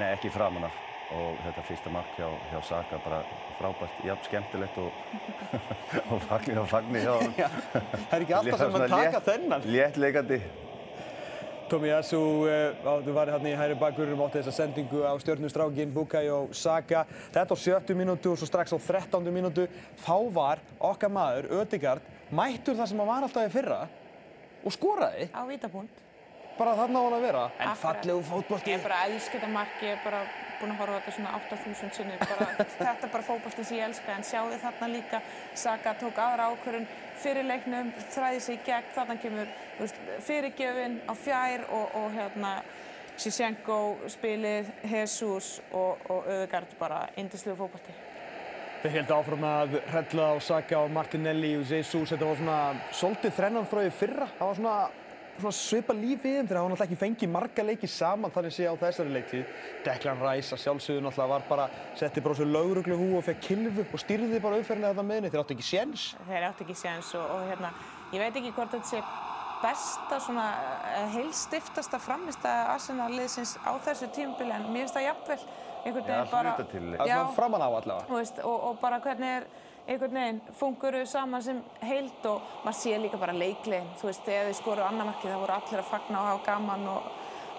Nei, 0.00 0.08
ekki 0.14 0.32
framan 0.34 0.66
af. 0.70 0.89
Og 1.10 1.38
þetta 1.42 1.62
fyrsta 1.66 1.90
mark 1.90 2.10
hjá, 2.14 2.26
hjá 2.52 2.58
Saka 2.68 2.98
bara 3.02 3.20
frábært, 3.58 4.00
jafn 4.06 4.26
skemmtilegt 4.28 4.76
og, 4.78 4.90
og 6.14 6.20
fagni 6.28 6.54
og 6.60 6.68
fagni 6.70 7.02
hjá 7.02 7.14
hann. 7.18 7.32
Það 7.36 8.16
er 8.16 8.26
ekki 8.26 8.36
alltaf 8.38 8.60
sem 8.62 8.76
að 8.78 8.92
taka 8.94 9.22
þennan. 9.26 9.70
Léttleikandi. 9.74 10.38
Tomiyasu, 11.70 12.18
uh, 12.50 12.94
þú 13.06 13.12
var 13.14 13.30
hérna 13.30 13.50
í 13.50 13.54
hæri 13.58 13.76
bakgrunum 13.78 14.22
átti 14.24 14.40
þessa 14.40 14.54
sendingu 14.56 15.04
á 15.06 15.14
stjórnustrákin 15.22 15.92
Bukayo 15.94 16.40
Saka. 16.56 17.04
Þetta 17.30 17.54
á 17.54 17.62
70 17.62 17.98
mínútu 17.98 18.32
og 18.32 18.40
svo 18.40 18.48
strax 18.48 18.74
á 18.74 18.78
13 18.78 19.30
mínútu. 19.34 19.66
Þá 20.02 20.16
var 20.34 20.62
okkar 20.78 21.12
maður, 21.14 21.50
Ödegard, 21.60 22.06
mættur 22.34 22.78
þar 22.78 22.90
sem 22.90 23.02
hann 23.02 23.10
var 23.10 23.26
alltaf 23.26 23.46
í 23.46 23.54
fyrra 23.54 23.80
og 24.66 24.74
skoraði. 24.74 25.30
Á 25.30 25.42
vítabúnd. 25.46 26.06
Bara 26.58 26.74
þarna 26.76 27.00
á 27.00 27.04
hann 27.06 27.18
að 27.18 27.26
vera. 27.28 27.44
En 27.62 27.76
fallegu 27.78 28.24
fótbolti. 28.26 28.74
Ég 28.74 28.82
bara 28.84 29.04
að 29.04 29.14
elska 29.14 29.38
þetta 29.38 29.52
mark, 29.54 29.78
ég 29.86 29.94
er 29.94 30.02
bara 30.04 30.24
búin 30.60 30.74
að 30.74 30.82
horfa 30.82 30.98
þetta 31.00 31.14
svona 31.16 31.32
8000 31.38 31.94
sinni. 31.96 32.18
Bara, 32.20 32.48
þetta 32.78 33.06
er 33.08 33.14
bara 33.14 33.26
fótbolti 33.26 33.64
sem 33.64 33.78
ég 33.78 33.88
elska, 33.88 34.16
en 34.16 34.26
sjáðu 34.28 34.60
þarna 34.64 34.90
líka, 34.92 35.22
Saka 35.54 35.94
tók 36.00 36.20
aðra 36.20 36.50
ákvörðun 36.52 36.86
fyrir 37.20 37.48
leiknum, 37.48 37.90
þræði 38.14 38.44
sig 38.44 38.60
í 38.60 38.62
gegn, 38.68 38.92
þarna 38.94 39.18
kemur 39.24 39.50
veist, 39.80 39.98
fyrirgjöfin 40.28 41.00
á 41.08 41.12
fjær 41.18 41.66
og, 41.68 41.98
og 42.00 42.14
hérna 42.16 42.54
Shishenko 43.20 43.80
spilið, 44.08 44.70
Jesus 44.88 45.58
og, 45.76 46.00
og 46.08 46.30
Öðegard 46.30 46.72
bara 46.80 47.02
indislu 47.20 47.52
fótbolti. 47.58 47.92
Þeir 48.80 48.94
held 48.94 49.10
áfram 49.12 49.42
að 49.44 49.74
hrella 49.90 50.30
á 50.32 50.34
Saka 50.40 50.78
og 50.80 50.92
Martinelli 50.94 51.50
og 51.58 51.68
Jesus. 51.68 52.14
Þetta 52.14 52.30
var 52.30 52.38
svona 52.38 52.60
svolítið 52.96 53.34
þrennan 53.36 53.66
frá 53.68 53.82
því 53.82 53.90
fyrra. 53.98 54.28
Það 54.38 54.48
var 54.48 54.56
svona 54.56 54.76
svipa 55.48 55.94
líf 55.96 56.24
í 56.28 56.34
þeim 56.36 56.48
þegar 56.50 56.60
hann 56.60 56.74
alltaf 56.74 56.86
ekki 56.86 56.98
fengið 57.00 57.32
marga 57.32 57.64
leiki 57.64 57.88
saman 57.88 58.34
þannig 58.34 58.52
sé 58.52 58.68
á 58.68 58.74
þessari 58.76 59.14
leiktíð. 59.14 59.56
Declan 59.86 60.20
Rice 60.20 60.54
að 60.54 60.62
sjálfsögðu 60.66 61.04
náttúrulega 61.06 61.32
var 61.32 61.46
bara, 61.48 61.66
setti 61.96 62.20
bara 62.20 62.36
svo 62.36 62.46
lauruglu 62.50 62.98
hú 63.00 63.08
og 63.18 63.24
fekk 63.24 63.40
kilfu 63.48 63.86
og 63.86 64.04
stýrði 64.04 64.42
bara 64.44 64.60
auðferðinni 64.60 64.92
þetta 64.92 65.06
meðinni. 65.08 65.32
Þeir 65.32 65.44
áttu 65.44 65.56
ekki 65.56 65.68
séns. 65.70 66.06
þeir 66.28 66.48
átti 66.50 66.66
ekki 66.66 66.76
séns 66.76 67.14
og, 67.16 67.24
og 67.24 67.48
hérna, 67.48 67.72
ég 68.12 68.20
veit 68.20 68.36
ekki 68.42 68.52
hvort 68.58 68.76
þetta 68.76 68.92
sé 68.92 69.02
besta 69.60 70.20
svona 70.20 70.46
eh, 70.96 71.08
heilstiftasta 71.16 71.98
framista 72.00 72.52
Arsenal-liðsins 72.74 73.56
á 73.64 73.72
þessu 73.84 74.08
tímabili 74.14 74.54
en 74.56 74.68
mér 74.70 74.86
finnst 74.86 74.96
það 74.96 75.06
jafnvel 75.08 75.40
einhvern 75.84 76.06
veginn 76.06 76.30
bara 76.30 76.54
hluta 76.54 76.68
til. 76.70 76.84
Það 76.94 77.02
er 77.04 77.12
svona 77.16 77.34
framan 77.36 77.64
á 77.64 77.68
allavega. 77.68 78.06
þú 78.08 78.20
veist, 78.20 78.40
og, 78.44 78.56
og 78.68 78.80
bara 78.80 79.00
hvernig 79.04 79.34
er 79.40 79.48
einhvern 79.86 80.18
veginn 80.20 80.42
funguru 80.58 81.06
saman 81.06 81.42
sem 81.42 81.62
heild 81.82 82.28
og 82.30 82.52
maður 82.64 82.78
sé 82.82 82.98
líka 83.00 83.20
bara 83.20 83.36
leiklegin 83.36 83.90
þú 84.00 84.10
veist, 84.10 84.26
þegar 84.26 84.50
þið 84.50 84.60
skoru 84.60 84.86
annar 84.86 85.10
markið 85.10 85.32
þá 85.32 85.40
voru 85.40 85.56
allir 85.56 85.82
að 85.82 85.90
fagna 85.90 86.20
og 86.20 86.30
hafa 86.30 86.46
gaman 86.52 86.86
og 86.94 87.10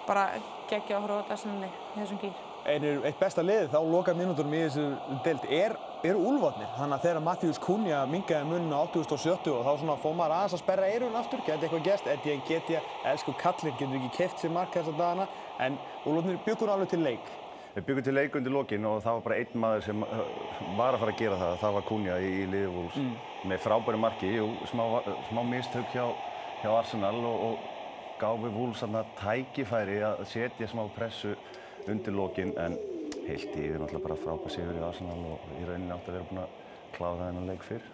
bara 0.06 0.30
horfa 0.72 1.18
á 1.18 1.20
þetta 1.20 1.36
svona 1.36 1.68
í 1.68 2.00
þessum 2.00 2.22
gýr 2.22 2.40
Einir, 2.62 3.00
eitt 3.02 3.18
besta 3.18 3.42
liðið 3.42 3.72
þá 3.72 3.80
loka 3.90 4.12
mínúturum 4.14 4.52
í 4.54 4.60
þessu 4.62 4.84
deild 5.24 5.46
er, 5.50 5.72
eru 6.06 6.20
úlfarnir. 6.30 6.68
Þannig 6.76 6.94
að 6.94 7.06
þegar 7.08 7.24
Matthíus 7.26 7.58
Kunja 7.62 8.04
mingaði 8.06 8.46
munn 8.52 8.70
á 8.70 8.78
8070 8.84 9.50
og 9.50 9.64
þá 9.66 9.72
svona 9.80 9.96
fór 9.98 10.14
maður 10.14 10.34
aðeins 10.36 10.54
að 10.54 10.62
sperra 10.62 10.90
eirun 10.92 11.18
aftur, 11.18 11.42
geti 11.42 11.66
eitthvað 11.66 11.88
gest, 11.88 12.10
Eddie 12.12 12.38
Nketiah, 12.38 12.86
elsku 13.10 13.34
kallinn, 13.42 13.74
getur 13.80 13.98
ekki 13.98 14.12
keft 14.14 14.44
sér 14.44 14.54
mark 14.54 14.70
þessa 14.76 14.94
dagana, 14.94 15.26
en 15.58 15.80
úlfarnir 16.06 16.38
byggur 16.46 16.70
alveg 16.70 16.94
til 16.94 17.02
leik. 17.02 17.32
Við 17.72 17.84
byggum 17.88 18.04
til 18.04 18.12
leik 18.12 18.34
undir 18.36 18.52
lokin 18.52 18.84
og 18.84 18.98
það 19.00 19.14
var 19.16 19.22
bara 19.24 19.36
einn 19.40 19.60
maður 19.62 19.84
sem 19.86 20.02
uh, 20.04 20.18
var 20.76 20.92
að 20.92 21.02
fara 21.02 21.12
að 21.14 21.20
gera 21.22 21.38
það. 21.40 21.54
Það 21.62 21.76
var 21.76 21.86
Kunja 21.88 22.16
í, 22.20 22.32
í 22.42 22.48
Liðvúls 22.52 22.98
með 23.48 23.62
frábæri 23.64 24.00
marki. 24.02 24.32
Jú, 24.36 24.48
smá, 24.68 24.82
smá 25.30 25.40
mistök 25.48 25.94
hjá, 25.94 26.04
hjá 26.60 26.68
Arsenal 26.74 27.16
og, 27.16 27.46
og 27.46 28.12
gáfi 28.20 28.52
Wools 28.52 28.84
þarna 28.84 29.06
tækifæri 29.22 30.02
að 30.04 30.20
setja 30.34 30.68
smá 30.68 30.84
pressu 30.98 31.32
undir 31.88 32.14
lokin 32.14 32.52
en 32.60 32.76
heilt 33.24 33.56
yfir 33.56 33.80
náttúrulega 33.80 34.04
bara 34.04 34.20
frábær 34.20 34.52
sigur 34.52 34.76
í 34.76 34.84
Arsenal 34.84 35.18
og 35.32 35.50
í 35.56 35.64
rauninni 35.64 35.96
átti 35.96 36.12
að 36.12 36.18
vera 36.18 36.28
búin 36.28 36.44
að 36.44 36.56
kláða 36.98 37.30
þennan 37.30 37.52
leik 37.54 37.66
fyrr. 37.70 37.90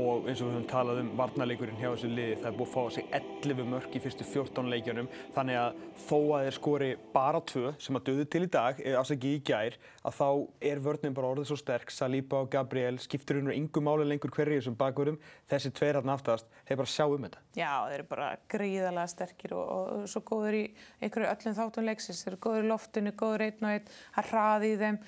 Og 0.00 0.28
eins 0.30 0.40
og 0.40 0.48
við 0.48 0.56
höfum 0.56 0.68
talað 0.70 1.00
um 1.02 1.10
varnarleikurinn 1.18 1.80
hjá 1.80 1.88
þessu 1.90 2.10
liði 2.12 2.38
það 2.40 2.48
er 2.50 2.56
búið 2.58 2.68
að 2.68 2.74
fá 2.74 2.96
sig 2.96 3.16
11 3.20 3.70
mörk 3.72 3.96
í 3.96 4.02
fyrstu 4.04 4.26
14 4.28 4.72
leikjunum 4.72 5.10
þannig 5.36 5.60
að 5.60 5.80
þó 6.06 6.18
að 6.20 6.46
þeir 6.46 6.58
skori 6.58 6.90
bara 7.12 7.42
tvö 7.52 7.74
sem 7.82 8.00
að 8.00 8.08
döðu 8.08 8.28
til 8.32 8.42
í 8.46 8.50
dag, 8.56 8.82
ásæki 9.02 9.34
í 9.36 9.42
gær 9.52 9.78
að 10.02 10.18
þá 10.18 10.28
er 10.72 10.82
vörnum 10.86 11.16
bara 11.16 11.32
orðið 11.34 11.52
svo 11.52 11.60
sterk 11.60 11.92
Saliba 11.92 12.42
og 12.42 12.52
Gabriel 12.52 12.98
skiptur 13.02 13.40
húnur 13.40 13.56
yngu 13.56 13.84
máli 13.84 14.08
lengur 14.08 14.32
hverju 14.34 14.58
í 14.58 14.62
þessum 14.62 14.78
bakverðum 14.80 15.20
þessi 15.50 15.74
tveir 15.76 16.00
hann 16.00 16.14
aftast, 16.14 16.48
þeir 16.68 16.82
bara 16.82 16.94
sjá 16.94 17.06
um 17.06 17.28
þetta 17.28 17.42
Já, 17.52 17.84
þeir 17.84 17.98
eru 17.98 18.06
bara 18.08 18.28
gríðarlega 18.48 19.10
sterkir 19.12 19.52
og, 19.58 19.66
og 19.68 20.06
svo 20.08 20.22
góður 20.24 20.56
í 20.56 20.62
einhverju 21.04 21.28
öllum 21.28 21.56
þáttum 21.58 21.88
leiksins. 21.88 22.22
Þeir 22.24 22.32
eru 22.32 22.40
góður 22.46 22.64
í 22.64 22.70
loftinu, 22.70 23.12
góður 23.18 23.44
einn 23.48 23.66
og 23.66 23.74
einn, 23.74 23.92
er 24.22 24.30
hraði 24.30 24.70
í 24.72 24.78
þeim. 24.80 24.98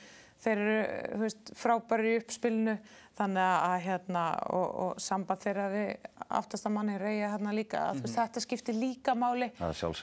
Þeir 0.44 0.60
eru, 0.60 0.76
þú 1.14 1.22
veist, 1.24 1.56
frábæri 1.56 2.12
í 2.12 2.20
uppspilinu. 2.20 2.76
Þannig 3.14 3.44
að, 3.46 3.74
hérna, 3.84 4.22
og, 4.50 4.70
og 4.84 4.96
samband 4.98 5.38
þeirra 5.44 5.68
við 5.70 6.08
aftasta 6.34 6.70
manni 6.74 6.96
reyja 6.98 7.28
hérna 7.30 7.52
líka. 7.54 7.84
Að, 7.86 8.00
þú 8.00 8.06
veist, 8.08 8.16
þetta 8.18 8.42
skiptir 8.42 8.74
líka 8.74 9.14
máli. 9.14 9.52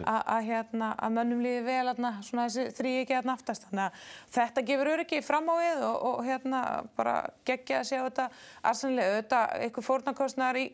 Að, 0.08 0.46
hérna, 0.48 0.94
að 0.96 1.18
mönnum 1.18 1.42
líði 1.44 1.66
vel 1.66 1.82
hérna, 1.90 2.14
svona 2.24 2.46
þessi 2.48 2.78
þrý 2.78 2.94
ekki 3.02 3.18
hérna 3.18 3.36
aftast. 3.36 3.68
Þannig 3.68 3.84
að 3.90 4.06
þetta 4.38 4.66
gefur 4.70 4.92
öryggi 4.94 5.20
fram 5.28 5.52
á 5.52 5.56
við 5.60 5.84
og, 5.90 5.98
og 6.08 6.22
hérna 6.30 6.62
bara 6.96 7.18
geggja 7.48 7.82
að 7.82 7.90
sjá 7.92 7.98
þetta 8.00 8.30
arsanlega. 8.72 9.18
Auðvitað, 9.18 9.58
eitthvað 9.66 9.90
fórnarkostnar 9.90 10.62
í 10.62 10.70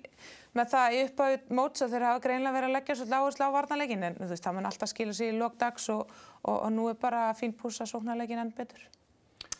með 0.58 0.71
það 0.73 0.93
í 0.93 1.01
upphæðu 1.06 1.58
móts 1.58 1.84
að 1.86 1.93
þeir 1.93 2.06
hafa 2.08 2.21
greinlega 2.23 2.56
verið 2.56 2.69
að 2.69 2.75
leggja 2.77 2.95
svolítið 2.97 3.17
áherslu 3.17 3.49
á 3.49 3.56
varnarleikin 3.56 4.06
en 4.08 4.17
þú 4.17 4.30
veist, 4.32 4.45
það 4.45 4.56
mun 4.58 4.69
alltaf 4.69 4.91
skilja 4.91 5.17
sig 5.17 5.34
í 5.34 5.38
lokdags 5.38 5.89
og, 5.93 6.13
og, 6.41 6.56
og 6.56 6.69
nú 6.73 6.88
er 6.91 6.97
bara 7.01 7.27
fín 7.38 7.53
pús 7.58 7.82
að 7.84 7.91
sóknarleikin 7.93 8.41
enn 8.41 8.53
betur. 8.58 8.88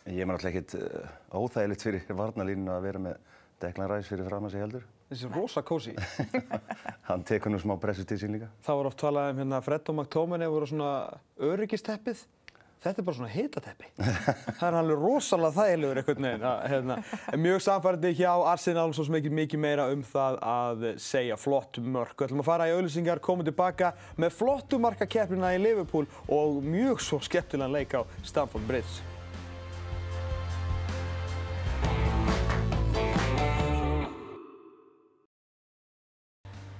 Ég 0.08 0.22
er 0.24 0.28
náttúrulega 0.30 0.54
ekkert 0.56 0.76
uh, 0.78 1.42
óþægilegt 1.42 1.84
fyrir 1.84 2.14
varnalínu 2.22 2.72
að 2.72 2.86
vera 2.86 3.02
með 3.08 3.18
Declan 3.60 3.90
Rice 3.90 4.08
fyrir 4.08 4.28
fram 4.28 4.46
að 4.46 4.54
sig 4.54 4.62
heldur. 4.62 4.86
þessi 5.10 5.28
rosa 5.34 5.62
kósi 5.66 5.94
Hann 7.08 7.24
tekur 7.28 7.52
nú 7.52 7.60
smá 7.60 7.74
pressu 7.80 8.06
til 8.08 8.20
sín 8.20 8.36
líka. 8.36 8.48
það 8.64 8.80
var 8.80 8.90
oft 8.92 9.00
talað 9.02 9.30
um 9.34 9.42
hérna 9.42 9.62
Fred 9.64 9.88
og 9.90 9.96
McTominay 9.98 10.50
voru 10.52 10.68
svona 10.70 10.92
öryggisteppið 11.36 12.22
þetta 12.78 13.02
er 13.02 13.06
bara 13.08 13.18
svona 13.18 13.32
hitateppi 13.32 13.90
það 14.60 14.64
er 14.68 14.78
alveg 14.80 15.02
rosalega 15.02 15.56
þægilegur 15.58 16.00
einhvern 16.00 16.28
veginn 16.28 16.46
hérna. 16.72 16.98
Mjög 17.42 17.66
samfærdi 17.66 18.14
hjá 18.22 18.30
Arsenal 18.52 18.94
svo 18.94 19.08
sem 19.08 19.18
ekki 19.18 19.34
mikið 19.42 19.64
meira 19.66 19.88
um 19.92 20.06
það 20.06 20.40
að 20.54 20.88
segja 21.02 21.36
flott 21.40 21.82
mörk 21.82 22.14
við 22.14 22.30
ætlum 22.30 22.46
að 22.46 22.50
fara 22.52 22.70
í 22.70 22.78
auðlýsingar, 22.78 23.20
koma 23.20 23.44
tilbaka 23.44 23.92
með 24.16 24.38
flottu 24.38 24.80
markakeppnina 24.86 25.52
í 25.58 25.62
Liverpool 25.66 26.06
og 26.30 26.62
mjög 26.62 27.02
svo 27.02 27.20
skemmtilegan 27.26 27.74
leik 27.74 27.98
á 27.98 28.06
Stamford 28.22 28.70
Bridge 28.70 29.17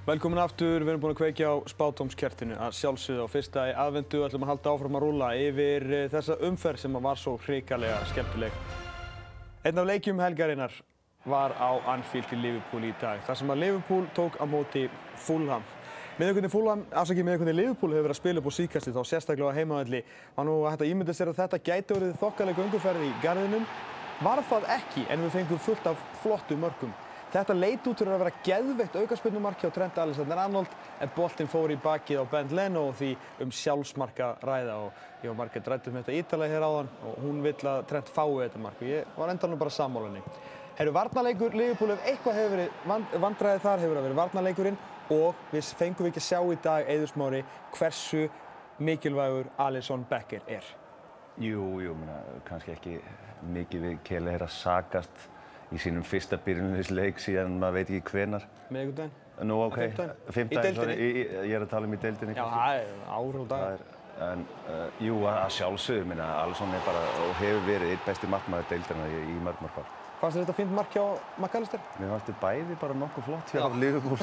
Velkomin 0.08 0.38
aftur, 0.40 0.80
við 0.80 0.88
erum 0.88 1.00
búin 1.02 1.12
að 1.12 1.18
kveikja 1.18 1.48
á 1.52 1.56
spátómskertinu 1.68 2.54
að 2.64 2.76
sjálfsögðu 2.78 3.24
á 3.28 3.28
fyrsta 3.28 3.64
í 3.68 3.72
aðvendu 3.76 4.22
og 4.22 4.30
ætlum 4.30 4.44
að 4.46 4.48
halda 4.54 4.70
áfram 4.72 4.94
að 4.96 5.02
rúla 5.04 5.26
yfir 5.36 5.84
eh, 5.84 6.04
þessa 6.08 6.36
umferð 6.48 6.80
sem 6.80 6.94
var 7.04 7.18
svo 7.20 7.34
hrikalega 7.42 7.98
skemmtileg. 8.14 8.54
Einn 9.68 9.80
af 9.82 9.88
leikjum 9.90 10.22
helgarinnar 10.24 10.78
var 11.28 11.52
á 11.60 11.76
Anfield 11.92 12.32
í 12.32 12.38
Liverpool 12.40 12.86
í 12.88 12.92
dag, 13.02 13.20
þar 13.26 13.36
sem 13.36 13.52
að 13.52 13.60
Liverpool 13.60 14.06
tók 14.16 14.38
á 14.40 14.48
móti 14.48 14.86
Fulham. 15.26 15.66
Miðjökundi 16.16 16.50
Fulham, 16.54 16.86
afsakið 16.88 17.28
miðjökundi 17.28 17.56
Liverpool 17.58 17.92
hefur 17.92 18.06
verið 18.08 18.16
að 18.16 18.20
spila 18.22 18.40
upp 18.40 18.48
á 18.48 18.58
síkasti 18.62 18.94
þá 18.94 19.02
sérstaklega 19.10 19.50
á 19.52 19.58
heimavalli. 19.58 20.00
Var 20.38 20.48
nú 20.48 20.54
að 20.70 20.86
ímynda 20.88 21.18
sér 21.18 21.34
að 21.34 21.42
þetta 21.42 21.60
gæti 21.68 21.98
verið 21.98 22.16
þokkalega 22.22 22.62
gönguferð 22.62 23.04
í 23.04 23.12
garðinum. 23.26 23.68
Var 24.24 24.42
það 24.54 24.72
ekki 24.78 25.04
en 25.12 25.26
við 25.26 25.36
fengum 25.36 25.62
fullt 25.68 25.92
af 25.92 26.08
flottu 26.24 26.56
mörgum. 26.56 26.96
Þetta 27.28 27.54
leit 27.58 27.84
út 27.84 28.00
fyrir 28.00 28.14
að 28.14 28.22
vera 28.22 28.38
geðveikt 28.46 28.94
aukarspilnumark 28.96 29.60
hjá 29.60 29.68
Trent 29.76 29.98
Alexander-Arnold 30.00 30.76
en 31.04 31.10
boltinn 31.12 31.50
fór 31.52 31.74
í 31.74 31.76
bakið 31.82 32.22
á 32.24 32.30
Ben 32.32 32.54
Leno 32.56 32.86
og 32.88 32.96
því 32.96 33.10
um 33.44 33.52
sjálfsmarka 33.52 34.30
ræða 34.48 34.76
og 34.86 35.02
ég 35.20 35.28
og 35.28 35.36
Marget 35.36 35.68
rættum 35.68 35.92
um 35.92 36.00
þetta 36.00 36.16
ítalega 36.16 36.56
hér 36.56 36.64
áðan 36.64 36.88
og 37.04 37.20
hún 37.26 37.44
vill 37.44 37.68
að 37.68 37.82
Trent 37.90 38.08
fái 38.14 38.32
þetta 38.46 38.64
mark 38.64 38.80
og 38.80 38.88
ég 38.88 39.12
var 39.18 39.34
endanum 39.34 39.60
bara 39.60 39.76
sammálanni. 39.76 40.24
Herru 40.80 40.96
varnarleikur, 40.96 41.52
Liverpool 41.52 41.92
ef 41.98 42.08
eitthvað 42.08 42.40
hefur 42.40 42.56
verið 42.56 43.20
vandræðið 43.20 43.64
þar 43.66 43.84
hefur 43.84 43.96
það 43.98 44.08
verið 44.08 44.20
varnarleikurinn 44.22 44.82
og 45.20 45.46
við 45.52 45.72
fengum 45.76 46.08
ekki 46.08 46.22
að 46.22 46.28
sjá 46.30 46.40
í 46.40 46.60
dag 46.64 46.92
eðursmári 46.96 47.46
hversu 47.76 48.28
mikilvægur 48.78 49.52
Alisson 49.60 50.06
Becker 50.08 50.48
er. 50.48 50.76
Jú, 51.36 51.74
jú, 51.84 51.92
minna, 51.92 52.22
kannski 52.48 52.72
ekki 52.72 53.00
mikið 53.52 53.84
við 53.84 53.98
Kele 54.06 54.38
er 54.38 54.48
að 54.48 54.56
sagast 54.56 55.28
í 55.74 55.78
sínum 55.82 56.04
fyrsta 56.06 56.38
byrjunleik 56.44 57.18
síðan 57.22 57.58
maður 57.60 57.78
veit 57.80 57.90
ekki 57.90 58.12
hvenar. 58.14 58.46
Miðvikudaginn? 58.72 59.12
Nú, 59.48 59.60
ok. 59.68 59.76
Deildinni? 59.78 60.74
sorry. 60.74 60.94
Í- 60.96 61.14
í- 61.22 61.28
Ég 61.50 61.54
er 61.58 61.62
að 61.66 61.70
tala 61.70 61.86
um 61.86 61.94
í 61.94 62.00
deildinni. 62.02 62.34
Já, 62.34 62.44
það 62.50 62.80
er 62.80 62.88
ár 63.18 63.38
og 63.42 63.46
dag. 63.48 63.60
Það 63.60 63.72
er, 63.76 63.94
en 64.32 64.40
uh, 64.66 64.88
jú, 65.04 65.18
að 65.30 65.52
sjálfsögðu, 65.54 66.08
minna, 66.10 66.26
Alisson 66.42 66.72
er 66.74 66.82
bara 66.86 67.04
og 67.22 67.36
hefur 67.38 67.60
verið 67.68 67.92
eitt 67.94 68.06
besti 68.08 68.26
markmaður 68.32 68.66
deildarna 68.72 69.06
í, 69.14 69.20
í 69.30 69.36
mörg 69.46 69.60
mörg 69.62 69.78
ár. 69.78 69.92
Fannst 70.18 70.34
þér 70.34 70.42
þetta 70.48 70.56
fínt 70.58 70.72
mark 70.74 70.90
hjá 70.96 71.04
McAllister? 71.38 71.84
Mér 72.00 72.10
fannst 72.16 72.26
þið 72.32 72.40
bæði 72.42 72.78
bara 72.80 72.96
nokkuð 72.98 73.28
flott 73.28 73.52
hjá 73.54 73.68
Liverpool. 73.78 74.18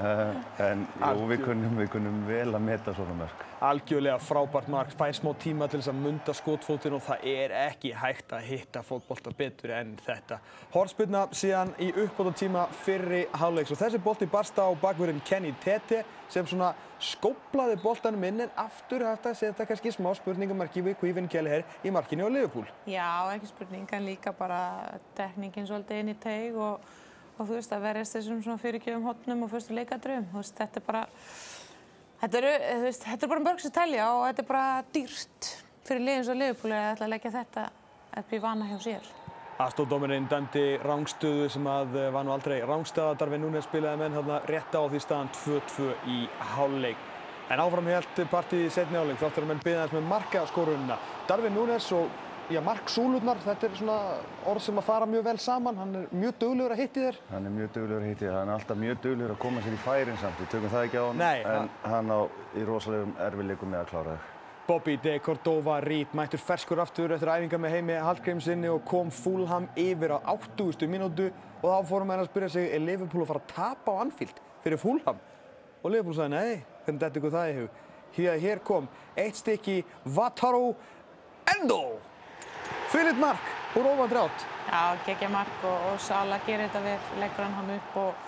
uh, 0.00 0.34
en 0.66 0.82
jú, 0.98 1.28
við 1.30 1.44
kunnum, 1.46 1.76
við 1.78 1.92
kunnum 1.94 2.18
vel 2.26 2.48
að 2.50 2.64
meta 2.66 2.94
svona 2.98 3.14
mörg. 3.20 3.44
Algjörlega 3.60 4.16
frábært 4.24 4.70
mark, 4.72 4.92
fær 4.96 5.12
smá 5.12 5.34
tíma 5.36 5.66
til 5.68 5.82
þess 5.82 5.90
að 5.92 5.98
munda 6.00 6.32
skotfótinn 6.32 6.94
og 6.96 7.02
það 7.04 7.24
er 7.28 7.52
ekki 7.66 7.90
hægt 7.92 8.32
að 8.32 8.46
hitta 8.48 8.80
fótbolta 8.80 9.34
betur 9.36 9.74
en 9.76 9.90
þetta. 10.00 10.38
Horspilna 10.72 11.26
síðan 11.36 11.74
í 11.76 11.90
uppbóta 11.92 12.32
tíma 12.40 12.62
fyrri 12.86 13.26
hálfleiks 13.36 13.74
og 13.74 13.82
þessi 13.82 14.00
bolti 14.00 14.30
barsta 14.32 14.64
á 14.64 14.72
bakverðin 14.80 15.20
Kenny 15.28 15.52
Tete 15.60 16.00
sem 16.32 16.48
svona 16.48 16.70
skóplaði 17.04 17.76
boltanum 17.82 18.24
inn 18.30 18.46
en 18.46 18.56
aftur 18.64 19.04
hægt 19.04 19.28
að 19.28 19.36
setja 19.42 19.68
kannski 19.68 19.92
smá 19.92 20.08
spurningamarki 20.16 20.80
við 20.86 20.96
Quífin 21.02 21.28
Kelleher 21.28 21.68
í 21.84 21.92
markinu 21.92 22.28
á 22.28 22.32
Liverpool. 22.32 22.64
Já, 22.88 23.28
ekki 23.34 23.52
spurning, 23.52 23.86
en 23.92 24.08
líka 24.08 24.32
bara 24.36 24.64
tekningin 25.20 25.68
svolítið 25.68 26.00
inn 26.00 26.14
í 26.14 26.18
teig 26.20 26.56
og, 26.56 26.80
og 27.36 27.44
þú 27.44 27.58
veist 27.58 27.76
að 27.76 27.88
verðast 27.90 28.16
þessum 28.16 28.40
svona 28.40 28.64
fyrirgjöfum 28.64 29.08
hotnum 29.08 29.44
og 29.44 29.52
fyrstu 29.52 29.76
leikadröfum. 29.76 30.30
Þú 30.32 30.44
veist, 30.44 30.56
þetta 30.60 30.80
er 30.80 30.86
bara, 30.88 31.08
þetta 32.20 32.40
eru, 32.40 32.52
þú 32.66 32.86
veist, 32.86 33.06
þetta 33.08 33.26
er 33.26 33.32
bara 33.34 33.46
mörg 33.46 33.64
sem 33.64 33.74
telja 33.74 34.10
og 34.14 34.26
þetta 34.28 34.44
er 34.44 34.50
bara 34.50 34.84
dýrt 34.94 35.50
fyrir 35.88 36.06
liðins 36.06 36.30
og 36.30 36.38
liðbúli 36.38 36.76
að 36.76 36.90
ætla 36.92 37.08
að 37.08 37.14
leggja 37.14 37.34
þetta 37.38 37.66
upp 38.20 38.32
í 38.32 38.40
vana 38.42 38.68
hjá 38.70 38.78
sér. 38.84 39.10
Aðstóðdómarinn 39.60 40.28
dæmdi 40.30 40.64
rángstöðu 40.80 41.50
sem 41.52 41.66
að 41.68 41.96
eh, 42.00 42.08
var 42.14 42.24
nú 42.24 42.32
aldrei 42.32 42.62
rángstöða. 42.64 43.18
Darvin 43.20 43.42
Núnes 43.44 43.66
spilaði 43.68 44.00
menn 44.00 44.16
þarna 44.16 44.38
rétt 44.48 44.72
á 44.72 44.82
því 44.88 45.00
staðan 45.04 45.32
2-2 45.36 45.88
í 46.08 46.20
hálfleik. 46.54 47.02
En 47.52 47.60
áfram 47.60 47.90
helt 47.90 48.22
partíð 48.32 48.64
í 48.64 48.72
setni 48.72 48.96
hálfleik 48.96 49.20
þáttur 49.20 49.44
að 49.44 49.50
menn 49.50 49.62
byggðast 49.66 49.96
með 49.98 50.08
markaskorunina. 50.14 50.96
Darvin 51.28 51.56
Núnes 51.58 51.90
og 51.92 52.08
já, 52.50 52.60
Mark 52.64 52.90
Súlurnar, 52.90 53.38
þetta 53.44 53.68
er 53.68 53.76
svona 53.78 53.98
orð 54.50 54.64
sem 54.64 54.80
að 54.80 54.86
fara 54.86 55.06
mjög 55.08 55.24
vel 55.28 55.38
saman. 55.42 55.78
Hann 55.80 55.94
er 56.00 56.10
mjög 56.14 56.34
duglegur 56.42 56.74
að 56.74 56.82
hitti 56.82 57.04
þér. 57.06 57.20
Hann 57.30 57.46
er 57.46 57.54
mjög 57.54 57.70
duglegur 57.76 58.02
að 58.02 58.10
hitti, 58.10 58.28
hann 58.30 58.50
er 58.50 58.56
alltaf 58.56 58.80
mjög 58.80 59.00
duglegur 59.04 59.34
að 59.34 59.40
koma 59.44 59.62
sér 59.64 59.76
í 59.76 59.80
færin 59.84 60.20
samt, 60.20 60.42
við 60.42 60.50
tökum 60.54 60.74
það 60.74 60.86
ekki 60.88 61.00
á 61.00 61.04
hann, 61.06 61.22
Nei, 61.22 61.38
en 61.46 61.70
hann 61.92 62.12
á 62.12 62.20
í 62.58 62.66
rosalegum 62.68 63.14
erfileikum 63.26 63.72
með 63.74 63.84
að 63.84 63.90
klára 63.92 64.14
það. 64.16 64.28
Bobby 64.70 64.96
de 65.02 65.16
Cordova 65.18 65.80
Reed 65.82 66.12
mættur 66.14 66.38
ferskur 66.38 66.78
aftur 66.78 67.10
eftir 67.16 67.30
æfinga 67.32 67.58
með 67.58 67.72
heimi 67.74 67.96
Hallgrímsinni 67.98 68.68
og 68.70 68.84
kom 68.86 69.08
Fulham 69.10 69.66
yfir 69.74 70.14
á 70.14 70.18
80. 70.30 70.86
mínútu 70.86 71.26
og 71.58 71.64
þá 71.66 71.88
fórum 71.88 72.12
við 72.12 72.22
að 72.22 72.28
spyrja 72.30 72.50
sig 72.54 72.68
er 72.76 72.84
Liverpool 72.84 73.24
að 73.24 73.32
fara 73.32 73.42
að 73.42 73.50
tapa 73.50 73.96
á 73.98 74.00
Anfield 74.04 74.38
fyrir 74.62 74.78
Fulham? 74.78 75.18
Og 75.82 75.90
Liverpool 75.90 76.14
sagði 76.14 76.36
nei, 76.36 76.62
hvernig 76.84 77.02
þetta 77.02 77.20
ykkur 77.22 77.34
það 77.34 77.50
í 77.50 77.58
hug? 77.58 77.82
Hér, 78.44 78.62
kom 78.66 78.86
eitt 79.18 79.42
stykki 79.42 79.80
Wataru 80.06 80.70
Endo! 81.56 82.09
Philip 82.90 83.18
Mark 83.22 83.40
úr 83.74 83.86
ofan 83.86 84.08
drátt. 84.08 84.46
Já, 84.70 84.96
geggja 85.06 85.28
mark 85.28 85.64
og, 85.64 85.92
og 85.92 86.00
Sala 86.02 86.40
gerir 86.46 86.66
þetta 86.66 86.80
vel, 86.82 86.98
leggur 87.22 87.44
hann 87.44 87.54
hann 87.54 87.70
upp 87.76 87.98
og, 88.02 88.24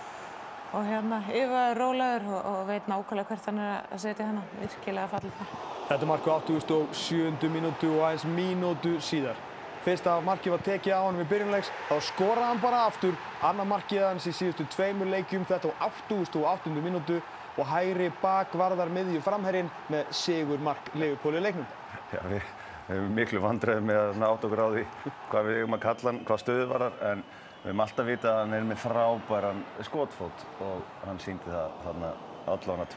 og 0.71 0.85
hérna 0.87 1.19
yfir 1.27 1.75
rólegur 1.79 2.29
og, 2.31 2.45
og 2.51 2.61
veit 2.69 2.87
nákvæmlega 2.87 3.27
hvert 3.27 3.49
hann 3.51 3.59
er 3.59 3.89
að 3.91 4.03
setja 4.05 4.27
hennar. 4.29 4.45
Virkilega 4.61 5.09
fallið 5.11 5.35
mark. 5.41 5.57
Þetta 5.89 6.09
mark 6.13 6.31
á 6.31 6.35
87. 6.47 7.49
mínútu 7.51 7.91
og 7.97 8.05
aðeins 8.07 8.25
mínútu 8.37 8.95
síðar. 9.03 9.43
Fyrst 9.83 10.07
að 10.07 10.23
markið 10.29 10.55
var 10.55 10.65
tekið 10.69 10.95
á 10.95 11.01
hann 11.03 11.19
við 11.19 11.31
byrjunleiks, 11.33 11.71
þá 11.89 11.95
skoraði 12.07 12.49
hann 12.53 12.63
bara 12.63 12.85
aftur. 12.87 13.19
Annar 13.43 13.67
markið 13.67 14.07
hans 14.07 14.31
í 14.31 14.31
síðustu 14.31 14.69
tveimur 14.71 15.11
leikjum, 15.11 15.43
þetta 15.49 15.75
á 15.75 15.91
88. 15.91 16.71
mínútu 16.79 17.19
og 17.59 17.67
hægri 17.67 18.07
bakvarðar 18.23 18.95
miðju 18.95 19.19
framherrin 19.27 19.67
með 19.91 20.15
sigur 20.15 20.63
mark 20.63 20.87
Leifupóli 20.95 21.43
í 21.43 21.49
leiknum. 21.49 21.67
Já, 22.13 22.21
við, 22.31 22.47
við 22.87 22.97
hefum 22.97 23.15
miklu 23.17 23.41
vandræði 23.43 23.85
með 23.87 24.01
að 24.01 24.19
nátt 24.23 24.45
okkur 24.47 24.63
á 24.63 24.67
því 24.73 24.83
hvað 25.31 25.47
við 25.47 25.59
eigum 25.61 25.77
að 25.77 25.83
kalla 25.87 26.11
hann, 26.11 26.21
hvað 26.27 26.43
stöðu 26.43 26.67
var 26.73 26.85
hann, 26.87 26.99
en 27.09 27.23
við 27.63 27.69
hefum 27.69 27.83
alltaf 27.85 28.09
vitað 28.09 28.33
að 28.33 28.39
hann 28.41 28.55
er 28.57 28.69
með 28.69 28.83
frábæran 28.83 29.65
skotfót 29.87 30.45
og 30.67 30.93
hann 31.07 31.23
síndi 31.23 31.51
það 31.51 31.81
þarna 31.87 32.13
allan 32.53 32.83
að 32.83 32.95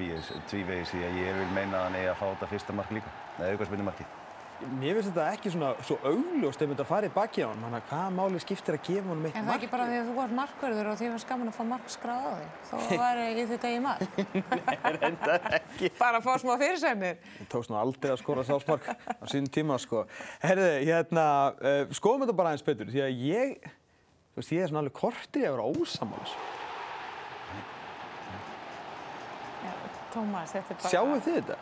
tvívegis 0.50 0.94
því 0.94 1.02
að 1.06 1.18
ég 1.22 1.40
vil 1.40 1.50
meina 1.54 1.78
að 1.78 1.88
hann 1.88 1.98
eigi 2.00 2.12
að 2.12 2.22
fá 2.22 2.26
þetta 2.32 2.54
fyrsta 2.54 2.80
mark 2.80 2.96
líka, 2.98 3.18
eða 3.38 3.52
aukarsmyndu 3.54 3.86
marki. 3.86 4.08
Mér 4.56 4.96
finnst 4.96 5.10
þetta 5.10 5.24
ekki 5.34 5.50
svona 5.52 5.70
svo 5.84 5.98
augljóst 6.08 6.62
ef 6.64 6.70
þetta 6.70 6.84
farið 6.88 7.10
baki 7.12 7.42
á 7.44 7.48
hann, 7.50 7.60
þannig 7.60 7.82
að 7.82 7.90
hvaða 7.90 8.12
máli 8.16 8.38
skiptir 8.40 8.76
að 8.78 8.86
gefa 8.86 9.10
hann 9.10 9.26
eitt 9.26 9.34
En 9.36 9.36
það 9.36 9.42
er 9.42 9.48
mark? 9.50 9.58
ekki 9.60 9.68
bara 9.74 9.88
því 9.90 9.98
að 9.98 10.06
þú 10.08 10.14
ert 10.22 10.34
markverður 10.38 10.88
og 10.88 10.96
því 11.00 11.10
var 11.12 11.22
skaman 11.24 11.50
að 11.50 11.56
fá 11.58 11.64
mark 11.72 11.92
skráð 11.92 12.24
á 12.24 12.32
því. 12.38 12.46
Þá 12.70 12.76
væri 13.04 13.26
ég 13.26 13.50
þetta 13.52 13.68
í 13.74 13.82
mark. 13.84 14.16
Reyndar 14.96 15.46
ekki. 15.60 15.90
Bara 16.00 16.22
að 16.22 16.24
fá 16.24 16.32
smá 16.40 16.52
fyrirsæmir. 16.62 17.20
Það 17.36 17.50
tókst 17.52 17.72
nú 17.74 17.78
aldrei 17.82 18.14
að 18.14 18.20
skora 18.22 18.46
sjálfsmark 18.48 18.88
á 18.96 19.24
sínum 19.28 19.52
tíma, 19.58 19.78
sko. 19.82 20.06
Herðu, 20.40 20.72
hérna, 20.88 21.26
uh, 21.60 21.94
skoðum 22.00 22.24
þetta 22.24 22.38
bara 22.40 22.54
aðeins 22.54 22.66
betur, 22.70 22.92
því 22.96 23.04
að 23.04 23.24
ég, 23.28 23.70
þú 24.32 24.40
veist, 24.40 24.56
ég 24.56 24.64
er 24.64 24.72
svona 24.72 24.84
alveg 24.86 24.96
kortið 25.04 25.46
að 25.50 25.58
vera 25.58 25.68
ósamális. 25.76 26.36
Tómas, 30.16 30.52
þetta 30.56 30.72
er 30.72 30.78
bara... 30.80 30.90
Sjáu 30.94 31.18
þið 31.20 31.34
þetta? 31.42 31.56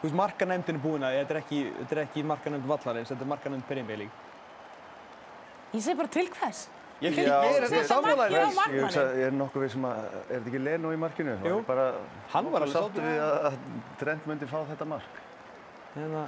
Þú 0.00 0.08
veist, 0.08 0.16
markanefndin 0.16 0.78
er 0.78 0.82
búin 0.82 1.04
að, 1.04 1.16
þetta 1.20 1.34
er 1.34 1.38
ekki, 1.42 1.62
er 1.86 2.02
ekki 2.06 2.22
markanefnd 2.24 2.68
vallarins, 2.70 3.10
þetta 3.12 3.26
er 3.26 3.30
markanefnd 3.34 3.66
Premier 3.68 4.00
League. 4.00 4.28
Ég 5.74 5.82
segi 5.84 5.98
bara 5.98 6.12
til 6.16 6.30
hvers. 6.34 6.62
Ég, 7.00 7.16
ég 7.16 7.28
er 7.30 7.64
þetta 7.68 7.96
á 7.96 8.28
Ég 8.28 8.96
ég 9.20 9.26
er 9.26 9.32
nokkuð 9.32 9.62
við 9.64 9.70
sem 9.72 9.84
að, 9.88 10.00
er 10.20 10.34
þetta 10.34 10.50
ekki 10.50 10.60
Leno 10.60 10.92
í 10.92 10.98
markinu? 11.00 11.36
Jú. 11.44 11.60
Var 11.60 11.68
Bara, 11.68 11.86
Hann 12.32 12.50
var 12.52 12.66
alveg 12.66 12.76
sáttur. 12.76 13.06
við 13.06 13.22
að, 13.24 13.36
að 13.48 13.58
Trent 14.02 14.28
myndi 14.28 14.48
fá 14.50 14.58
þetta 14.68 14.88
mark. 14.88 15.20
Hérna, 15.94 16.26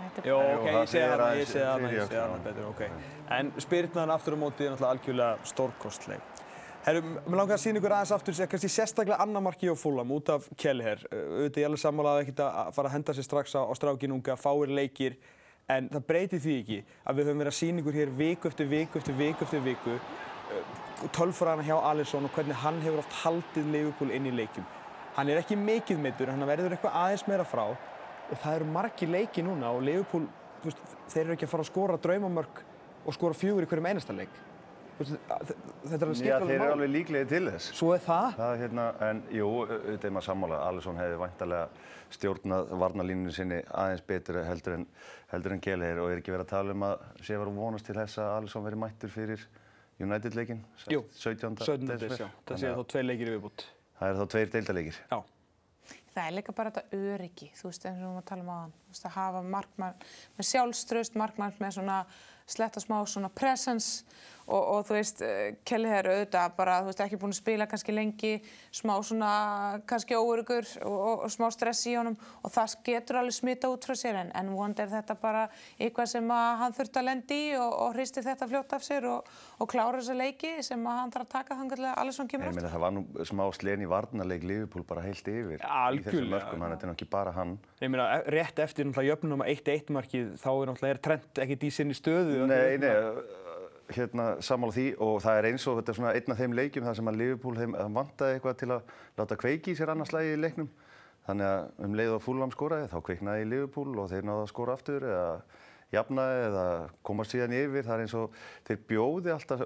Þetta 0.00 0.22
er 0.22 0.28
Jó, 0.30 0.36
bara... 0.38 0.56
ok, 0.56 0.66
ég 0.70 0.78
sé 0.80 0.92
segir 0.94 1.10
hana, 1.12 1.28
ég 1.36 1.48
sé 1.50 1.64
hana, 1.64 1.90
ég 1.92 1.98
sé 1.98 2.04
okkur, 2.06 2.20
hana 2.22 2.44
betur, 2.44 2.68
ok. 2.70 2.82
En 3.36 3.50
spyrnaðan 3.60 4.12
aftur 4.14 4.36
á 4.36 4.38
móti 4.40 4.64
er 4.64 4.72
náttúrulega 4.72 4.94
algjörlega 4.96 5.50
stórkostleg. 5.50 6.22
Herru, 6.80 7.02
mér 7.04 7.36
langar 7.36 7.58
að 7.58 7.60
sína 7.60 7.76
ykkur 7.76 7.92
aðeins 7.92 8.12
aftur, 8.16 8.36
kannski 8.48 8.68
sérstaklega 8.72 9.20
annar 9.20 9.42
marki 9.44 9.68
á 9.68 9.76
Fulham 9.76 10.14
út 10.16 10.30
af 10.32 10.46
Kelleher. 10.56 11.02
Auðvitað 11.12 11.60
ég 11.60 11.68
alveg 11.68 11.82
sammálaði 11.82 12.24
ekkert 12.24 12.40
að 12.46 12.70
fara 12.78 12.88
að 12.88 12.94
henda 12.94 13.14
sér 13.18 13.26
strax 13.26 13.52
á, 13.52 13.60
á 13.68 13.72
strákin 13.76 14.14
unga, 14.16 14.36
fáir 14.40 14.72
leikir, 14.72 15.18
en 15.68 15.90
það 15.92 16.06
breytir 16.08 16.40
því 16.40 16.56
ekki 16.62 16.78
að 17.04 17.20
við 17.20 17.28
höfum 17.28 17.44
verið 17.44 17.52
að 17.52 17.58
sína 17.58 17.82
ykkur 17.84 18.00
hér 18.00 18.16
viku 18.22 18.48
eftir 18.48 18.70
viku 18.72 19.00
eftir 19.02 19.18
viku 19.20 19.44
eftir 19.44 19.64
viku 19.68 19.98
tölfræðana 21.14 21.68
hjá 21.68 21.76
Alisson 21.90 22.26
og 22.26 22.34
hvernig 22.34 22.58
hann 22.64 22.80
hefur 22.82 23.04
oft 23.04 23.16
haldið 23.22 23.72
Liverpool 23.76 24.16
inn 24.16 24.32
í 24.32 24.34
leikjum. 24.40 24.66
Hann 25.20 25.28
er 25.28 25.44
ekki 25.44 25.60
mikið 25.60 26.00
meittur, 26.00 26.32
hann 26.32 26.48
verður 26.48 26.74
eitthvað 26.74 26.96
aðeins 27.04 27.26
meira 27.28 27.46
frá 27.48 27.66
og 27.70 28.36
það 28.40 28.56
eru 28.56 28.72
margi 28.72 29.08
leiki 29.10 29.44
núna 29.44 29.72
og 29.76 29.84
Liverpool, 29.84 30.26
veist, 30.64 30.80
þeir 31.12 31.26
eru 31.26 31.36
ekki 31.36 31.48
að 31.48 31.54
fara 31.54 31.66
að 31.66 31.74
skora 31.74 32.00
draumamörk 32.08 32.62
og 33.04 33.16
skora 33.16 33.36
fjögur 33.36 33.66
í 33.66 33.70
hverjum 33.70 33.90
einasta 33.92 34.16
leik. 34.16 34.32
Þetta 35.00 35.96
er 35.96 36.02
að 36.04 36.10
Já, 36.10 36.18
skipta 36.18 36.46
þeir 36.48 36.56
eru 36.60 36.72
alveg 36.74 36.90
líklegið 36.92 37.30
til 37.30 37.42
þess. 37.48 37.68
Svo 37.78 37.92
er 37.96 38.02
það. 38.04 38.26
Það 38.36 38.52
er 38.56 38.60
hérna, 38.64 38.84
en 39.06 39.22
jú, 39.32 39.46
auðvitað 39.64 40.04
er 40.10 40.14
maður 40.16 40.26
sammála. 40.28 40.58
Alisson 40.68 41.00
hefði 41.00 41.20
væntalega 41.22 41.88
stjórnað 42.10 42.74
varnalínunni 42.82 43.32
sinni 43.34 43.60
aðeins 43.70 44.04
betur 44.10 44.40
heldur 44.44 44.76
en, 44.76 44.86
heldur 45.32 45.54
en 45.56 45.62
Kjellheir 45.64 46.00
og 46.02 46.10
er 46.12 46.20
ekki 46.20 46.34
verið 46.34 46.46
að 46.48 46.52
tala 46.52 46.74
um 46.76 46.86
að 46.90 47.04
sé 47.24 47.38
var 47.40 47.52
vonast 47.54 47.86
til 47.88 47.96
þess 47.96 48.20
að 48.20 48.32
Alisson 48.40 48.66
veri 48.66 48.80
mættur 48.82 49.12
fyrir 49.14 49.44
United-leikin, 50.00 50.62
Jú, 50.90 51.02
17. 51.12 51.56
17. 51.60 51.86
desember. 51.86 52.08
des, 52.08 52.18
já. 52.20 52.28
Það 52.48 52.60
séu 52.62 52.70
að- 52.72 52.78
þá 52.80 52.88
tvei 52.92 53.02
leikir 53.04 53.28
í 53.28 53.34
viðbútt. 53.36 53.64
það 54.00 54.08
er 54.10 54.20
þá 54.20 54.28
tveir 54.34 54.50
deildaleikir. 54.54 54.96
Já. 55.10 55.20
Það 56.10 56.26
er 56.26 56.32
líka 56.34 56.52
bara 56.56 56.70
þetta 56.70 56.96
öryggi, 56.96 57.50
þú 57.54 57.68
veist, 57.68 57.84
eins 57.86 57.94
og 57.94 58.00
við 58.00 58.06
erum 58.08 58.16
að 58.18 58.24
tala 58.26 58.42
um 58.42 58.48
aðan. 58.50 58.72
Þú 58.72 58.90
veist, 58.90 59.04
að 59.06 59.12
hafa 59.14 59.42
markmann 59.46 59.94
með 60.40 60.48
sjálfströst, 60.50 61.14
markmann 61.20 61.52
með 61.60 61.76
svona 61.76 61.98
sletta 62.50 62.80
smá 62.82 62.96
svona 63.06 63.28
presence 63.30 64.02
og, 64.50 64.64
og 64.74 64.88
þú 64.88 64.96
veist, 64.96 65.22
eh, 65.26 65.56
Kelly 65.66 65.92
er 65.94 66.10
auðvitað 66.10 66.56
bara, 66.58 66.78
þú 66.82 66.90
veist, 66.90 67.02
ekki 67.06 67.20
búin 67.22 67.34
að 67.34 67.40
spila 67.40 67.68
kannski 67.70 67.94
lengi, 67.94 68.32
smá 68.74 68.94
svona 69.06 69.32
kannski 69.90 70.18
óörugur 70.18 70.68
og, 70.84 70.96
og, 70.96 71.24
og 71.26 71.32
smá 71.32 71.48
stress 71.54 71.86
í 71.90 71.96
honum 71.98 72.18
og 72.42 72.54
það 72.54 72.76
getur 72.90 73.20
alveg 73.20 73.36
smita 73.36 73.70
út 73.72 73.86
frá 73.86 73.96
sér 73.98 74.20
en, 74.24 74.32
en 74.36 74.52
vonandi 74.54 74.84
er 74.84 74.92
þetta 74.94 75.16
bara 75.20 75.46
eitthvað 75.78 76.10
sem 76.14 76.34
að 76.34 76.50
hann 76.64 76.76
þurft 76.78 77.00
að 77.00 77.08
lendi 77.10 77.40
í 77.50 77.52
og, 77.58 77.70
og 77.86 77.94
hristi 77.96 78.24
þetta 78.26 78.50
fljótt 78.50 78.76
af 78.76 78.86
sér 78.86 79.08
og, 79.10 79.30
og 79.60 79.70
klára 79.70 80.00
þessa 80.00 80.18
leiki 80.18 80.56
sem 80.66 80.86
að 80.86 81.00
hann 81.02 81.14
þarf 81.14 81.28
að 81.28 81.32
taka 81.36 81.58
þangarlega 81.60 81.96
allir 82.00 82.16
svona 82.16 82.30
Ég 82.30 82.36
kemur 82.38 82.56
meina 82.56 82.70
það 82.70 82.84
var 82.84 82.94
nú 82.94 83.26
smá 83.26 83.44
slen 83.56 83.84
í 83.84 83.88
varnarleik 83.90 84.44
Liverpool 84.46 84.84
bara 84.86 85.04
heilt 85.04 85.26
yfir 85.26 85.58
í 85.58 85.60
þessum 85.60 85.76
Algjörlega. 85.86 86.30
mörkum, 86.34 86.62
þannig 86.62 86.66
að 86.66 86.74
þetta 86.76 86.88
er 86.88 86.94
ekki 86.94 87.08
bara 87.10 87.34
hann. 87.36 87.56
Ég 87.80 87.92
meina, 87.92 88.08
rétt 88.36 88.62
eftir 88.64 88.86
náttúrulega 88.86 89.14
jöfnum 89.14 89.44
að 89.44 89.52
1-1 89.56 89.92
markið, 89.96 90.28
þá 90.40 90.50
er 90.50 90.70
náttúrulega 90.70 90.96
er 90.96 91.02
trend 91.06 91.42
ekkert 91.44 91.66
í 91.66 91.72
sinni 91.74 91.96
stöðu. 91.96 92.38
Nei, 92.50 92.78
nei, 92.80 92.92
hérna 93.94 94.26
sammála 94.44 94.76
því 94.76 94.86
og 95.06 95.16
það 95.24 95.38
er 95.38 95.48
eins 95.50 95.66
og 95.68 95.80
þetta 95.80 95.92
er 95.92 95.98
svona 95.98 96.12
einn 96.18 96.34
af 96.34 96.40
þeim 96.40 96.56
leikjum 96.58 96.86
þar 96.86 96.98
sem 96.98 97.10
að 97.10 97.18
Liverpool 97.20 97.58
þeim 97.58 97.76
vantaði 97.96 98.36
eitthvað 98.36 98.60
til 98.60 98.70
að 98.74 98.94
láta 99.20 99.38
kveiki 99.40 99.72
í 99.72 99.78
sér 99.78 99.92
annars 99.94 100.14
lagi 100.14 100.34
í 100.34 100.40
leiknum. 100.40 100.70
Þannig 101.26 101.46
að 101.46 101.84
um 101.86 101.96
leið 102.00 102.14
og 102.16 102.22
Fulham 102.24 102.54
skoraði 102.54 102.90
þá 102.90 102.98
kveiknaði 103.06 103.44
í 103.44 103.50
Liverpool 103.50 103.98
og 104.00 104.10
þeir 104.10 104.26
náðu 104.26 104.44
að 104.44 104.52
skora 104.52 104.76
aftur 104.78 105.06
eða 105.06 105.30
jafnaði 105.94 106.42
eða 106.48 106.66
komast 107.06 107.34
síðan 107.34 107.56
yfir. 107.58 107.86
Það 107.86 107.94
er 107.96 108.04
eins 108.04 108.16
og 108.18 108.38
þeir 108.68 108.82
bjóði 108.90 109.34
alltaf 109.34 109.64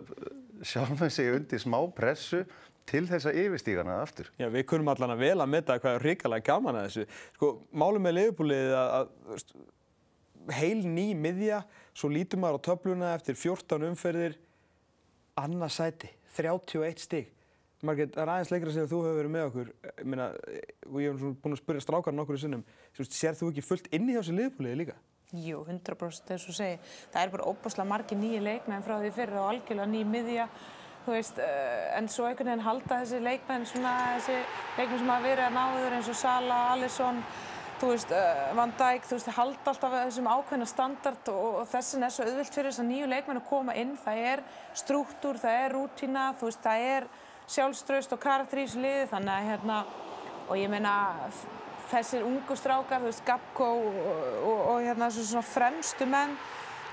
sjálfum 0.64 1.12
sig 1.12 1.30
undir 1.34 1.62
smá 1.62 1.78
pressu 1.96 2.42
til 2.88 3.06
þessa 3.08 3.32
yfirstígana 3.32 4.00
aftur. 4.02 4.28
Já, 4.40 4.48
við 4.52 4.66
kunum 4.68 4.90
allan 4.92 5.14
að 5.14 5.24
vel 5.24 5.38
að 5.40 5.52
metta 5.54 5.78
hvað 5.80 5.98
er 5.98 6.04
hrikalega 6.04 6.48
gaman 6.50 6.80
að 6.80 6.88
þessu. 6.88 7.06
Sko, 7.36 7.52
málum 7.72 8.04
með 8.04 8.18
Liverpoolið 8.18 8.74
að, 8.76 8.90
að 8.98 9.46
heil 10.52 10.82
ný 10.84 11.12
miðja, 11.16 11.62
svo 11.96 12.10
lítur 12.12 12.42
maður 12.42 12.60
á 12.60 12.66
töfluna 12.68 13.14
eftir 13.14 13.38
14 13.38 13.88
umferðir, 13.90 14.36
annað 15.40 15.72
sæti, 15.78 16.10
31 16.36 17.00
stig. 17.02 17.30
Margrét, 17.84 18.14
það 18.14 18.22
er 18.22 18.30
aðeins 18.32 18.52
leikra 18.52 18.72
sem 18.72 18.86
þú 18.88 19.00
hefur 19.04 19.18
verið 19.18 19.32
með 19.34 19.48
okkur, 19.50 19.72
ég 19.90 20.06
meina, 20.08 20.28
og 20.88 21.00
ég 21.02 21.10
hef 21.12 21.40
búin 21.42 21.56
að 21.56 21.60
spyrja 21.60 21.82
strákarinn 21.84 22.22
okkur 22.22 22.38
í 22.38 22.40
sinnum, 22.40 22.62
sér 22.96 23.36
þú 23.36 23.50
ekki 23.50 23.64
fullt 23.66 23.90
inni 23.92 24.14
hjá 24.14 24.22
þessu 24.22 24.36
Liverpoolið 24.38 24.78
líka? 24.80 24.96
Jú, 25.34 25.64
100% 25.66 26.30
eins 26.30 26.46
og 26.46 26.54
segi. 26.54 26.78
Það 27.10 27.24
er 27.24 27.30
bara 27.32 27.50
óbúslega 27.50 27.88
margir 27.90 28.18
nýju 28.20 28.40
leikmenn 28.44 28.84
frá 28.86 28.98
því 29.00 29.10
fyrir 29.16 29.40
og 29.40 29.48
algjörlega 29.50 29.90
ný 29.90 30.02
miðja. 30.06 30.46
Þú 31.04 31.16
veist, 31.16 31.40
uh, 31.42 31.96
en 31.98 32.06
svo 32.08 32.28
einhvern 32.28 32.52
veginn 32.52 32.64
halda 32.64 33.00
þessi 33.02 33.18
leikmenn 33.24 33.66
svona, 33.68 33.94
þessi 34.14 34.36
leikmenn 34.78 35.00
sem 35.02 35.10
hafa 35.10 35.26
verið 35.26 35.44
að 35.48 35.56
náður 35.58 35.96
eins 35.98 36.12
og 36.12 36.16
Sala, 36.20 36.60
Alisson, 36.76 37.18
þú 37.84 37.90
veist, 37.92 38.12
uh, 38.16 38.52
Van 38.56 38.72
Dijk, 38.78 39.04
þú 39.04 39.16
veist, 39.18 39.30
halda 39.36 39.72
alltaf 39.72 39.94
þessum 39.98 40.28
ákveðna 40.30 40.68
standard 40.68 41.28
og, 41.32 41.58
og 41.60 41.66
þessin 41.68 42.06
er 42.06 42.14
svo 42.14 42.24
auðvilt 42.24 42.56
fyrir 42.56 42.70
þess 42.70 42.80
að 42.80 42.88
nýju 42.88 43.08
leikmenn 43.10 43.40
að 43.40 43.50
koma 43.50 43.74
inn. 43.76 43.92
Það 44.00 44.20
er 44.30 44.42
struktúr, 44.80 45.40
það 45.42 45.58
er 45.60 45.74
rútína, 45.76 46.24
þú 46.40 46.48
veist, 46.48 46.62
það 46.64 46.86
er 46.94 47.08
sjálfströst 47.54 48.16
og 48.16 48.22
karakter 48.22 48.62
í 48.62 48.64
þessu 48.64 48.80
liði, 48.80 49.04
þannig 49.12 49.34
að 49.34 49.50
hérna, 49.50 49.78
og 50.48 50.54
ég 50.60 50.72
meina, 50.72 50.94
þessir 51.90 52.24
ungu 52.24 52.56
strákar, 52.56 53.04
þú 53.04 53.10
veist, 53.10 53.24
Gabko 53.28 53.68
og, 53.74 54.00
og, 54.14 54.64
og 54.72 54.80
hérna 54.86 55.10
svona 55.12 55.44
fremstu 55.44 56.08
menn, 56.08 56.36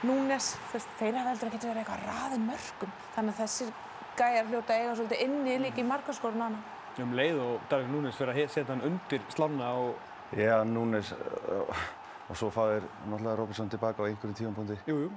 Núnes, 0.01 0.55
þú 0.71 0.79
veist, 0.79 0.93
þeir 0.97 1.17
hafa 1.19 1.29
heldur 1.29 1.47
að 1.47 1.55
geta 1.55 1.67
verið 1.69 1.81
eitthvað 1.83 2.05
raðið 2.09 2.45
mörgum. 2.47 2.93
Þannig 3.13 3.35
að 3.35 3.41
þessir 3.43 3.73
gæjar 4.17 4.47
hljóta 4.49 4.77
eiga 4.79 4.95
svolítið 4.97 5.27
inni 5.27 5.57
líka 5.61 5.77
í 5.83 5.85
markaskorun 5.85 6.41
hana. 6.41 6.61
Um 6.99 7.13
leið 7.15 7.37
og 7.39 7.67
Darvik 7.69 7.91
Núnes 7.93 8.17
fyrir 8.17 8.33
að 8.33 8.49
setja 8.49 8.73
hann 8.73 8.81
undir 8.87 9.21
slána 9.31 9.69
og, 9.77 10.07
Já, 10.38 10.63
Núnes 10.63 11.11
uh, 11.11 11.82
og 12.32 12.38
svo 12.39 12.49
fáir 12.53 12.86
náttúrulega 13.09 13.36
Robertson 13.41 13.69
tilbaka 13.69 14.03
á 14.03 14.07
einhverjum 14.07 14.36
tífampunkti. 14.38 14.77
jú, 14.88 14.95
jú, 15.05 15.09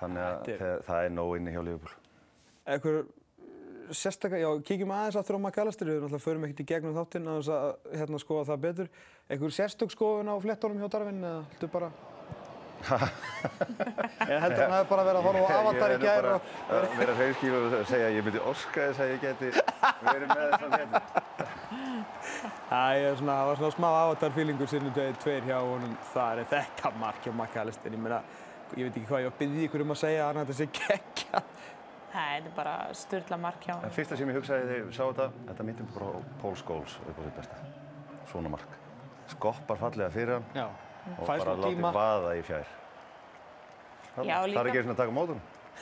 Þannig 0.00 0.20
að 0.24 0.48
er- 0.52 0.60
það, 0.60 0.82
það 0.88 1.04
er 1.06 1.10
nóg 1.16 1.36
inni 1.38 1.54
hjá 1.54 1.62
Liverpool. 1.64 1.94
eitthvað 2.66 3.06
sérstaklega, 3.90 4.44
já, 4.44 4.62
kíkjum 4.68 4.92
aðeins 4.94 5.16
aftur 5.18 5.36
á 5.36 5.40
McAllister, 5.40 5.86
við 5.88 5.96
náttúrulega 6.04 6.22
förum 6.22 6.44
ekkert 6.46 6.60
í 6.60 6.66
gegnum 6.68 6.94
þáttinn 6.94 7.26
að 7.32 7.48
hérna 7.98 8.20
skoða 8.22 8.44
það 8.52 8.60
betur. 8.66 8.88
Eitthvað 9.30 9.56
sérstök 9.56 9.90
skoðun 9.96 10.30
á 10.30 10.36
flettunum 10.44 10.78
hjá 10.78 10.88
Darvin 10.92 11.24
eða 11.24 11.40
heldur 11.50 11.72
bara... 11.72 11.88
Ég 12.80 14.40
heldur 14.40 14.62
hann 14.62 14.72
hefði 14.74 14.88
bara 14.90 15.04
verið 15.06 15.18
að 15.20 15.26
horfa 15.26 15.46
á 15.46 15.58
Avatar 15.60 15.90
í 15.90 15.96
Ég 15.96 16.02
gær 16.04 16.18
er 16.20 16.28
og... 16.34 16.50
bara 16.68 16.80
að 16.88 16.98
vera 17.00 17.14
hreinskíf 17.18 17.56
og 17.58 17.74
segja 17.90 18.06
að 18.08 18.16
ég 18.16 18.26
myndi 18.26 18.42
orska 18.50 18.86
þess 18.88 19.02
að 19.04 19.10
ég 19.12 19.20
geti 19.24 19.48
verið 20.06 20.26
með 20.30 20.44
þess 20.44 20.62
að 20.64 20.70
hérna. 20.78 21.00
Æ, 22.70 22.82
ég 23.00 23.06
er 23.10 23.16
svona, 23.20 23.36
það 23.40 23.48
var 23.50 23.60
svona 23.60 23.74
smá 23.76 23.88
Avatar-fílingur 24.00 24.70
sinnum 24.70 24.94
döðið 24.96 25.18
tveir 25.24 25.48
hjá 25.50 25.56
honum. 25.60 25.94
Það 26.12 26.42
er 26.44 26.50
þetta 26.54 26.92
mark 27.02 27.20
hjá 27.26 27.32
McAllister. 27.34 27.96
Ég 27.96 28.02
meina, 28.04 28.20
ég 28.76 28.86
veit 28.88 28.96
ekki 29.00 29.08
hvað 29.10 29.24
ég 29.24 29.30
var 29.30 29.34
að 29.34 29.40
byggja 29.42 29.66
ykkur 29.68 29.84
um 29.86 29.94
að 29.96 30.00
segja, 30.04 30.28
annað 30.30 30.52
þetta 30.52 30.58
sé 30.60 30.66
geggja. 30.80 31.42
Það 32.10 32.36
er 32.40 32.46
bara 32.56 32.74
styrla 32.98 33.36
mark 33.38 33.60
hjá 33.62 33.72
Það 33.74 33.82
hann. 33.84 33.96
fyrsta 34.00 34.16
sem 34.18 34.30
ég 34.32 34.38
hugsaði 34.40 34.64
þegar 34.66 34.80
ég 34.80 34.94
sá 34.96 35.02
þetta, 35.04 35.26
þetta 35.50 35.66
myndi 35.68 35.88
bara 35.94 36.22
Paul 36.40 36.56
Scholes 36.58 36.96
upp 37.04 37.18
á 37.18 37.22
sitt 37.26 37.36
besta. 37.38 37.58
Svona 38.32 38.50
mark. 38.56 38.78
Skoppar 39.30 39.78
fallega 39.78 40.10
fyrir 40.10 40.32
hann 40.40 40.46
Já, 40.58 40.64
og 41.18 41.26
fæ 41.26 41.38
bara 41.38 41.56
látið 41.56 41.80
vaða 41.94 42.36
í 42.38 42.42
fjær. 42.46 42.66
Það 44.14 44.24
er 44.26 44.48
líka- 44.48 44.66
ekki 44.68 44.78
eins 44.78 44.86
og 44.86 44.94
að 44.94 45.02
taka 45.02 45.16
mótum. 45.16 45.40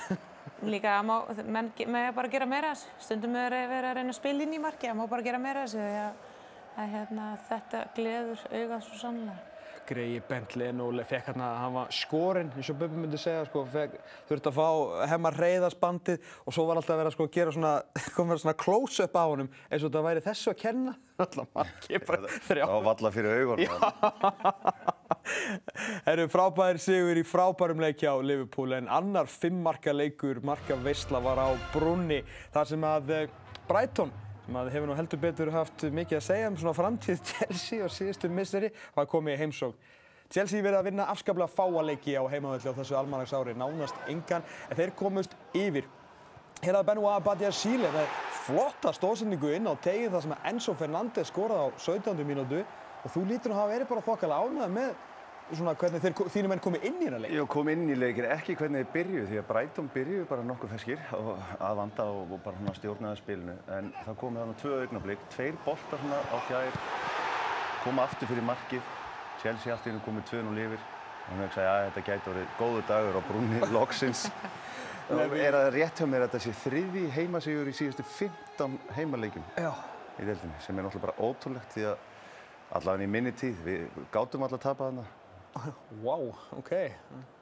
Líka 0.72 0.94
að 0.98 1.04
má, 1.06 1.16
menn 1.44 1.72
mega 1.86 2.12
bara 2.12 2.28
gera 2.32 2.46
meira 2.46 2.70
þessu. 2.74 2.88
Stundum 2.98 3.36
er 3.36 3.50
verið 3.52 3.88
að 3.90 3.94
reyna 3.98 4.10
að 4.14 4.18
spila 4.18 4.42
inn 4.42 4.54
í 4.54 4.58
marki, 4.62 4.88
það 4.88 4.96
má 4.98 5.06
bara 5.08 5.22
gera 5.22 5.38
meira 5.38 5.64
þessu. 5.66 5.78
að- 5.78 6.26
að 6.78 6.90
hérna, 6.94 7.24
þetta 7.48 7.78
gleður 7.96 8.42
augað 8.54 8.82
svo 8.86 8.98
sannlega. 9.02 9.38
Greiði 9.88 10.20
Bentley 10.28 10.72
og 10.84 10.98
fekk 11.08 11.30
hérna, 11.30 11.48
hann 11.62 11.74
var 11.78 11.92
skorinn, 11.94 12.50
eins 12.56 12.68
og 12.72 12.78
Bubbi 12.80 13.00
myndi 13.00 13.18
segja, 13.20 13.46
sko, 13.48 13.64
fekk, 13.72 13.96
þurfti 14.28 14.50
að 14.50 14.58
fá 14.58 14.68
hemmar 15.12 15.38
reyðarsbandið 15.40 16.30
og 16.44 16.56
svo 16.56 16.66
var 16.68 16.80
alltaf 16.80 16.94
að 16.94 17.02
vera 17.02 17.12
sko, 17.14 17.28
að 17.28 17.38
gera 17.38 17.54
svona, 17.56 17.72
kom 18.16 18.28
vera 18.28 18.42
svona 18.44 18.56
close-up 18.60 19.16
á 19.16 19.24
honum 19.24 19.50
eins 19.68 19.80
og 19.80 19.88
þetta 19.88 20.04
væri 20.08 20.24
þessu 20.28 20.52
að 20.52 20.60
kenna. 20.62 20.94
Alltaf 21.18 21.48
margir 21.56 22.04
bara 22.06 22.28
þrjá. 22.46 22.62
Það 22.62 22.74
var 22.76 22.84
valla 22.86 23.10
fyrir 23.16 23.40
augunum. 23.40 23.72
Það 26.04 26.12
eru 26.12 26.28
frábæðir 26.30 26.80
sigur 26.84 27.18
í 27.18 27.24
frábærum 27.26 27.82
leiki 27.82 28.06
á 28.06 28.14
Liverpool 28.22 28.76
en 28.78 28.92
annar 28.92 29.26
fimmmarka 29.32 29.92
leikur, 29.96 30.38
marka 30.46 30.78
veistla 30.84 31.20
var 31.24 31.42
á 31.42 31.48
brunni 31.74 32.22
þar 32.54 32.70
sem 32.70 32.86
að 32.86 33.14
eh, 33.16 33.28
Brighton 33.68 34.14
að 34.56 34.70
hefur 34.72 34.88
nú 34.88 34.96
heldur 34.96 35.20
betur 35.20 35.50
haft 35.52 35.84
mikið 35.92 36.18
að 36.18 36.24
segja 36.24 36.48
um 36.48 36.56
svona 36.56 36.76
framtíð 36.76 37.20
Chelsea 37.30 37.84
og 37.84 37.92
síðustu 37.92 38.30
misseri 38.32 38.70
var 38.96 39.08
komið 39.10 39.34
í 39.34 39.40
heimsókn. 39.42 39.76
Chelsea 40.28 40.64
verið 40.64 40.78
að 40.78 40.88
vinna 40.90 41.06
afskaplega 41.08 41.48
fáa 41.48 41.82
leiki 41.84 42.16
á 42.16 42.24
heimavöldi 42.28 42.68
á 42.68 42.76
þessu 42.76 42.96
almanagsári, 42.98 43.54
nánast 43.56 43.96
engan, 44.12 44.44
en 44.68 44.76
þeir 44.76 44.92
komust 44.96 45.36
yfir. 45.56 45.88
Hérna 46.60 46.82
Benoit 46.84 47.24
Badiashile 47.24 47.88
með 47.94 48.08
flotta 48.44 48.92
stóðsendingu 48.92 49.54
inn 49.56 49.68
á 49.68 49.74
tegin 49.80 50.12
þar 50.12 50.24
sem 50.24 50.34
að 50.36 50.48
Enzo 50.50 50.74
Fernandez 50.76 51.30
skoraði 51.30 51.68
á 51.68 51.68
17. 51.80 52.24
mínútu 52.28 52.60
og 52.60 53.12
þú 53.14 53.24
lítur 53.28 53.54
að 53.54 53.60
hafa 53.62 53.72
verið 53.72 53.90
bara 53.92 54.04
þokkala 54.08 54.40
ánægð 54.42 54.74
með 54.74 54.90
svona 55.56 55.74
hvernig 55.78 56.02
þeir, 56.02 56.14
þínum 56.34 56.52
menn 56.52 56.62
komið 56.62 56.84
inn 56.88 56.98
í 57.00 57.06
hérna 57.06 57.20
leik. 57.22 57.32
Ég 57.32 57.48
kom 57.52 57.70
inn 57.72 57.86
í 57.88 57.96
leikir 57.96 58.28
ekki 58.34 58.56
hvernig 58.58 58.84
þeir 58.84 58.92
byrjuðu 58.96 59.28
því 59.30 59.40
að 59.40 59.46
Brighton 59.48 59.90
byrjuðu 59.94 60.26
bara 60.28 60.44
nokkuð 60.48 60.74
feskir 60.74 61.02
að 61.14 61.80
vanda 61.80 62.06
og, 62.12 62.34
og 62.36 62.42
bara 62.44 62.74
stjórnaði 62.76 63.20
spilinu 63.22 63.56
en 63.78 63.90
það 64.04 64.18
komið 64.22 64.42
þarna 64.42 64.58
tvö 64.62 64.80
augnablík, 64.82 65.26
tveir 65.32 65.58
boltar 65.64 66.02
svona 66.02 66.20
á 66.28 66.36
fjær 66.48 66.78
koma 67.84 68.04
aftur 68.04 68.28
fyrir 68.28 68.44
markið 68.44 68.94
Chelsea 69.42 69.72
allt 69.72 69.86
í 69.86 69.92
hennu 69.92 70.04
komið 70.04 70.26
2-0 70.32 70.64
yfir 70.66 70.80
og 70.82 71.30
hann 71.30 71.44
hugsaði 71.44 71.68
að 71.70 71.84
þetta 71.86 72.04
gæti 72.08 72.32
orðið 72.32 72.56
góðu 72.58 72.82
dagur 72.88 73.18
á 73.18 73.22
brunni 73.28 73.60
loksins 73.76 74.24
og 75.08 75.36
er 75.38 75.56
það 75.56 75.70
rétt 75.76 76.02
hjá 76.02 76.08
mér 76.10 76.26
að 76.26 76.40
sé 76.44 76.52
þriði 76.64 77.04
heimasigur 77.14 77.70
í 77.70 77.76
síðustu 77.76 78.04
15 78.04 78.76
heimaleikjum 78.98 79.46
Já. 79.56 79.70
í 80.18 80.26
deildinni 80.26 80.58
sem 80.64 80.76
er 80.76 80.84
náttúrulega 80.84 81.06
bara 81.06 81.30
ótrúlegt 81.30 81.72
því 81.76 81.86
að 81.92 82.04
allavega 82.76 83.06
í 83.06 83.12
minni 83.14 83.32
tíð, 83.32 83.62
við 83.64 84.02
gátum 84.12 84.44
alltaf 84.44 84.58
að 84.58 84.66
tapa 84.66 84.90
þarna 84.90 85.06
Wow, 86.02 86.30
ok. 86.58 86.72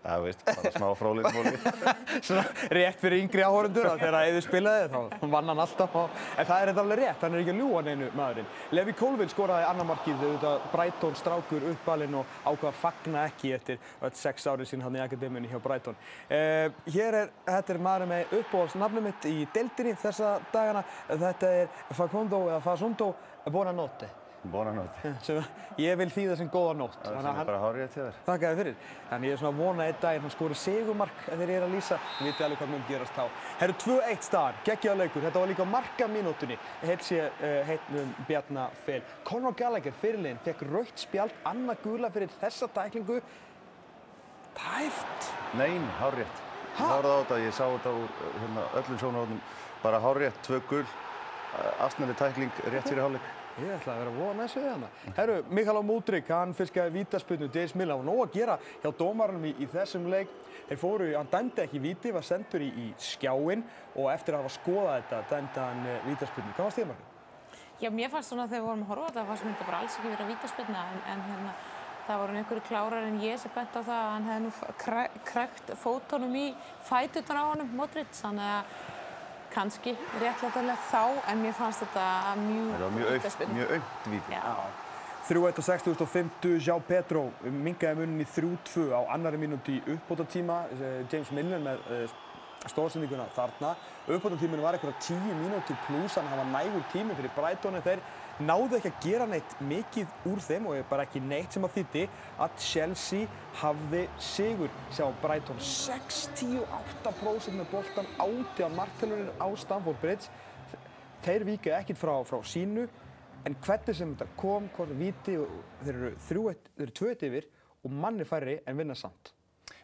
Það 0.06 0.22
veist, 0.22 0.42
bara 0.46 0.70
smá 0.70 0.86
fráleikmóli. 0.94 1.52
Svona 2.26 2.44
rétt 2.70 3.00
fyrir 3.02 3.24
yngri 3.24 3.42
áhórundur 3.42 3.88
að 3.90 4.02
þegar 4.04 4.16
Eður 4.28 4.44
spilaði 4.44 4.84
þá 4.92 5.24
vann 5.32 5.50
hann 5.50 5.62
alltaf. 5.64 5.96
Og, 5.98 6.20
en 6.36 6.46
það 6.46 6.60
er 6.60 6.70
þetta 6.70 6.84
alveg 6.84 7.00
rétt, 7.00 7.24
hann 7.24 7.34
er 7.34 7.42
ekki 7.42 7.54
að 7.54 7.62
ljúa 7.62 7.82
neinu 7.86 8.10
maðurinn. 8.18 8.50
Levi 8.78 8.94
Colville 9.00 9.34
skoraði 9.34 9.66
annar 9.66 9.88
markið 9.90 10.22
auðvitað 10.22 10.68
Brighton 10.74 11.18
strákur 11.18 11.66
uppalinn 11.72 12.18
og 12.20 12.36
ákvað 12.44 12.68
að 12.70 12.78
fagna 12.84 13.24
ekki 13.32 13.50
eftir 13.56 13.80
öll 14.06 14.12
sex 14.20 14.46
árið 14.46 14.70
sín 14.70 14.84
hann 14.86 14.98
í 14.98 15.02
akademíunni 15.02 15.50
hjá 15.50 15.58
Brighton. 15.64 15.98
Uh, 16.30 16.68
hér 16.94 17.18
er, 17.24 17.32
þetta 17.48 17.74
er 17.74 17.82
maður 17.88 18.12
með 18.12 18.36
uppbóðsnafnum 18.42 19.10
mitt 19.10 19.26
í 19.30 19.40
deildinni 19.56 19.96
þessa 20.04 20.36
dagana. 20.54 20.84
Þetta 21.10 21.50
er 21.64 21.82
Facundo 21.98 22.44
eða 22.52 22.62
Facundo 22.62 23.10
Buonanotte. 23.50 24.12
Bónanótt. 24.52 24.98
sem 25.26 25.38
ég 25.80 25.96
vil 26.00 26.08
þýða 26.12 26.36
sem 26.40 26.48
góða 26.50 26.74
nótt. 26.78 26.96
Það 27.02 27.16
að 27.20 27.26
er 27.40 27.48
bara 27.48 27.60
hárið 27.62 27.90
til 27.94 28.02
þér. 28.02 28.18
Þakka 28.26 28.50
þér 28.50 28.58
fyrir. 28.60 28.76
Þannig 29.10 29.28
ég 29.28 29.34
er 29.36 29.40
svona 29.40 29.52
að 29.52 29.60
vona 29.62 29.86
einn 29.86 29.98
daginn 30.02 30.24
hann 30.24 30.34
skori 30.34 30.58
segumark 30.60 31.22
ef 31.26 31.40
þeir 31.40 31.52
eru 31.56 31.66
að 31.68 31.74
lýsa. 31.76 31.98
Við 32.18 32.28
veitum 32.30 32.46
alveg 32.46 32.60
hvað 32.60 32.72
mun 32.72 32.84
gerast 32.90 33.16
þá. 33.16 33.24
Herru 33.60 33.76
2-1 33.84 34.26
staðan, 34.28 34.60
geggjaða 34.68 35.00
leikur. 35.02 35.24
Þetta 35.26 35.42
var 35.42 35.52
líka 35.52 35.66
á 35.66 35.74
marka 35.76 36.08
mínútunni. 36.10 36.58
Heilt 36.82 37.06
sé 37.06 37.20
uh, 37.26 37.60
heitnum 37.70 38.14
Bjarnar 38.28 38.76
Fel. 38.86 39.02
Conor 39.24 39.56
Gallagher 39.58 39.94
fyrirliðin 40.02 40.42
fekk 40.44 40.66
raukt 40.70 40.98
spjald, 41.06 41.34
annað 41.48 41.82
gula 41.84 42.12
fyrir 42.14 42.32
þessa 42.40 42.70
tæklingu. 42.76 43.20
Tæft. 44.56 45.32
Nein, 45.60 45.84
hárrétt. 46.00 46.44
Ha? 46.76 47.00
Ég 47.00 47.46
ég 47.46 47.54
sá 47.56 47.64
þetta 47.64 47.90
úr 47.96 48.08
uh, 48.08 48.32
hérna, 48.42 48.64
Ég 53.56 53.70
ætla 53.72 53.94
að 53.94 54.00
vera 54.02 54.10
voða 54.12 54.32
næst 54.36 54.58
við 54.58 54.66
hana. 54.68 54.88
Herru, 55.16 55.36
Mikael 55.56 55.78
Múdrik, 55.88 56.28
hann 56.28 56.52
fiskaði 56.56 56.92
vítaspunnu, 56.98 57.48
Miller, 57.48 57.96
hann 57.96 58.02
var 58.02 58.08
nóg 58.10 58.18
að 58.26 58.34
gera 58.34 58.56
hjá 58.82 58.90
dómarunum 58.98 59.46
í, 59.48 59.52
í 59.64 59.68
þessum 59.72 60.10
leik. 60.12 60.32
Þeir 60.68 60.80
fóru, 60.82 61.06
hann 61.16 61.30
dæmdi 61.32 61.62
ekki 61.62 61.80
víti, 61.80 62.12
var 62.12 62.26
sendur 62.26 62.60
í, 62.60 62.68
í 62.68 62.86
skjáinn 63.00 63.62
og 63.94 64.10
eftir 64.12 64.36
að 64.36 64.44
hafa 64.44 64.56
skoðað 64.58 64.98
þetta 64.98 65.20
dæmdi 65.30 65.62
hann 65.62 65.86
uh, 65.86 65.96
vítaspunnu. 66.10 66.52
Hvað 66.56 66.68
varst 66.68 66.80
þið 66.82 66.90
margir? 66.90 67.14
Já, 67.80 67.90
mér 67.92 68.12
fannst 68.12 68.32
svona 68.32 68.46
þegar 68.50 68.60
við 68.60 68.68
vorum 68.68 68.84
að 68.84 68.92
horfa 68.92 69.08
þetta, 69.08 69.24
fannst 69.30 69.46
mér 69.46 69.56
bara 69.62 69.80
alls 69.80 69.96
ekki 69.96 70.10
verið 70.10 70.24
að 70.26 70.30
vítaspilna 70.34 70.84
en, 70.90 71.00
en 71.12 71.24
hérna, 71.30 71.54
það 72.06 72.20
voru 72.22 72.38
einhverju 72.40 72.66
klárar 72.68 73.08
en 73.08 73.18
ég 73.24 73.40
sem 73.40 73.54
bent 73.56 73.76
á 73.76 73.80
það 73.80 73.96
að 73.96 74.12
hann 74.12 74.28
hefði 74.30 74.44
nú 74.44 74.76
kræ, 74.82 75.02
krækt 75.30 75.72
fótónum 75.80 76.38
í 76.40 76.46
fætutan 76.88 77.40
á 77.40 77.44
honum, 77.52 77.72
Modric, 77.76 78.12
kannski 79.56 79.96
réttlætanlega 80.20 80.76
þá, 80.90 81.02
en 81.32 81.40
mér 81.44 81.54
fannst 81.56 81.84
þetta 81.86 82.04
mjög 82.44 83.14
aukt, 83.14 83.46
mjög 83.54 83.72
aukt 83.78 84.10
víti. 84.12 84.36
Já, 84.36 84.42
3-1 85.26 85.58
á 85.58 85.62
60.50, 85.66 86.60
Jao 86.62 86.78
Pedro 86.86 87.24
mingaði 87.42 87.98
munin 87.98 88.22
í 88.22 88.28
3-2 88.30 88.92
á 88.94 89.00
annari 89.16 89.40
mínúti 89.42 89.80
í 89.80 89.96
uppbótatíma. 89.96 90.60
Eh, 90.76 91.00
James 91.10 91.32
Miller 91.34 91.62
með 91.64 91.88
uh, 91.90 92.04
stórsendinguna 92.70 93.26
þarna. 93.34 93.72
Uppbótatíminu 94.06 94.62
var 94.62 94.76
eitthvað 94.78 95.00
10 95.08 95.40
mínúti 95.40 95.74
pluss, 95.88 96.14
hann 96.20 96.30
hafa 96.30 96.46
nægur 96.52 96.86
tími 96.92 97.16
fyrir 97.18 97.34
Brighton 97.34 97.74
en 97.74 97.82
þeir 97.82 98.04
náðu 98.44 98.76
ekki 98.76 98.90
að 98.90 99.04
gera 99.04 99.26
neitt 99.30 99.54
mikið 99.64 100.28
úr 100.28 100.42
þeim 100.44 100.66
og 100.70 100.80
bara 100.90 101.06
ekki 101.06 101.22
neitt 101.24 101.56
sem 101.56 101.64
að 101.64 101.76
þýtti 101.78 102.02
að 102.44 102.58
Chelsea 102.66 103.28
hafði 103.62 104.02
sigur. 104.20 104.70
Sjá 104.92 105.06
Brighton 105.22 105.60
68% 105.62 107.56
með 107.56 107.70
boltan 107.72 108.10
áti 108.20 108.66
á 108.66 108.68
marktelurinn 108.72 109.32
á 109.40 109.48
Stamford 109.56 110.00
Bridge. 110.02 110.28
Þeir 111.24 111.46
vika 111.48 111.78
ekkert 111.78 112.00
frá, 112.00 112.14
frá 112.28 112.38
sínu 112.44 112.84
en 113.46 113.56
hvernig 113.62 113.96
sem 113.96 114.12
þetta 114.12 114.36
kom, 114.38 114.68
hvort 114.74 114.92
viti 114.98 115.36
þeir 115.84 115.94
eru 115.94 116.12
eru 116.18 116.92
tvö 116.92 117.12
eitt 117.12 117.26
yfir 117.28 117.48
og 117.86 117.94
manni 117.94 118.26
færri 118.26 118.58
en 118.66 118.78
vinna 118.78 118.96
samt. 118.98 119.32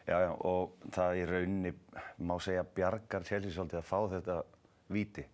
Já, 0.03 0.19
já, 0.19 0.33
og 0.35 0.75
það 0.91 1.21
í 1.21 1.27
rauninni 1.31 1.73
má 2.27 2.35
segja 2.43 2.65
bjargar 2.67 3.25
Chelsea 3.27 3.55
svolítið 3.55 3.79
að 3.79 3.87
fá 3.87 3.99
þetta 4.17 4.37
víti. 4.93 5.25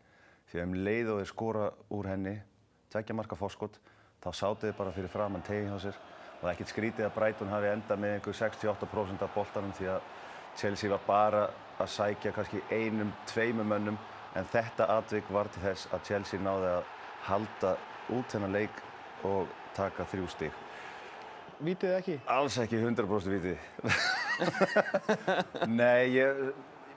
Því 0.48 0.60
að 0.60 0.66
um 0.66 0.74
leið 0.84 1.12
og 1.12 1.20
þeir 1.22 1.30
skora 1.32 1.64
úr 1.96 2.08
henni, 2.08 2.34
tvekja 2.92 3.16
marka 3.16 3.36
fórskot, 3.38 3.78
þá 4.22 4.28
sátu 4.34 4.66
þeir 4.66 4.78
bara 4.78 4.94
fyrir 4.96 5.12
framann 5.12 5.44
tegin 5.46 5.72
hjá 5.72 5.88
sér 5.88 5.98
og 5.98 6.42
það 6.42 6.48
er 6.48 6.54
ekkert 6.54 6.72
skrítið 6.72 7.06
að 7.08 7.16
Brighton 7.16 7.52
hafi 7.52 7.70
endað 7.72 8.02
með 8.02 8.14
einhver 8.16 8.38
68% 8.38 9.24
af 9.26 9.34
boltanum 9.34 9.74
því 9.78 9.90
að 9.94 10.12
Chelsea 10.58 10.90
var 10.90 11.02
bara 11.06 11.42
að 11.78 11.90
sækja 11.94 12.32
kannski 12.34 12.62
einum, 12.70 13.12
tveimum 13.30 13.68
mönnum 13.70 13.98
en 14.38 14.48
þetta 14.52 14.88
atvik 14.98 15.28
var 15.34 15.50
til 15.52 15.62
þess 15.66 15.90
að 15.92 16.06
Chelsea 16.08 16.42
náði 16.42 16.72
að 16.76 16.88
halda 17.28 17.74
út 18.14 18.32
þennan 18.32 18.56
leik 18.56 18.82
og 19.26 19.50
taka 19.76 20.06
þrjú 20.08 20.30
stig. 20.32 20.64
Vítið 21.58 21.90
þið 21.90 21.96
ekki? 21.98 22.16
Alls 22.30 22.56
ekki 22.62 22.78
100% 22.78 23.32
vitið. 23.34 23.58
Nei, 25.80 26.14
ég, 26.14 26.42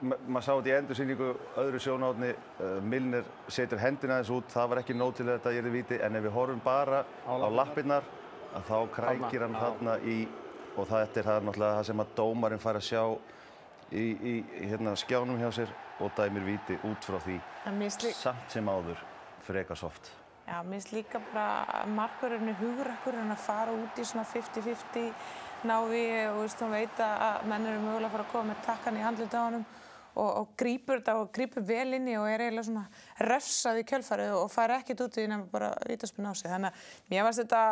maður 0.02 0.42
sá 0.44 0.52
þetta 0.56 0.70
í 0.70 0.74
endursýningu 0.78 1.28
öðru 1.62 1.80
sjónáðni, 1.82 2.30
uh, 2.60 2.78
Milner 2.82 3.24
setur 3.52 3.78
hendina 3.82 4.18
þess 4.20 4.32
út, 4.34 4.48
það 4.52 4.70
var 4.72 4.80
ekki 4.82 4.96
nóg 4.98 5.12
til 5.18 5.26
að 5.28 5.36
þetta 5.36 5.52
ég 5.56 5.64
er 5.68 5.74
viti, 5.76 5.98
en 6.02 6.16
ef 6.18 6.24
við 6.26 6.34
horfum 6.36 6.62
bara 6.64 7.02
á, 7.26 7.32
lappirnar, 7.50 8.08
að 8.52 8.66
þá 8.70 8.78
krækir 8.96 9.44
hann 9.46 9.58
þarna 9.60 9.98
í, 10.02 10.16
og 10.76 10.88
þetta 10.90 11.20
er 11.22 11.28
það 11.30 11.46
náttúrulega 11.48 11.76
það 11.78 11.86
sem 11.90 12.02
að 12.04 12.14
dómarinn 12.18 12.62
fær 12.62 12.80
að 12.80 12.88
sjá 12.88 13.02
í, 13.92 14.02
í, 14.02 14.34
í 14.62 14.70
hérna, 14.72 14.96
skjánum 14.96 15.38
hjá 15.40 15.50
sér 15.60 15.74
og 16.02 16.10
dæmir 16.16 16.46
viti 16.48 16.78
út 16.88 17.06
frá 17.06 17.20
því, 17.22 17.38
en 17.68 17.78
mér 17.78 17.90
finnst 17.92 18.06
lí- 18.08 18.16
samt 18.18 18.50
sem 18.56 18.68
áður, 18.72 18.98
freka 19.46 19.76
soft. 19.78 20.10
Já, 20.48 20.58
mér 20.66 20.80
finnst 20.80 20.92
líka 20.96 21.20
bara 21.32 21.84
markurinn 21.86 22.50
hugrakkur 22.58 23.14
en 23.20 23.30
að 23.30 23.44
fara 23.44 23.72
út 23.76 24.00
í 24.02 24.04
svona 24.08 24.24
50-50 24.26 25.12
návi 25.70 26.02
og 26.32 26.40
veist, 26.42 26.58
hún 26.64 26.74
veit 26.74 26.98
að 26.98 27.22
að 27.28 27.44
menn 27.52 27.68
eru 27.70 27.84
mögulega 27.84 28.08
að 28.08 28.16
fara 28.16 28.24
að 28.26 28.32
koma 28.32 28.48
með 28.50 28.64
takkan 28.66 28.98
í 28.98 29.04
handlut 29.04 29.36
á 29.38 29.40
honum 29.46 29.64
og, 30.14 30.28
og 30.28 30.52
grípur 30.60 31.00
þetta 31.00 31.16
og 31.20 31.32
grípur 31.34 31.64
vel 31.66 31.96
inn 31.98 32.08
í 32.10 32.16
og 32.20 32.28
er 32.28 32.46
eiginlega 32.46 32.68
svona 32.68 32.84
refsað 33.28 33.82
í 33.82 33.86
kjölfarið 33.88 34.36
og 34.38 34.52
fær 34.52 34.76
ekkert 34.78 35.04
út 35.06 35.18
í 35.18 35.22
því 35.22 35.26
nema 35.32 35.50
bara 35.52 35.72
vítaspinn 35.88 36.28
á 36.28 36.32
sig. 36.36 36.50
Þannig 36.52 36.72
að 36.72 37.12
mér 37.12 37.26
varst 37.28 37.42
þetta, 37.42 37.62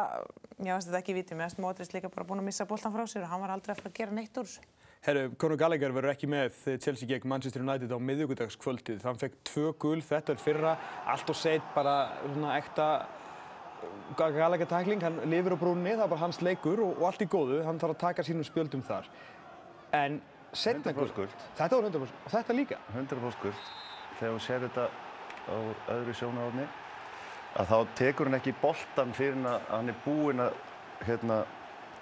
mér 0.58 0.76
varst 0.76 0.90
þetta 0.90 1.00
ekki 1.02 1.16
vítið, 1.20 1.38
mér 1.38 1.48
varst 1.48 1.62
Modric 1.62 1.94
líka 1.96 2.12
bara 2.12 2.28
búinn 2.28 2.44
að 2.44 2.50
missa 2.50 2.68
boltan 2.68 2.94
frá 2.94 3.06
sér 3.06 3.26
og 3.26 3.32
hann 3.34 3.44
var 3.44 3.54
aldrei 3.56 3.76
fara 3.76 3.92
að 3.92 3.98
gera 4.00 4.16
neitt 4.16 4.40
úr 4.40 4.48
þessu. 4.48 4.68
Herru, 5.00 5.30
Conor 5.40 5.56
Gallagher 5.56 5.94
verður 5.96 6.12
ekki 6.12 6.28
með 6.28 6.56
Chelsea 6.84 7.08
gegn 7.08 7.28
Manchester 7.32 7.62
United 7.64 7.88
á 7.88 7.96
miðvíkudagskvöldið. 8.04 8.98
Hann 9.08 9.20
fekk 9.20 9.38
tvö 9.48 9.70
gul, 9.80 10.00
þetta 10.04 10.34
er 10.34 10.42
fyrra, 10.42 10.74
allt 11.08 11.32
og 11.32 11.38
seitt, 11.40 11.64
bara 11.72 11.94
svona 12.26 12.58
ekta 12.58 12.88
Gallagher 14.18 14.68
tækling, 14.68 15.00
hann 15.00 15.16
lifir 15.30 15.56
á 15.56 15.58
brúnni, 15.62 15.94
það 15.96 16.12
bara 16.12 16.20
hans 16.26 16.42
leikur 16.44 16.82
og, 16.84 16.98
og 17.00 17.08
allt 17.08 17.24
í 17.24 17.30
góðu, 17.32 17.62
hann 17.64 17.80
þarf 17.80 17.96
að 17.96 18.02
taka 18.02 18.26
sínum 18.26 18.44
spjöldum 18.44 18.84
þar. 18.84 19.08
En 19.96 20.20
setna 20.52 20.92
100% 20.92 21.14
gult. 21.16 21.46
Þetta 21.58 21.76
var 21.76 21.88
100% 21.90 22.24
og 22.24 22.34
þetta 22.34 22.56
líka. 22.56 22.80
100% 22.94 23.42
gult. 23.42 23.70
Þegar 24.18 24.34
þú 24.34 24.42
sér 24.44 24.64
þetta 24.66 24.88
á 25.50 25.56
öðru 25.94 26.16
sjónarhóðni, 26.18 26.66
að 27.60 27.70
þá 27.70 27.94
tekur 27.98 28.28
hann 28.28 28.38
ekki 28.38 28.54
boltan 28.60 29.14
fyrir 29.16 29.38
hann 29.38 29.48
að 29.54 29.70
hann 29.70 29.92
er 29.92 30.02
búinn 30.04 30.44
að 30.44 30.58
hérna, 31.06 31.40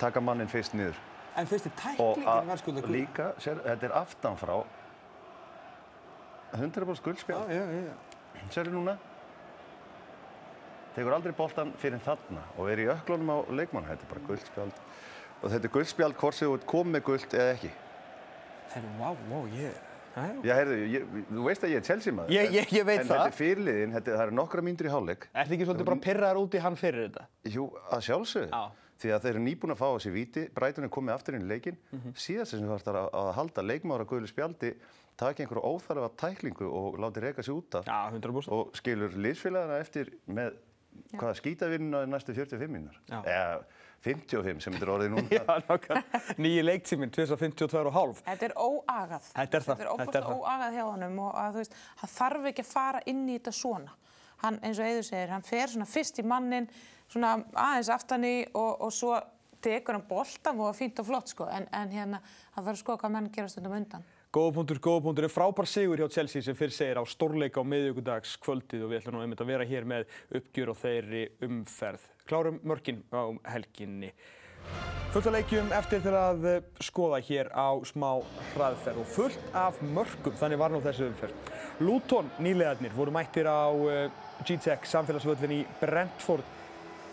taka 0.01 0.21
mannin 0.25 0.51
fyrst 0.51 0.75
niður. 0.77 0.99
En 1.39 1.47
fyrst 1.47 1.69
er 1.71 1.75
tæklingin 1.79 2.27
að 2.29 2.51
verðskulda 2.51 2.83
gul. 2.83 2.93
líka, 2.97 3.29
sér, 3.39 3.61
þetta 3.63 3.87
er 3.87 3.95
aftan 4.01 4.39
frá 4.41 4.57
100% 6.57 7.05
guldspjál. 7.05 7.45
Já, 7.53 7.63
já, 7.63 7.81
já. 7.87 8.45
Sérðu 8.51 8.79
núna? 8.79 8.97
Tekur 10.97 11.15
aldrei 11.15 11.35
boltan 11.37 11.75
fyrir 11.79 12.01
þarna 12.03 12.43
og 12.57 12.71
er 12.73 12.81
í 12.83 12.89
öklunum 12.91 13.31
á 13.31 13.39
leikmann. 13.55 13.87
Þetta 13.87 14.07
er 14.07 14.13
bara 14.15 14.25
guldspjald. 14.27 14.81
Og 15.43 15.53
þetta 15.53 15.69
er 15.69 15.75
guldspjald 15.77 16.17
hvort 16.19 16.35
sem 16.35 16.49
þú 16.49 16.57
ert 16.57 16.67
komið 16.73 16.97
með 16.97 17.05
guld 17.07 17.37
eða 17.39 17.53
ekki. 17.55 17.71
Herru, 18.75 18.91
vá, 18.99 19.13
vá, 19.31 19.39
ég... 19.57 19.85
Jæja. 20.19 20.35
Já, 20.43 20.53
heyrðu, 20.59 20.77
ég, 20.91 21.05
þú 21.29 21.43
veist 21.47 21.63
að 21.63 21.71
ég 21.71 21.79
er 21.79 21.85
Chelsea 21.87 22.13
maður. 22.17 22.33
Ég- 22.35 22.55
ég- 22.57 22.73
ég 22.75 22.85
veit 22.89 23.01
en 23.01 23.07
það. 23.07 23.13
þetta 23.21 23.31
er 23.31 23.37
fyrirliðin, 23.39 23.93
þetta, 23.95 24.15
það 24.19 24.23
eru 24.27 24.35
nokkra 24.35 24.63
mínútur 24.67 24.89
í 24.89 24.91
hálfleik. 24.91 25.27
Ertu 25.35 25.55
ekki 25.55 25.67
svolítið 25.69 25.87
bara 25.91 26.01
pirraðar 26.09 26.41
út 26.41 26.57
í 26.59 26.63
hann 26.65 26.77
fyrir 26.81 27.05
þetta? 27.07 27.27
Jú, 27.55 27.67
að 27.95 28.03
sjálfsögðu. 28.09 28.49
Já. 28.51 28.63
Því 28.99 29.13
að 29.15 29.23
þeir 29.23 29.31
eru 29.37 29.43
nýbúin 29.45 29.75
að 29.75 29.79
fá 29.79 29.87
þessi 29.95 30.11
víti, 30.17 30.43
Brighton 30.57 30.85
er 30.89 30.91
komið 30.91 31.15
aftur 31.15 31.35
inn 31.39 31.45
í 31.47 31.51
leikinn. 31.53 31.77
Mhm. 31.95 32.15
Síðast 32.19 32.51
sem 32.51 32.65
þú 32.65 32.73
þarfst 32.73 32.89
að, 32.91 32.99
að 33.21 33.29
halda 33.39 33.63
leikmára 33.63 34.05
guðlu 34.11 34.27
spjaldi, 34.33 34.73
taki 35.17 35.45
einhverju 35.45 35.63
óþarfa 35.71 36.09
tæklingu 36.19 36.67
og 36.67 36.99
láti 36.99 37.23
reyka 37.23 37.43
sig 37.47 37.55
út 37.55 37.79
af. 37.79 37.85
Já, 37.87 38.11
100%. 38.11 38.51
Og 38.51 38.75
skilur 38.75 39.15
liðsfélagana 39.15 39.79
eftir 39.79 40.11
með 40.27 40.57
hvaða 41.15 41.37
skýtavinnuna 41.39 42.03
er 42.03 42.11
næstu 42.11 42.35
45 42.35 42.67
mínútur. 42.75 42.99
Já. 43.99 44.09
Eða 44.09 44.19
55 44.29 44.63
sem 44.65 44.73
þetta 44.77 44.87
er 44.87 44.93
orðið 44.95 45.11
núna. 45.15 45.29
Já, 45.39 45.55
nokkar. 45.69 46.03
Nýji 46.39 46.65
leiktíminn, 46.65 47.11
252 47.15 47.81
og 47.91 47.95
hálf. 47.97 48.21
Þetta 48.27 48.47
er 48.49 48.55
óagað. 48.57 49.31
Þetta 49.35 49.59
er 49.59 49.67
það, 49.67 49.81
Þetta 49.81 49.87
er 49.87 49.91
óbúinlega 49.95 50.27
það. 50.29 50.43
óagað 50.43 50.77
hjá 50.79 50.85
honum 50.89 51.19
og 51.25 51.33
að, 51.43 51.49
þú 51.57 51.63
veist, 51.65 51.75
hann 52.03 52.13
þarf 52.15 52.47
ekki 52.53 52.65
að 52.65 52.71
fara 52.73 53.01
inn 53.11 53.25
í 53.29 53.39
þetta 53.39 53.55
svona. 53.59 53.97
Hann, 54.45 54.61
eins 54.63 54.79
og 54.79 54.87
Eiður 54.87 55.09
segir, 55.09 55.33
hann 55.35 55.43
fer 55.43 55.73
svona 55.73 55.89
fyrst 55.91 56.21
í 56.23 56.25
mannin, 56.31 56.69
svona 57.11 57.33
aðeins 57.59 57.91
aftan 57.91 58.25
í 58.29 58.37
og, 58.55 58.77
og 58.87 58.93
svo 58.95 59.17
tekur 59.67 59.97
hann 59.99 60.07
boltan 60.07 60.61
og 60.63 60.77
fínt 60.79 61.01
og 61.03 61.09
flott 61.09 61.33
sko. 61.35 61.49
En, 61.51 61.67
en 61.75 61.91
hérna, 61.91 62.21
hann 62.55 62.65
þarf 62.69 62.77
að 62.77 62.83
skoða 62.85 63.03
hvað 63.03 63.15
menn 63.17 63.33
gera 63.35 63.51
stundum 63.51 63.75
undan. 63.81 64.07
Góða 64.31 64.53
punktur, 64.59 64.79
góða 64.85 65.03
punktur. 65.09 65.27
Er 65.27 65.33
frábær 65.33 65.67
sigur 65.67 65.99
hjá 65.99 66.07
Chelsea 66.13 66.45
sem 66.45 66.55
fyrir 66.55 66.75
segir 66.77 67.01
á 67.01 67.05
stórleika 67.09 67.59
á 67.59 67.67
miðvíkudags 67.67 68.37
kvöldið 68.45 68.85
og 68.85 68.93
við 68.93 69.01
ætlum 69.01 69.17
nú 69.17 69.23
einmitt 69.25 69.43
að 69.43 69.51
vera 69.51 69.67
hér 69.67 69.89
með 69.89 70.07
uppgjör 70.39 70.71
og 70.75 70.79
þeirri 70.83 71.23
umferð. 71.49 72.05
Klárum 72.29 72.61
mörkin 72.63 73.03
á 73.11 73.33
helginni. 73.55 74.13
Fullt 75.13 75.27
af 75.31 75.33
leikjum 75.33 75.71
eftir 75.73 76.03
til 76.05 76.13
að 76.13 76.45
eh, 76.51 76.65
skoða 76.85 77.23
hér 77.25 77.49
á 77.57 77.73
smá 77.89 78.11
hraðferð 78.53 79.01
og 79.01 79.09
fullt 79.15 79.55
af 79.57 79.81
mörkum, 79.81 80.37
þannig 80.37 80.61
var 80.61 80.75
nú 80.75 80.83
þessi 80.85 81.07
umferð. 81.09 81.51
Luton 81.81 82.29
nýlegaðnir 82.45 82.93
voru 82.97 83.15
mættir 83.17 83.49
á 83.49 83.73
eh, 83.73 84.13
G-Tech 84.45 84.85
samfélagsvöllin 84.91 85.57
í 85.57 85.65
Brentford 85.81 86.45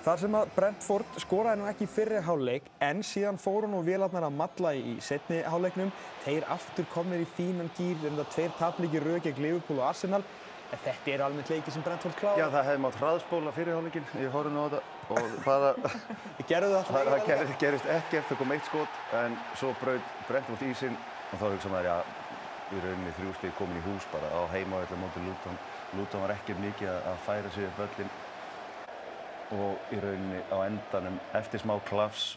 Þar 0.06 0.20
sem 0.22 0.36
að 0.38 0.50
Brentford 0.54 1.16
skoraði 1.18 1.58
nú 1.58 1.66
ekki 1.66 1.86
fyrri 1.90 2.20
hálfleik 2.22 2.68
en 2.86 3.00
síðan 3.02 3.40
fóru 3.42 3.66
nú 3.72 3.80
vélarnar 3.82 4.28
að 4.28 4.36
matla 4.38 4.76
í 4.78 5.00
setni 5.02 5.40
hálfleiknum. 5.42 5.90
Þeir 6.22 6.46
aftur 6.54 6.86
komnir 6.94 7.24
í 7.24 7.30
fínan 7.34 7.72
gýr 7.74 8.06
en 8.06 8.20
það 8.20 8.30
tveir 8.36 8.54
taplíkir 8.60 9.08
rauð 9.08 9.24
gegn 9.26 9.42
Liverpool 9.42 9.80
og 9.82 9.88
Arsenal. 9.88 10.22
En 10.74 10.80
þetta 10.82 11.12
eru 11.14 11.24
almennt 11.28 11.50
leiki 11.54 11.72
sem 11.72 11.84
Brentford 11.86 12.16
klára. 12.20 12.40
Já, 12.42 12.48
það 12.50 12.66
hefði 12.70 12.82
mátt 12.86 12.96
hraðspóla 13.00 13.52
fyrir 13.56 13.76
hálfleikin, 13.78 14.08
ég 14.20 14.32
horfði 14.34 14.52
nú 14.56 14.64
á 14.66 14.68
þetta 14.74 14.82
og 15.16 15.36
bara, 15.46 15.70
gerðu 16.50 16.72
það 16.74 16.90
það, 16.90 17.10
það 17.12 17.26
gerist, 17.30 17.58
gerist 17.62 17.90
ekkert, 17.96 18.28
það 18.32 18.40
kom 18.42 18.54
eitt 18.56 18.66
skot 18.70 19.00
en 19.22 19.38
svo 19.62 19.70
braut 19.84 20.10
Brentford 20.28 20.66
ísinn 20.66 20.98
og 20.98 21.38
þá 21.38 21.46
hugsa 21.54 21.70
maður, 21.70 21.90
já, 21.92 21.98
í 22.74 22.82
rauninni 22.82 23.14
þrjú 23.20 23.36
stig 23.38 23.54
komin 23.60 23.78
í 23.78 23.84
hús 23.86 24.08
bara 24.12 24.32
á 24.34 24.42
heimavelli 24.56 24.98
á 24.98 25.04
móti 25.04 25.22
Luton. 25.28 25.60
Luton 26.00 26.26
var 26.26 26.34
ekki 26.34 26.58
mikið 26.58 26.90
að- 26.96 27.22
færa 27.28 27.52
sig 27.54 27.70
upp 27.70 27.78
völlin 27.84 28.10
og 29.62 29.94
í 29.94 30.02
rauninni 30.02 30.42
á 30.50 30.58
endanum 30.66 31.20
eftir 31.38 31.62
smá 31.62 31.78
klafs 31.86 32.36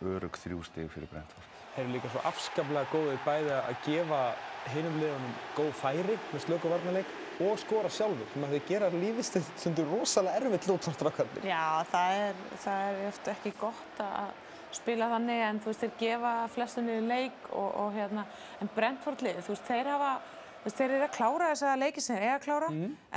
örug 0.00 0.40
þrjú 0.40 0.64
stig 0.64 0.88
fyrir 0.94 1.10
Brentford. 1.12 1.44
Þeir 1.76 1.84
eru 1.84 1.92
líka 1.98 2.08
svo 2.10 2.24
afskaplega 2.26 2.88
góðir 2.90 3.20
bæði 3.28 3.52
að 3.60 3.74
gefa 3.84 4.22
hinum 4.72 4.96
liðunum 5.02 5.34
góð 5.58 5.72
færi 5.84 6.16
með 6.32 6.46
slöku 6.48 6.72
varnarleik 6.72 7.12
og 7.44 7.58
skora 7.62 7.90
sjálfur 7.92 8.26
sem 8.32 8.44
að 8.46 8.54
þeir 8.56 8.66
gera 8.68 8.90
lífist 8.94 9.38
stundur 9.60 9.88
rosalega 9.92 10.40
erfitt 10.40 10.68
lútvartrakkarnir. 10.70 11.46
Já, 11.46 11.84
það 11.92 12.22
er, 12.24 12.44
það 12.64 12.88
er 12.88 13.02
eftir 13.12 13.34
ekki 13.36 13.52
gott 13.60 14.02
að 14.02 14.32
spila 14.74 15.08
þannig 15.14 15.44
en 15.46 15.60
þú 15.62 15.70
veist, 15.70 15.84
þeir 15.84 15.94
gefa 16.02 16.32
flestum 16.52 16.88
niður 16.88 17.06
leik 17.08 17.46
og, 17.52 17.68
og 17.84 17.94
hérna, 17.96 18.24
en 18.62 18.72
Brentford 18.74 19.22
lið, 19.24 19.40
þú 19.46 19.54
veist, 19.54 19.68
þeir 19.68 19.92
hafa, 19.94 20.10
þú 20.20 20.37
þeir 20.68 20.90
eru 20.90 21.04
að 21.06 21.12
klára 21.16 21.46
þessa 21.52 21.74
leiki 21.78 22.00
sem 22.02 22.16
þeir 22.16 22.24
eiga 22.26 22.34
að 22.38 22.42
klára, 22.44 22.68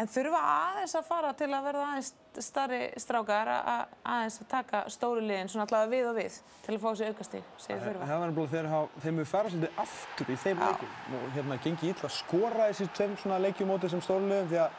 en 0.02 0.08
þurfa 0.08 0.42
aðeins 0.52 0.96
að 0.96 1.08
fara 1.10 1.32
til 1.34 1.48
að 1.52 1.64
verða 1.68 1.86
aðeins 1.92 2.12
starri 2.46 2.80
strákar 3.02 3.48
að 3.52 3.70
að- 3.74 3.96
aðeins 4.14 4.38
að 4.42 4.48
taka 4.54 4.84
stóru 4.90 5.22
liðin, 5.26 5.50
svona 5.52 5.66
allavega 5.68 5.92
við 5.92 6.10
og 6.12 6.16
við, 6.16 6.38
til 6.66 6.76
að 6.76 6.80
fá 6.82 6.90
þessi 6.92 7.08
aukastík, 7.12 7.44
segir 7.58 7.82
þurfa. 7.82 8.06
Það 8.08 8.20
var 8.20 8.28
nefnilega 8.32 8.52
þegar 8.54 8.88
þeim 9.04 9.18
hefur 9.22 9.32
farið 9.34 9.52
svolítið 9.52 9.82
aftur 9.86 10.32
í 10.32 10.38
þeim 10.46 10.60
leikum 10.66 11.18
og 11.18 11.32
hérna 11.36 11.58
gengi 11.66 11.90
illa 11.92 12.08
að 12.08 12.16
skora 12.22 12.70
þessi 12.72 12.88
tveim 12.96 13.18
svona 13.18 13.40
leikjum 13.44 13.68
mótið 13.74 13.90
sem 13.96 14.02
stórliðum 14.08 14.48
því 14.54 14.62
að 14.62 14.72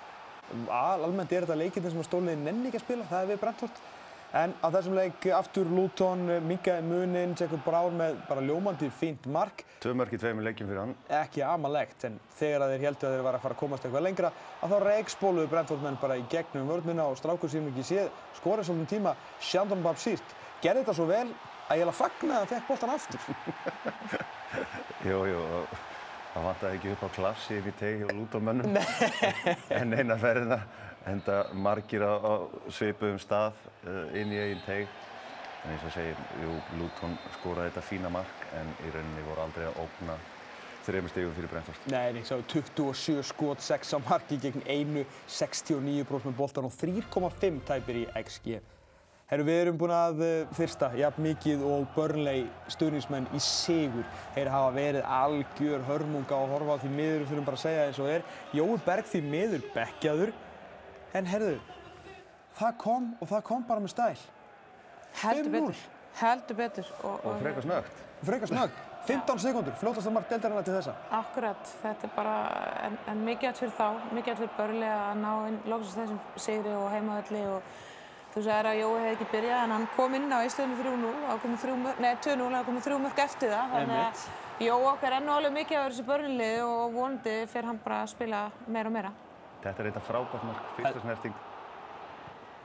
al, 0.72 1.04
almennt 1.04 1.32
er 1.32 1.44
þetta 1.46 1.58
leikinn 1.60 1.90
sem 1.90 2.02
stórliðin 2.08 2.44
nenni 2.48 2.68
ekki 2.72 2.80
að 2.80 2.86
spila, 2.86 3.04
það 3.10 3.22
er 3.22 3.30
við 3.34 3.40
Brentford. 3.44 3.82
En 4.32 4.54
á 4.64 4.72
þessum 4.72 4.94
leik 4.96 5.26
aftur 5.36 5.68
Luton, 5.68 6.22
minkaði 6.48 6.86
munin, 6.88 7.34
Jacob 7.36 7.60
Brown 7.66 7.98
með 7.98 8.14
bara 8.30 8.40
ljómandi 8.40 8.88
fínt 8.96 9.26
mark. 9.28 9.60
Tvö 9.84 9.92
mörk 9.98 10.14
í 10.16 10.20
tveimur 10.22 10.46
leikjum 10.46 10.70
fyrir 10.70 10.80
hann. 10.80 10.94
ekki 11.18 11.42
amalegt 11.44 12.06
en 12.08 12.16
þegar 12.38 12.64
að 12.64 12.72
þeir 12.72 12.84
heldur 12.86 13.08
að 13.10 13.16
þeir 13.16 13.26
var 13.26 13.36
að 13.36 13.44
fara 13.44 13.56
að 13.58 13.60
komast 13.60 13.84
eitthvað 13.84 14.06
lengra 14.06 14.30
að 14.62 14.72
þá 14.72 14.76
reikspóluðu 14.86 15.50
Brentford-menn 15.52 15.98
bara 16.00 16.16
í 16.16 16.24
gegnum 16.32 16.70
vörnina 16.72 17.08
og 17.12 17.18
strákur 17.20 17.52
sem 17.52 17.66
ekki 17.68 17.84
séð 17.84 18.08
skorið 18.38 18.70
svolítið 18.70 18.92
tíma 18.94 19.14
Shandon 19.40 19.84
Babsírt 19.84 20.36
gerði 20.64 20.84
þetta 20.84 20.96
svo 20.96 21.08
vel 21.10 21.26
að 21.68 21.82
ég 21.82 21.84
hef 21.84 21.92
að 21.92 22.00
fagna 22.00 22.38
að 22.38 22.40
hann 22.40 22.52
fekk 22.54 22.70
boltan 22.70 22.94
aftur 22.96 23.20
Jú, 25.10 25.18
jú, 25.28 25.42
það 26.32 26.48
vantaði 26.48 26.78
ekki 26.78 26.94
upp 26.94 27.04
á 27.04 27.08
klassi 27.18 27.60
í 27.60 27.74
tegi 27.82 28.08
og 28.08 28.16
lúta 28.16 28.40
mönnum 28.40 28.80
en 29.80 29.92
eina 29.98 30.16
ferðina 30.20 30.62
enda 31.10 31.38
margir 31.54 32.04
á, 32.04 32.14
á 32.18 32.34
svipuðum 32.70 33.20
stað 33.22 33.56
uh, 33.86 34.06
inn 34.18 34.32
í 34.32 34.38
eigin 34.42 34.62
teg 34.66 34.86
en 35.62 35.72
eins 35.72 35.86
og 35.86 35.94
segir, 35.94 36.18
jú, 36.42 36.54
Luton 36.80 37.16
skoraði 37.38 37.70
þetta 37.70 37.86
fína 37.86 38.10
mark 38.12 38.46
en 38.58 38.70
í 38.82 38.92
rauninni 38.94 39.26
voru 39.28 39.44
aldrei 39.44 39.68
að 39.68 39.82
ógna 39.84 40.18
þreymur 40.82 41.12
stegum 41.12 41.34
fyrir 41.36 41.50
Brentford. 41.52 41.88
Nei, 41.92 42.12
nei, 42.16 42.22
sá 42.26 42.34
27 42.34 43.22
skot, 43.26 43.62
6 43.62 43.94
á 43.94 43.98
marki 44.02 44.38
gegn 44.42 44.64
einu, 44.66 45.06
69% 45.30 46.30
með 46.30 46.38
boltan 46.38 46.66
og 46.66 46.74
3,5 46.74 47.60
tæpir 47.68 48.02
í 48.02 48.06
XG. 48.24 48.58
Herru, 49.32 49.46
við 49.48 49.58
erum 49.62 49.78
búin 49.80 49.94
að 49.96 50.18
uh, 50.26 50.32
fyrsta, 50.52 50.90
jafn 50.98 51.22
mikið 51.24 51.62
og 51.64 51.86
Burnley 51.94 52.42
stuðningsmenn 52.74 53.30
í 53.32 53.38
sigur. 53.40 54.04
Þeir 54.34 54.50
hafa 54.52 54.74
verið 54.74 55.06
algjör 55.08 55.86
hörmunga 55.86 56.36
að 56.36 56.52
horfa 56.52 56.76
á 56.76 56.82
því 56.82 56.90
miður, 56.98 57.24
þurfum 57.30 57.46
bara 57.46 57.60
að 57.60 57.62
segja 57.62 57.86
eins 57.86 58.00
og 58.02 58.10
er. 58.12 58.26
Jói 58.52 58.74
Berg 58.84 59.08
því 59.08 59.22
miður 59.32 59.64
bekkjaður, 59.72 60.34
en 61.18 61.28
herðu, 61.28 61.58
það 62.58 62.78
kom 62.84 63.10
og 63.20 63.28
það 63.28 63.44
kom 63.50 63.66
bara 63.68 63.84
með 63.84 63.94
stæl. 63.94 64.22
Heldur 65.22 65.50
5-0. 65.50 65.52
betur, 65.52 65.84
heldur 66.22 66.56
betur. 66.56 66.90
Og, 67.04 67.20
Og 67.28 67.38
frekar 67.42 67.66
snögt. 67.66 68.02
Frekar 68.22 68.48
snögg, 68.48 68.82
15 69.06 69.40
sekundur, 69.42 69.74
fljótast 69.80 70.06
að 70.06 70.14
mark 70.14 70.28
deildarinnar 70.30 70.66
til 70.66 70.76
þessa. 70.76 70.92
Akkurat, 71.18 71.72
þetta 71.82 72.06
er 72.06 72.12
bara, 72.16 72.34
en, 72.86 72.98
en 73.10 73.24
mikið 73.26 73.48
allt 73.50 73.62
fyrir 73.64 73.72
þá, 73.78 73.88
mikið 74.14 74.30
allt 74.34 74.42
fyrir 74.44 74.52
börli 74.60 74.90
að 74.92 75.16
ná 75.18 75.32
inn 75.48 75.56
loksast 75.72 75.98
þessum 75.98 76.20
sigri 76.44 76.76
og 76.78 76.86
heimaðalli 76.92 77.42
og 77.50 77.72
þú 78.32 78.44
sagðir 78.46 78.68
að 78.70 78.78
Jói 78.78 78.92
hefði 79.00 79.10
ekki 79.16 79.26
byrjað 79.32 79.64
en 79.64 79.74
hann 79.74 79.88
kom 79.96 80.14
inn 80.16 80.30
á 80.30 80.38
eistöðinu 80.38 80.78
3-0, 80.78 81.10
það 81.26 81.42
komið 81.42 81.66
3 81.66 81.74
mörg, 81.82 82.00
nei 82.06 82.12
2-0, 82.28 82.46
það 82.54 82.70
komið 82.70 82.86
3 82.86 83.00
mörg 83.02 83.24
eftir 83.26 83.52
það, 83.56 83.74
þannig 83.74 83.98
að 84.06 84.24
Jói 84.62 84.86
okkar 84.92 85.18
enn 85.18 85.28
og 85.28 85.34
alveg 85.40 85.54
mikið 85.58 85.82
á 85.82 85.84
þessu 85.88 86.06
börnlið 86.06 86.62
og 86.68 86.94
vonandi 86.94 87.36
fyrir 87.50 87.68
hann 87.72 87.82
bara 87.82 88.00
að 88.04 88.12
spila 88.14 88.44
meira 88.70 88.92
og 88.92 88.94
meira. 88.94 89.12
Þetta 89.62 89.82
er 89.82 89.88
eitthvað 89.88 90.06
frábært 90.08 90.46
mark, 90.48 90.70
fyrsta 90.76 91.02
snerting. 91.04 91.34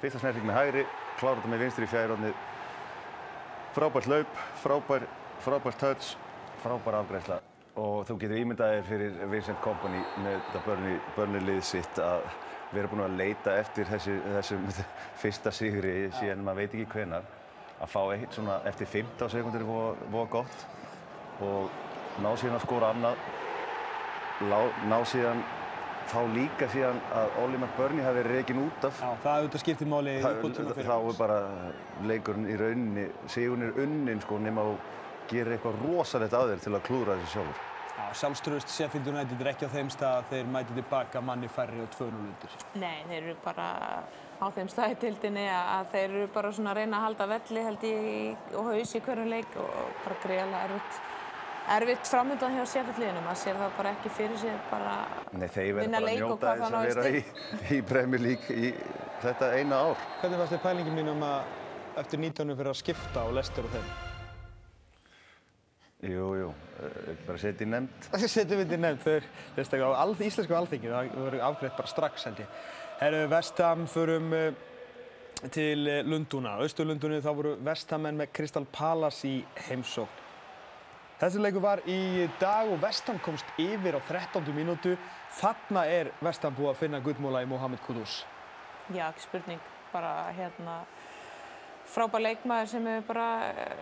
Fyrsta 0.02 0.22
snerting 0.22 0.48
með 0.48 0.58
hægri, 0.58 0.86
klára 1.20 1.38
þetta 1.38 1.52
með 1.52 1.64
vinstri 1.64 1.86
í 1.86 1.92
fjæðirónið. 1.92 2.40
Frábært 3.78 4.10
laup, 4.10 4.42
frábær, 4.64 5.06
frábært 5.46 5.80
touch, 5.84 6.10
frábær 6.64 6.98
afgræsla. 7.04 7.40
Og 7.78 8.08
þú 8.10 8.18
getur 8.24 8.42
ímyndaðir 8.42 8.86
fyrir 8.88 9.18
Vincent 9.30 9.62
Kompany 9.62 10.02
með 10.24 10.40
þetta 10.40 10.62
börni, 10.66 10.96
börnilið 11.14 11.60
sitt 11.70 12.02
að 12.02 12.26
vera 12.74 12.90
búin 12.92 13.06
að 13.06 13.20
leita 13.20 13.54
eftir 13.62 13.86
þessi, 13.88 14.16
þessum 14.34 14.66
fyrsta 15.22 15.54
sigri 15.54 15.98
síðan 16.18 16.42
maður 16.48 16.64
veit 16.64 16.78
ekki 16.80 16.90
hvenar. 16.96 17.28
Að 17.78 17.92
fá 17.94 18.02
eitt 18.16 18.34
svona 18.34 18.58
eftir 18.66 18.90
15 18.90 19.30
sekundir 19.36 19.68
voða 19.70 20.26
gott 20.40 20.66
og 21.46 21.70
ná 22.24 22.32
síðan 22.34 22.58
að 22.58 22.66
skora 22.66 22.90
annað 22.96 23.22
ná 24.90 24.98
síðan 25.06 25.46
þá 26.08 26.20
líka 26.34 26.68
síðan 26.74 27.00
að 27.14 27.38
Oli 27.44 27.58
McBurney 27.62 28.04
hafi 28.06 28.20
verið 28.22 28.36
reygin 28.38 28.62
út 28.66 28.86
af. 28.90 29.00
Já, 29.02 29.10
það 29.24 29.40
auðvitað 29.42 29.64
skiptir 29.64 29.88
máli 29.92 30.14
í 30.18 30.22
Þa- 30.24 30.34
uppbótum 30.36 30.70
þá 30.78 30.98
er 30.98 31.18
bara 31.20 31.40
leikurinn 32.08 32.48
í 32.52 32.58
rauninni 32.60 33.08
sigurinn 33.28 33.68
er 33.70 33.82
unnin 33.84 34.22
sko 34.24 34.38
nema 34.40 34.62
þú 34.68 34.76
gerir 35.32 35.58
eitthvað 35.58 35.82
rosalegt 35.86 36.34
að 36.34 36.54
þér 36.54 36.62
til 36.64 36.76
að 36.78 36.86
klúðra 36.88 37.18
þessu 37.20 37.34
sjálfur. 37.38 37.66
Já, 37.98 38.06
sjálfströðust 38.14 38.70
Sheffield 38.78 39.08
United 39.10 39.42
er 39.42 39.48
ekki 39.52 39.66
á 39.68 39.72
þeim 39.74 39.90
stað 39.90 40.20
að 40.22 40.28
þeir 40.32 40.50
mæti 40.54 40.76
tilbaka 40.78 41.22
manni 41.22 41.48
færri 41.50 41.82
og 41.82 41.90
2-0 41.98 42.14
undir. 42.22 42.52
Nei, 42.78 43.04
þeir 43.10 43.24
eru 43.24 43.36
bara 43.44 43.66
á 44.38 44.46
þeim 44.54 44.70
staði 44.70 44.96
tildinni 45.02 45.48
að 45.50 45.88
þeir 45.92 46.10
eru 46.14 46.28
bara 46.36 46.52
svona 46.54 46.72
að 46.76 46.78
reyna 46.84 47.00
að 47.00 47.06
halda 47.08 47.28
velli 47.34 47.64
held 47.66 47.86
ég 47.90 48.06
í- 48.14 48.56
og 48.56 48.70
haus 48.70 48.94
í 48.96 49.02
hverjum 49.02 49.30
leik 49.34 49.58
og 49.58 49.74
bara 50.06 50.20
greiðlega 50.24 50.64
erfitt, 50.70 51.02
erfitt 51.76 52.08
framöndan 52.08 52.56
hjá 52.56 52.64
sérfalliðinu. 52.72 53.22
Maður 53.26 53.40
sér 53.42 53.60
það 53.60 53.78
bara 53.78 53.94
ekki 53.98 54.12
fyrir 54.18 54.42
sér 54.42 54.58
bara 54.72 54.96
Nei, 55.32 55.48
þeir 55.48 55.72
verða 55.76 55.86
vinna 55.86 56.00
bara 56.00 56.04
að 56.04 56.10
leik 56.10 56.24
og 56.24 56.30
njóta 56.32 56.42
hvað 56.44 56.58
þess 56.58 56.64
það 56.64 56.68
að 56.68 56.76
náist 56.78 57.00
vera 57.00 57.14
í, 57.14 57.78
í 57.78 57.80
Premier 57.92 58.24
League 58.24 58.58
í 58.58 58.74
þetta 59.24 59.50
eina 59.58 59.80
ár 59.88 60.04
Hvernig 60.22 60.42
fannst 60.42 60.54
þið 60.56 60.62
pælingin 60.68 60.98
mín 60.98 61.12
um 61.14 61.26
að 61.28 61.56
eftir 62.04 62.22
19 62.22 62.54
fyrir 62.60 62.72
að 62.72 62.80
skipta 62.82 63.26
á 63.26 63.28
Leicester 63.34 63.68
og 63.68 63.74
þeim? 63.74 63.90
Jú, 66.08 66.26
jú, 66.38 66.50
eh, 66.86 67.14
bara 67.26 67.42
setja 67.42 67.66
í 67.66 67.70
nefnd 67.72 68.10
Settum 68.36 68.62
við 68.62 68.74
til 68.76 68.82
nefnd, 68.84 69.02
þau 69.02 69.58
veist 69.58 69.74
ekki 69.74 69.88
á 69.90 69.92
alð, 69.98 70.24
íslensku 70.28 70.58
alþingi, 70.58 70.92
það 70.94 71.16
voru 71.18 71.42
afgreitt 71.50 71.80
bara 71.80 71.90
strax 71.90 72.28
held 72.30 72.44
ég. 72.44 72.52
Herru, 73.02 73.24
Vestham 73.32 73.88
förum 73.90 74.30
uh, 74.34 74.46
til 75.54 75.90
uh, 75.90 76.04
Lundúna, 76.06 76.56
Austurlundunni, 76.62 77.18
þá 77.26 77.32
voru 77.34 77.56
Vesthamenn 77.66 78.22
með 78.22 78.32
Crystal 78.38 78.66
Palace 78.78 79.26
í 79.26 79.36
heimsókn. 79.68 80.27
Þessi 81.18 81.40
leikur 81.42 81.64
var 81.64 81.80
í 81.90 82.28
dag 82.38 82.68
og 82.70 82.78
Vestham 82.78 83.18
komst 83.26 83.48
yfir 83.58 83.96
á 83.98 84.02
13. 84.06 84.52
mínútu. 84.54 84.92
Þarna 85.40 85.88
er 85.90 86.12
Vestham 86.22 86.54
búið 86.54 86.70
að 86.70 86.82
finna 86.84 87.00
gullmóla 87.02 87.42
í 87.42 87.48
Mohamed 87.50 87.82
Kudus. 87.88 88.20
Já, 88.94 89.08
ekki 89.08 89.26
spurning. 89.26 89.64
Bara 89.90 90.12
hérna 90.38 90.84
frábær 91.90 92.22
leikmaður 92.22 92.70
sem 92.70 92.86
hefur 92.92 93.08
bara 93.10 93.28
uh, 93.50 93.74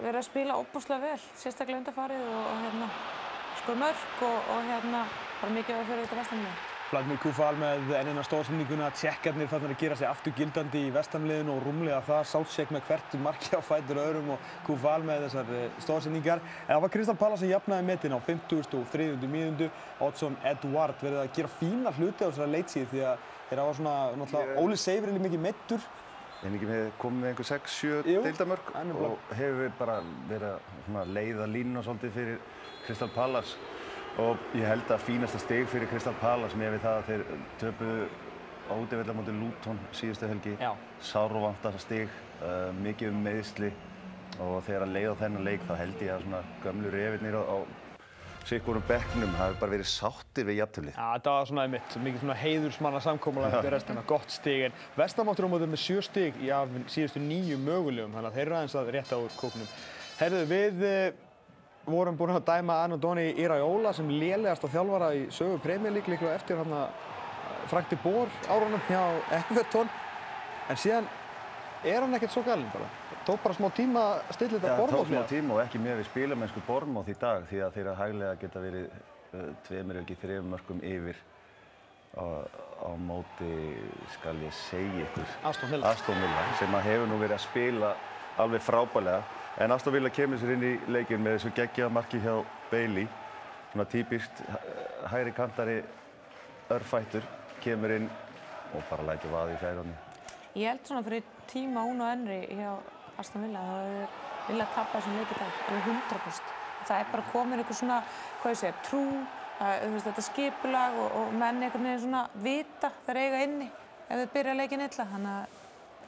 verið 0.00 0.18
að 0.22 0.26
spila 0.32 0.58
óbúslega 0.58 1.12
vel, 1.12 1.28
sérstaklega 1.38 1.78
undarfarið 1.84 2.26
og, 2.26 2.50
hérna 2.64 2.90
skor 3.62 3.80
mörg 3.84 4.26
og, 4.26 4.52
og 4.56 4.68
hérna 4.72 5.06
bara 5.44 5.56
mikið 5.60 5.78
að 5.78 5.88
fyrir 5.92 6.06
þetta 6.08 6.22
vestamlega. 6.24 6.69
Vladimir 6.90 7.20
Kufal 7.22 7.54
með 7.54 7.92
ennina 7.94 8.22
stóðsendinguna, 8.26 8.88
tjekkarnir 8.98 9.46
þarna 9.46 9.68
að 9.70 9.78
gera 9.78 9.96
sig 10.00 10.08
aftur 10.08 10.32
gildandi 10.34 10.80
í 10.88 10.90
vestamliðinu 10.90 11.52
og 11.54 11.60
rúmlega 11.62 12.00
það, 12.02 12.24
Saltsjek 12.26 12.72
með 12.74 12.88
hvert 12.88 13.14
marki 13.22 13.52
á 13.54 13.62
fætur 13.62 14.00
öðrum 14.02 14.32
og 14.34 14.48
Kufal 14.66 14.96
með 15.06 15.28
þessar 15.28 15.52
stóðsendingar. 15.86 16.42
En 16.64 16.72
það 16.72 16.82
var 16.82 16.92
Kristal 16.96 17.16
Palla 17.20 17.38
sem 17.38 17.52
jafnaði 17.52 17.86
metin 17.92 18.16
á 18.18 18.18
50. 18.26 18.74
og 18.80 18.90
3. 18.90 19.06
mínundu. 19.22 19.70
Oddsson 20.02 20.34
Edward 20.42 20.98
verið 20.98 21.22
að 21.22 21.32
gera 21.38 21.54
fína 21.60 21.94
hluti 21.94 22.26
á 22.26 22.30
þessari 22.32 22.54
leitsíð 22.56 22.90
því 22.90 23.04
að 23.12 23.26
þeir 23.52 23.62
hafa 23.62 23.76
svona, 23.78 23.96
náttúrulega, 24.18 24.60
Óli 24.64 24.78
Seifur 24.82 25.12
er 25.14 25.26
mikið 25.28 25.44
meittur. 25.46 25.90
en 26.40 26.54
ekki 26.56 26.66
með 26.70 26.86
komið 26.98 27.20
með 27.20 27.28
einhver 27.30 27.46
6-7 27.46 28.06
Jú, 28.08 28.20
deildamörk 28.24 28.70
og 28.96 29.32
hefur 29.36 29.74
bara 29.76 29.98
verið 30.30 30.96
að 30.96 31.10
leiða 31.12 31.48
línuna 31.52 31.82
svolítið 31.84 32.14
fyrir 32.14 32.38
Crystal 32.86 33.10
Palace 33.12 33.58
og 34.18 34.56
ég 34.58 34.66
held 34.66 34.90
að 34.90 35.04
fínasta 35.06 35.38
stig 35.38 35.68
fyrir 35.70 35.88
Crystal 35.90 36.14
Palace 36.20 36.58
með 36.58 36.76
við 36.76 36.82
það 36.86 36.96
að 36.98 37.10
þeir 37.10 37.22
töpuðu 37.60 38.08
á 38.70 38.74
útivellar 38.78 39.16
mútið 39.18 39.38
Luton 39.42 39.78
síðustu 39.96 40.30
helgi 40.30 40.56
Já. 40.60 40.72
sárvanta 41.02 41.72
stig, 41.78 42.10
uh, 42.40 42.70
mikið 42.82 43.12
um 43.12 43.22
meðsli 43.24 43.70
og 44.40 44.60
þegar 44.66 44.86
að 44.86 44.96
leiða 44.96 45.14
þennan 45.20 45.46
leik 45.46 45.62
þá 45.68 45.72
held 45.80 46.02
ég 46.04 46.12
að 46.14 46.26
svona 46.26 46.42
gömlu 46.64 46.92
revirnir 46.94 47.38
á, 47.38 47.42
á 47.44 47.56
sikkurum 48.48 48.82
það 48.88 49.36
hefur 49.36 49.58
bara 49.60 49.72
verið 49.74 49.88
sáttir 49.90 50.46
við 50.48 50.60
jafntöflið. 50.60 50.94
Já, 50.96 51.06
þetta 51.14 51.34
var 51.36 51.48
svona 51.50 51.64
einmitt, 51.66 51.96
mikið 52.02 52.22
svona 52.22 52.36
heiðursmanna 52.40 53.00
samkómulega 53.04 53.60
fyrir 53.60 53.74
restina, 53.76 54.04
gott 54.08 54.32
stig, 54.32 54.64
en 54.66 54.78
vestamáttur 54.96 55.46
á 55.46 55.52
mótum 55.52 55.74
með 55.74 55.82
sjö 55.84 56.04
stig 56.06 56.38
í 56.40 56.50
af 56.54 56.72
síðustu 56.90 57.22
nýju 57.22 57.58
mögulegum, 57.60 58.14
þannig 58.16 58.30
að 58.30 58.38
þeir 58.38 58.46
eru 58.46 58.56
aðeins 58.58 58.78
að 58.80 58.92
rétta 58.96 59.20
úr 59.20 59.36
kóknum. 59.36 59.74
Herðu, 60.20 60.40
við 60.50 60.86
uh, 60.88 61.28
vorum 61.90 62.16
búin 62.18 62.34
að 62.34 62.46
dæma 62.48 62.80
Anadoni 62.84 63.30
Iraola 63.40 63.92
sem 63.96 64.08
lélegast 64.08 64.64
á 64.64 64.68
þjálfara 64.72 65.14
í 65.14 65.26
sögu 65.34 65.60
League 65.64 66.08
líklega 66.08 66.34
eftir 66.34 66.56
hann 66.56 66.72
að 66.72 67.88
de 67.90 67.96
Boer 68.02 68.28
árunum 68.48 68.80
hjá 68.88 69.00
Everton, 69.30 69.88
en 70.68 70.76
síðan 70.76 71.08
er 71.84 72.02
hann 72.02 72.14
ekkert 72.14 72.32
svo 72.34 72.42
galinn 72.42 72.70
bara. 72.72 72.88
Tók 73.26 73.42
bara 73.42 73.54
smá 73.54 73.68
tíma 73.70 74.00
að 74.00 74.34
stilla 74.34 74.58
þetta 74.58 74.72
Já, 74.74 74.90
tók 74.90 75.06
smá 75.06 75.22
tíma 75.28 75.54
og 75.54 75.62
ekki 75.62 75.80
með 75.80 76.00
við 76.00 76.08
spilamennsku 76.10 76.62
Bornmoth 76.66 77.10
í 77.10 77.16
dag 77.20 77.44
því 77.50 77.60
að 77.64 77.74
þeirra 77.76 77.96
hæglega 77.98 78.38
geta 78.40 78.62
verið 78.64 78.86
uh, 78.90 79.50
tveimur 79.68 80.00
ekki 80.02 80.16
þrejum 80.22 80.50
mörgum 80.54 80.80
yfir 80.82 81.20
á, 82.16 82.24
á 82.84 82.90
móti, 82.98 83.52
skal 84.16 84.36
ég 84.42 84.56
segja 84.66 85.04
ykkur, 85.06 85.36
Aston 85.50 85.70
Villa. 85.70 85.92
Aston 85.92 86.18
Villa 86.24 86.46
sem 86.58 86.74
að 86.74 86.88
hefur 86.90 87.12
nú 87.12 87.20
verið 87.20 87.36
að 87.38 87.44
spila 87.46 87.92
alveg 88.40 88.64
frábælega 88.66 89.39
en 89.58 89.72
Aston 89.72 89.92
Villa 89.92 90.10
kemur 90.10 90.38
sér 90.38 90.54
inn 90.54 90.62
í 90.64 90.72
leikinn 90.92 91.22
með 91.24 91.38
þessu 91.38 91.52
geggjaða 91.56 91.94
marki 91.96 92.20
hjá 92.22 92.36
Bailey 92.70 93.08
svona 93.72 93.86
típist 93.90 94.42
hægri 95.10 95.32
kantari 95.34 95.80
örfættur 96.70 97.26
kemur 97.60 97.96
inn 97.96 98.08
og 98.74 98.82
bara 98.90 99.06
lætur 99.10 99.32
vaði 99.34 99.56
í 99.56 99.60
fjærunni. 99.60 99.96
Ég 100.58 100.70
held 100.70 100.86
svona 100.86 101.04
fyrir 101.06 101.26
tíma 101.50 101.84
hún 101.86 102.02
og 102.02 102.12
ennri 102.12 102.40
hjá 102.58 102.72
Aston 103.18 103.46
Villa 103.46 103.62
þá 103.66 103.74
hefur 103.80 104.18
vilja 104.48 104.66
að 104.66 104.76
tappa 104.76 104.98
þessum 104.98 105.18
leik 105.18 105.34
í 105.34 105.38
dag, 105.38 105.58
alveg 105.68 105.90
100%. 105.94 106.54
Það 106.88 107.02
er 107.02 107.10
bara 107.12 107.26
komin 107.32 107.60
einhver 107.60 107.76
svona, 107.76 107.98
hvað 108.40 108.54
ég 108.54 108.60
segja, 108.62 108.78
trú, 108.86 109.02
veist, 109.60 110.06
þetta 110.08 110.24
skipulag 110.26 110.96
og, 111.02 111.18
og 111.20 111.34
menn 111.42 111.60
einhvern 111.62 111.90
veginn 111.90 112.06
svona 112.06 112.24
vita 112.46 112.94
þeir 113.06 113.22
eiga 113.26 113.42
inni 113.46 113.68
ef 114.08 114.16
þeir 114.16 114.32
byrja 114.38 114.56
leikin 114.62 114.86
illa, 114.88 115.10
þannig 115.12 115.36
að 115.36 115.60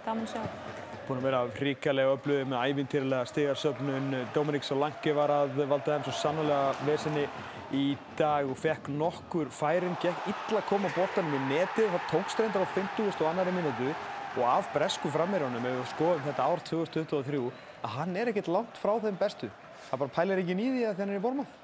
gaman 0.08 0.26
að 0.26 0.34
sjá. 0.34 0.81
Búin 1.06 1.18
að 1.18 1.26
vera 1.26 1.40
ríkalega 1.58 2.14
öflugið 2.14 2.50
með 2.52 2.68
ævintýrlega 2.70 3.28
stigarsöfnun. 3.30 4.12
Dominik 4.34 4.66
Solanke 4.66 5.14
var 5.16 5.32
að 5.34 5.56
valda 5.64 5.96
þeim 5.96 6.04
svo 6.06 6.14
sannlega 6.20 6.86
vesenni 6.86 7.24
í 7.74 7.84
dag 8.18 8.46
og 8.46 8.58
fekk 8.60 8.90
nokkur 8.92 9.50
færin, 9.50 9.96
gekk 10.02 10.28
illa 10.30 10.60
að 10.60 10.68
koma 10.68 10.92
boltanum 10.94 11.34
í 11.38 11.40
netið. 11.48 11.90
Það 11.94 12.06
tókst 12.12 12.42
reyndar 12.42 12.66
á 12.66 12.74
50. 12.76 13.10
og 13.18 13.30
annari 13.32 13.54
minútu 13.56 13.88
og 14.36 14.44
af 14.48 14.70
bresku 14.72 15.10
frammeirunum, 15.12 15.66
ef 15.66 15.80
við 15.80 15.90
skoðum 15.92 16.22
þetta 16.28 16.46
ár 16.46 16.62
2023, 16.68 17.42
að 17.82 17.96
hann 17.98 18.14
er 18.16 18.30
ekkert 18.30 18.52
langt 18.54 18.78
frá 18.80 18.94
þeim 19.02 19.18
bestu. 19.20 19.50
Það 19.90 20.04
bara 20.04 20.16
pælir 20.16 20.40
ekki 20.40 20.56
því 20.60 20.86
að 20.88 21.00
þeir 21.00 21.08
eru 21.08 21.18
í 21.18 21.24
bormað. 21.26 21.58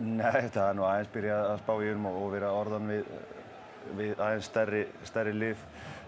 Nei, 0.00 0.48
það 0.48 0.64
er 0.64 0.76
nú 0.78 0.86
aðeins 0.88 1.12
byrjað 1.12 1.46
að 1.50 1.60
spá 1.60 1.72
í 1.76 1.92
um 1.92 2.08
og, 2.08 2.18
og 2.24 2.32
vera 2.32 2.50
orðan 2.56 2.88
við, 2.88 3.10
við 3.98 4.18
aðeins 4.20 4.48
stærri, 4.50 4.84
stærri 5.08 5.32
lið. 5.36 5.56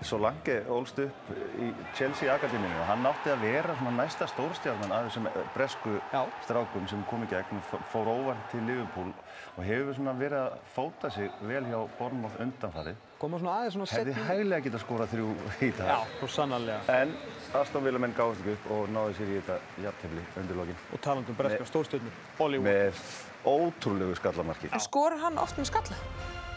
Solanke 0.03 0.57
ólst 0.75 0.97
upp 0.99 1.29
í 1.63 1.69
Chelsea 1.95 2.27
Akademíinu 2.35 2.75
og 2.81 2.89
hann 2.89 3.05
átti 3.07 3.31
að 3.31 3.45
vera 3.47 3.77
svona 3.79 3.93
næsta 4.03 4.27
stórstjarnan 4.27 4.91
af 4.97 5.05
þessum 5.07 5.29
bresku 5.55 5.93
Já. 6.11 6.25
strákum 6.43 6.89
sem 6.91 7.05
kom 7.07 7.23
í 7.23 7.29
gegn 7.31 7.61
fór 7.93 8.11
óvart 8.11 8.49
til 8.51 8.65
Liverpool 8.67 9.13
og 9.55 9.63
hefur 9.63 9.95
svona 9.95 10.17
verið 10.19 10.41
að 10.41 10.57
fóta 10.75 11.11
sig 11.15 11.31
vel 11.47 11.63
hjá 11.71 11.79
Bournemouth 12.01 12.35
undanfarið. 12.43 12.99
Koma 13.23 13.39
svona 13.39 13.55
aðeins 13.61 13.77
svona 13.79 13.91
Hefði 13.93 14.17
setni. 14.17 14.27
hæglega 14.33 14.67
getað 14.67 14.83
skorað 14.89 15.15
þrjú 15.15 15.31
í 15.63 15.71
dag. 15.79 15.87
Já, 15.95 16.19
svo 16.19 16.31
sannarlega. 16.35 16.99
En 16.99 17.15
Aston 17.63 17.85
Villa 17.87 18.03
menn 18.03 18.17
gáðist 18.19 18.43
ekki 18.43 18.57
upp 18.59 18.71
og 18.75 18.91
náði 18.91 19.15
sér 19.21 19.31
í 19.31 19.39
þetta 19.39 19.61
jafntefli 19.87 20.27
undir 20.43 20.59
lokin 20.65 20.83
Og 20.99 21.01
talandi 21.07 21.31
um 21.31 21.39
breska 21.39 21.71
stórstjörnur, 21.71 22.19
Hollywood. 22.43 22.67
með 22.67 23.07
ótrúlegu 23.47 24.19
skallamarki. 24.19 24.75
Skor 24.83 25.15
hann 25.23 25.39
oft 25.39 25.63
með 25.63 25.71
skalla? 25.71 26.03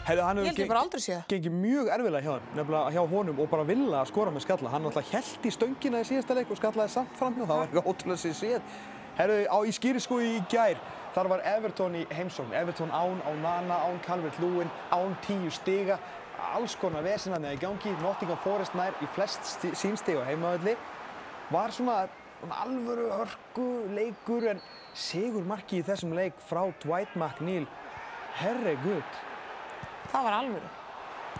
Hefði 0.06 0.22
hann 0.22 0.38
hefur 0.38 0.50
gengið 1.32 1.54
mjög 1.58 1.88
erfilega 1.90 2.22
hjá 2.22 2.32
hann, 2.36 2.44
nefnilega 2.54 2.90
hjá 2.94 3.02
honum 3.10 3.40
og 3.42 3.48
bara 3.50 3.64
vilja 3.66 4.00
að 4.02 4.10
skora 4.12 4.30
með 4.30 4.44
skalla. 4.44 4.70
Hann 4.70 4.84
alltaf 4.86 5.08
held 5.10 5.46
í 5.48 5.50
stöngina 5.50 6.02
í 6.04 6.06
síðasta 6.06 6.36
leik 6.38 6.52
og 6.54 6.60
skallaði 6.60 6.92
samt 6.94 7.16
framhjá, 7.18 7.42
það 7.48 7.56
var 7.58 7.66
eitthvað 7.66 7.88
ótrúlega 7.90 8.22
sér 8.22 8.36
séð. 8.38 8.76
Herðu, 9.16 9.38
á 9.50 9.58
í 9.66 9.72
skýriskói 9.74 10.28
í 10.36 10.40
gær, 10.52 10.78
þar 11.16 11.30
var 11.32 11.42
Everton 11.56 11.96
í 11.98 12.04
heimsókn. 12.14 12.52
Everton 12.54 12.92
án, 12.94 13.18
á 13.26 13.30
Nana, 13.42 13.80
án 13.88 13.98
Calvert-Lewin, 14.06 14.70
án 14.94 15.16
tíu 15.26 15.50
stiga. 15.50 15.98
Alls 16.54 16.76
konar 16.78 17.02
vesinarni 17.02 17.54
í 17.56 17.58
gangi, 17.58 17.94
Nottingham 18.04 18.38
Forest 18.44 18.76
nær 18.78 18.94
í 19.02 19.08
flest 19.16 19.42
sti- 19.56 19.74
sín 19.74 19.96
stig 19.98 20.20
á 20.20 20.24
heimavalli. 20.28 20.76
Var 21.50 21.72
svona, 21.74 22.04
alvöru 22.62 23.08
hörku 23.10 23.66
leikur 23.96 24.46
en 24.52 24.60
sigur 24.94 25.42
marki 25.48 25.80
í 25.80 25.86
þessum 25.88 26.12
leik 26.14 26.36
frá 26.46 26.62
Dwight 26.84 27.16
McNeil. 27.16 27.66
Herregud. 28.36 29.25
Það 30.16 30.24
var 30.24 30.34
alvöru. 30.38 30.68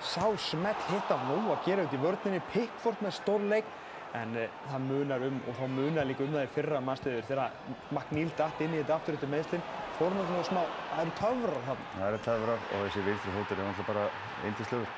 Sá 0.05 0.25
smett 0.37 0.81
hitt 0.91 1.11
af 1.15 1.23
nóg 1.25 1.47
að 1.49 1.63
gera 1.65 1.85
út 1.87 1.95
í 1.97 2.01
vörninni, 2.01 2.41
Pickford 2.53 2.99
með 3.01 3.15
stórleik 3.17 3.69
en 4.17 4.35
uh, 4.37 4.57
það 4.69 4.83
munar 4.85 5.23
um 5.25 5.39
og 5.49 5.57
þá 5.57 5.63
munar 5.73 6.09
líka 6.09 6.25
um 6.27 6.35
það 6.35 6.45
í 6.45 6.51
fyrra 6.53 6.81
mannstöður 6.85 7.25
þegar 7.31 7.55
McNeil 7.89 8.35
datt 8.37 8.61
inn 8.61 8.75
í 8.75 8.83
þetta 8.83 8.99
aftur 8.99 9.17
eftir 9.17 9.31
meðslinn 9.33 9.65
fórum 9.97 10.21
við 10.21 10.29
svona 10.29 10.49
smá, 10.51 10.61
það 10.91 11.01
eru 11.07 11.15
töfrar 11.21 11.65
þarna. 11.69 11.87
Það 11.95 12.09
eru 12.11 12.21
töfrar 12.27 12.67
og 12.67 12.85
þessi 12.85 13.05
vinstri 13.07 13.37
fótur 13.37 13.57
er 13.57 13.71
náttúrulega 13.71 13.95
bara 13.95 14.51
yndislegur. 14.51 14.93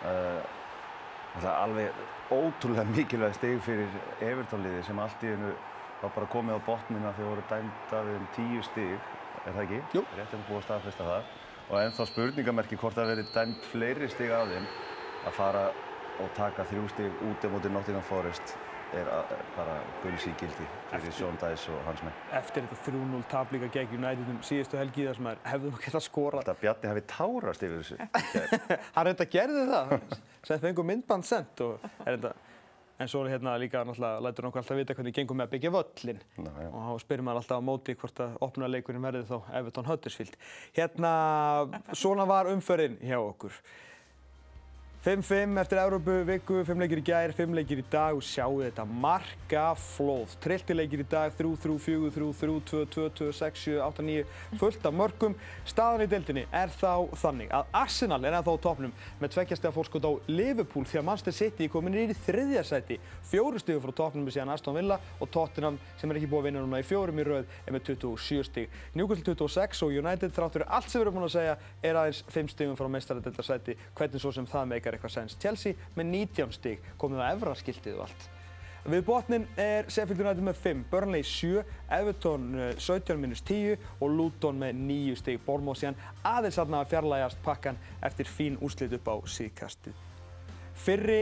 Uh, 0.00 0.40
það 1.36 1.46
er 1.52 1.60
alveg 1.60 2.02
ótrúlega 2.40 2.86
mikilvæg 2.90 3.36
stig 3.38 3.62
fyrir 3.68 4.00
Evertónliði 4.32 4.82
sem 4.88 5.04
allt 5.04 5.22
í 5.22 5.30
hennu 5.36 5.52
var 6.00 6.16
bara 6.16 6.32
komið 6.34 6.58
á 6.58 6.60
botnina 6.66 7.14
þegar 7.14 7.30
voru 7.36 7.46
dæmt 7.54 7.94
af 8.00 8.10
um 8.16 8.26
tíu 8.34 8.66
stig, 8.72 9.14
er 9.44 9.54
það 9.54 9.62
ekki? 9.68 9.80
Jú. 10.00 10.04
Rétt 10.18 10.34
er 10.34 10.44
búið 10.48 10.64
að 10.64 10.66
staðfesta 10.66 11.08
það. 11.12 11.30
Og 11.70 11.78
ennþá 11.78 12.08
spurningamerki 12.08 12.74
hvort 12.80 12.96
það 12.98 13.12
verið 13.12 13.28
dæmt 13.34 13.66
fleiri 13.70 14.08
stig 14.10 14.32
af 14.34 14.48
þeim 14.50 14.64
að 15.28 15.36
fara 15.36 15.68
og 16.20 16.32
taka 16.34 16.64
þrjú 16.66 16.88
stig 16.90 17.22
út 17.28 17.46
á 17.46 17.48
móti 17.52 17.70
Nottingham 17.70 18.02
Forest 18.04 18.56
er 18.90 19.06
að, 19.06 19.34
er 19.36 19.44
bara 19.54 19.76
guldsíkildi 20.02 20.66
fyrir 20.90 21.14
Sean 21.14 21.38
Dice 21.38 21.70
og 21.70 21.84
hans 21.86 22.02
menn. 22.02 22.16
Eftir 22.34 22.66
þetta 22.66 22.90
3-0 22.90 23.22
tap 23.30 23.54
líka 23.54 23.70
gegn 23.76 23.94
United 24.00 24.32
um 24.32 24.40
síðustu 24.46 24.80
helgi 24.80 25.06
þar 25.06 25.18
sem 25.20 25.28
maður 25.28 25.44
hefði 25.52 25.70
nú 25.70 25.82
getað 25.84 26.04
skorað. 26.08 26.42
Þetta 26.42 26.62
Bjarni 26.64 26.90
hafi 26.90 27.04
tárast 27.14 27.66
yfir 27.68 27.84
þessu. 27.84 27.98
Hann 28.96 29.08
reynda 29.08 29.28
gerði 29.36 29.66
það, 29.70 29.94
sem 30.50 30.62
fengur 30.66 30.88
myndband 30.90 31.28
sendt 31.30 31.62
og 31.66 31.86
er 32.02 32.16
þetta, 32.16 32.34
en 33.00 33.08
svo 33.08 33.22
er 33.24 33.34
hérna 33.34 33.56
líka 33.60 33.80
náttúrulega, 33.86 34.20
lætur 34.24 34.44
hann 34.44 34.50
okkur 34.50 34.60
alltaf 34.60 34.78
vita 34.78 34.96
hvernig 34.96 35.16
gengum 35.16 35.40
með 35.40 35.48
að 35.48 35.54
byggja 35.54 35.72
völlin. 35.76 36.18
Ná, 36.44 36.50
og 36.68 36.80
þá 36.84 37.04
spyrir 37.04 37.24
maður 37.24 37.40
alltaf 37.40 37.62
á 37.64 37.68
móti 37.70 37.94
hvort 37.96 38.24
að 38.24 38.34
opna 38.44 38.68
leikurinn 38.68 39.06
verði 39.06 39.22
þá 39.30 39.36
Everton 39.60 39.88
Huddersfield. 39.88 40.36
Hérna, 40.76 41.12
svona 41.96 42.28
var 42.28 42.50
umferðin 42.52 42.98
hjá 43.00 43.16
okkur. 43.22 43.56
5-5 45.00 45.56
eftir 45.56 45.78
Európu 45.80 46.12
viku, 46.28 46.58
5 46.60 46.76
leikir 46.82 47.00
í 47.00 47.02
gær, 47.06 47.32
5 47.32 47.54
leikir 47.56 47.78
í 47.80 47.84
dag 47.88 48.18
og 48.18 48.20
sjáu 48.20 48.58
þetta 48.60 48.84
markaflóð. 48.84 50.34
Trillti 50.44 50.74
leikir 50.76 51.00
í 51.00 51.06
dag, 51.08 51.32
3-3, 51.38 51.78
4-3, 51.80 52.26
3-2, 52.36 52.82
2-2, 52.92 53.28
6-7, 53.38 53.78
8-9, 53.80 54.26
fullt 54.60 54.84
af 54.84 54.98
mörgum. 54.98 55.36
Staðan 55.64 56.04
í 56.04 56.08
deildinni 56.12 56.42
er 56.52 56.68
þá 56.74 57.08
þannig 57.22 57.48
að 57.48 57.70
Arsenal 57.80 58.18
er 58.28 58.36
ennþá 58.42 58.52
á 58.60 58.64
topnum 58.66 58.92
með 59.22 59.32
tveggjastega 59.38 59.72
fórskot 59.78 60.04
á 60.04 60.12
Liverpool 60.28 60.84
því 60.84 61.00
að 61.00 61.08
Manchester 61.08 61.36
City 61.38 61.70
er 61.70 61.72
komin 61.72 61.96
í 61.96 62.04
þriðja 62.26 62.66
sæti. 62.68 63.00
Fjóru 63.32 63.64
stigur 63.64 63.86
frá 63.86 63.96
topnum 64.02 64.28
með 64.28 64.36
síðan 64.36 64.52
Aston 64.52 64.76
Villa 64.76 65.00
og 65.16 65.32
Tottenham 65.32 65.80
sem 65.96 66.12
er 66.12 66.20
ekki 66.20 66.28
búið 66.28 66.42
að 66.42 66.50
vinna 66.50 66.66
núna 66.66 66.82
í 66.84 66.86
fjórum 66.90 67.24
í 67.24 67.28
rauð 67.30 67.56
er 67.64 67.72
með 67.72 67.88
27 67.94 68.44
stig. 68.50 68.78
Newcastle 68.92 69.32
26 69.32 69.82
og 69.88 69.96
United 70.04 70.36
þráttur 70.36 70.68
allt 70.68 70.92
sem 70.92 71.00
við 71.00 71.06
erum 71.06 71.18
búin 71.22 71.28
að 71.30 71.34
segja 71.38 71.58
er 71.88 72.02
aðeins 72.04 72.22
5 72.36 72.52
stigum 72.52 72.76
frá 72.76 72.92
meistaradeildarsæti. 72.92 73.80
Hvernig 73.96 74.20
svo 74.26 74.36
sem 74.36 74.48
það 74.50 74.72
meikar 74.74 74.89
eitthvað 74.96 75.16
sens. 75.16 75.38
Chelsea 75.40 75.78
með 75.96 76.12
19 76.12 76.52
stig, 76.56 76.92
komið 77.00 77.24
á 77.24 77.32
efraskiltið 77.32 77.98
og 77.98 78.06
allt. 78.08 78.28
Við 78.90 79.02
botnin 79.04 79.42
er 79.60 79.88
Sheffield 79.92 80.22
United 80.22 80.44
með 80.44 80.60
5, 80.62 80.84
Burnley 80.88 81.24
7, 81.26 81.64
Everton 81.92 82.46
eh, 82.56 82.70
17 82.80 83.18
minus 83.20 83.42
10 83.44 83.76
og 84.00 84.14
Luton 84.14 84.56
með 84.62 84.78
9 84.78 85.18
stig. 85.20 85.42
Bournemouth 85.44 85.82
síðan 85.82 85.98
aðeins 86.24 86.58
aðna 86.62 86.80
að 86.80 86.94
fjarlægast 86.94 87.42
pakkan 87.44 87.80
eftir 88.08 88.30
fín 88.30 88.56
úrslit 88.64 88.96
upp 88.96 89.10
á 89.12 89.16
síðkastið. 89.28 89.98
Fyrri 90.80 91.20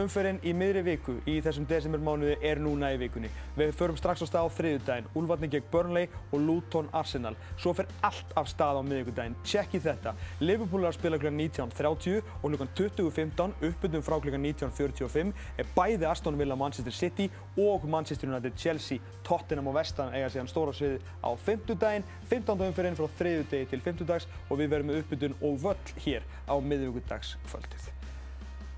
umferðin 0.00 0.38
í 0.46 0.52
miðri 0.56 0.82
viku 0.86 1.14
í 1.28 1.34
þessum 1.44 1.66
desembermánuði 1.68 2.38
er 2.48 2.60
núna 2.62 2.92
í 2.94 2.98
vikunni. 3.00 3.28
Við 3.58 3.74
förum 3.76 3.98
strax 4.00 4.24
á 4.24 4.26
stað 4.28 4.48
á 4.48 4.56
þriðjudaginn, 4.56 5.10
Úlfarni 5.18 5.50
gegn 5.52 5.68
Burnley 5.72 6.08
og 6.32 6.40
Luton 6.40 6.88
Arsenal. 6.96 7.34
Svo 7.60 7.74
fer 7.76 7.90
allt 8.00 8.32
af 8.38 8.48
stað 8.48 8.80
á 8.80 8.82
miðvikudaginn. 8.88 9.36
Tjekkið 9.44 9.88
þetta. 9.90 10.14
Liverpool 10.40 10.86
er 10.86 10.92
að 10.92 10.98
spila 10.98 11.20
kl. 11.20 11.32
19.30 11.36 12.32
og 12.40 12.56
kl. 12.56 12.68
20.15 12.80 13.56
uppbyttum 13.68 14.06
frá 14.06 14.18
kl. 14.24 14.34
19.45 14.38 15.32
er 15.60 15.72
bæði 15.76 16.08
Aston 16.08 16.40
Villa 16.40 16.56
Manchester 16.56 16.96
City 16.96 17.28
og 17.60 17.84
Manchester 17.84 18.32
United 18.32 18.56
Chelsea. 18.56 19.02
Tottenham 19.28 19.68
og 19.68 19.76
Vestan 19.76 20.14
eiga 20.16 20.32
síðan 20.32 20.50
stóra 20.50 20.72
sviði 20.76 21.00
á 21.20 21.30
fimmtudaginn, 21.36 22.06
15. 22.32 22.68
umferðin 22.70 22.98
frá 22.98 23.08
þriðjudegi 23.20 23.72
til 23.72 23.84
fimmtudags 23.84 24.28
og 24.48 24.62
við 24.62 24.72
verum 24.72 24.92
með 24.92 25.02
uppbytun 25.04 25.40
og 25.40 25.58
völl 25.66 25.98
hér 26.06 26.30
á 26.48 26.56
miðvikudagskvöldið. 26.56 27.91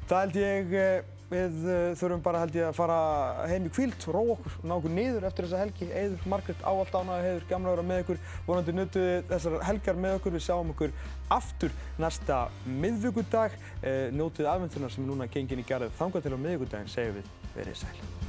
Það 0.05 0.21
held 0.21 0.35
ég 0.37 0.75
eh, 0.77 1.13
við 1.31 1.63
uh, 1.65 1.77
þurfum 1.97 2.23
bara 2.25 2.43
held 2.43 2.57
ég 2.59 2.67
að 2.69 2.77
fara 2.77 2.99
heim 3.49 3.69
í 3.69 3.71
kvíld, 3.73 3.97
róa 4.13 4.35
okkur, 4.35 4.59
ná 4.69 4.75
okkur 4.77 4.93
niður 4.93 5.27
eftir 5.29 5.49
þessa 5.49 5.63
helgi. 5.63 5.89
Eiður, 5.89 6.27
Margrét, 6.31 6.61
ávallt 6.61 6.99
ánægði, 6.99 7.31
heiður, 7.31 7.47
gamla 7.53 7.71
að 7.71 7.77
vera 7.77 7.87
með 7.89 8.03
ykkur. 8.05 8.21
Vonandi 8.49 8.77
nutuði 8.77 9.17
þessar 9.33 9.57
helgar 9.71 10.03
með 10.05 10.19
okkur. 10.19 10.37
Við 10.37 10.47
sjáum 10.49 10.75
okkur 10.75 10.95
aftur 11.39 11.81
næsta 12.05 12.43
miðvíkudag. 12.85 13.57
Uh, 13.81 14.05
njótið 14.21 14.53
aðventunar 14.53 14.95
sem 14.95 15.09
núna 15.09 15.31
gengin 15.33 15.65
í 15.65 15.67
garðið. 15.73 15.97
Þangað 16.03 16.29
til 16.29 16.37
á 16.37 16.45
miðvíkudaginn 16.45 16.95
segjum 16.99 17.19
við 17.23 17.35
verið 17.57 17.83
sæl. 17.83 18.24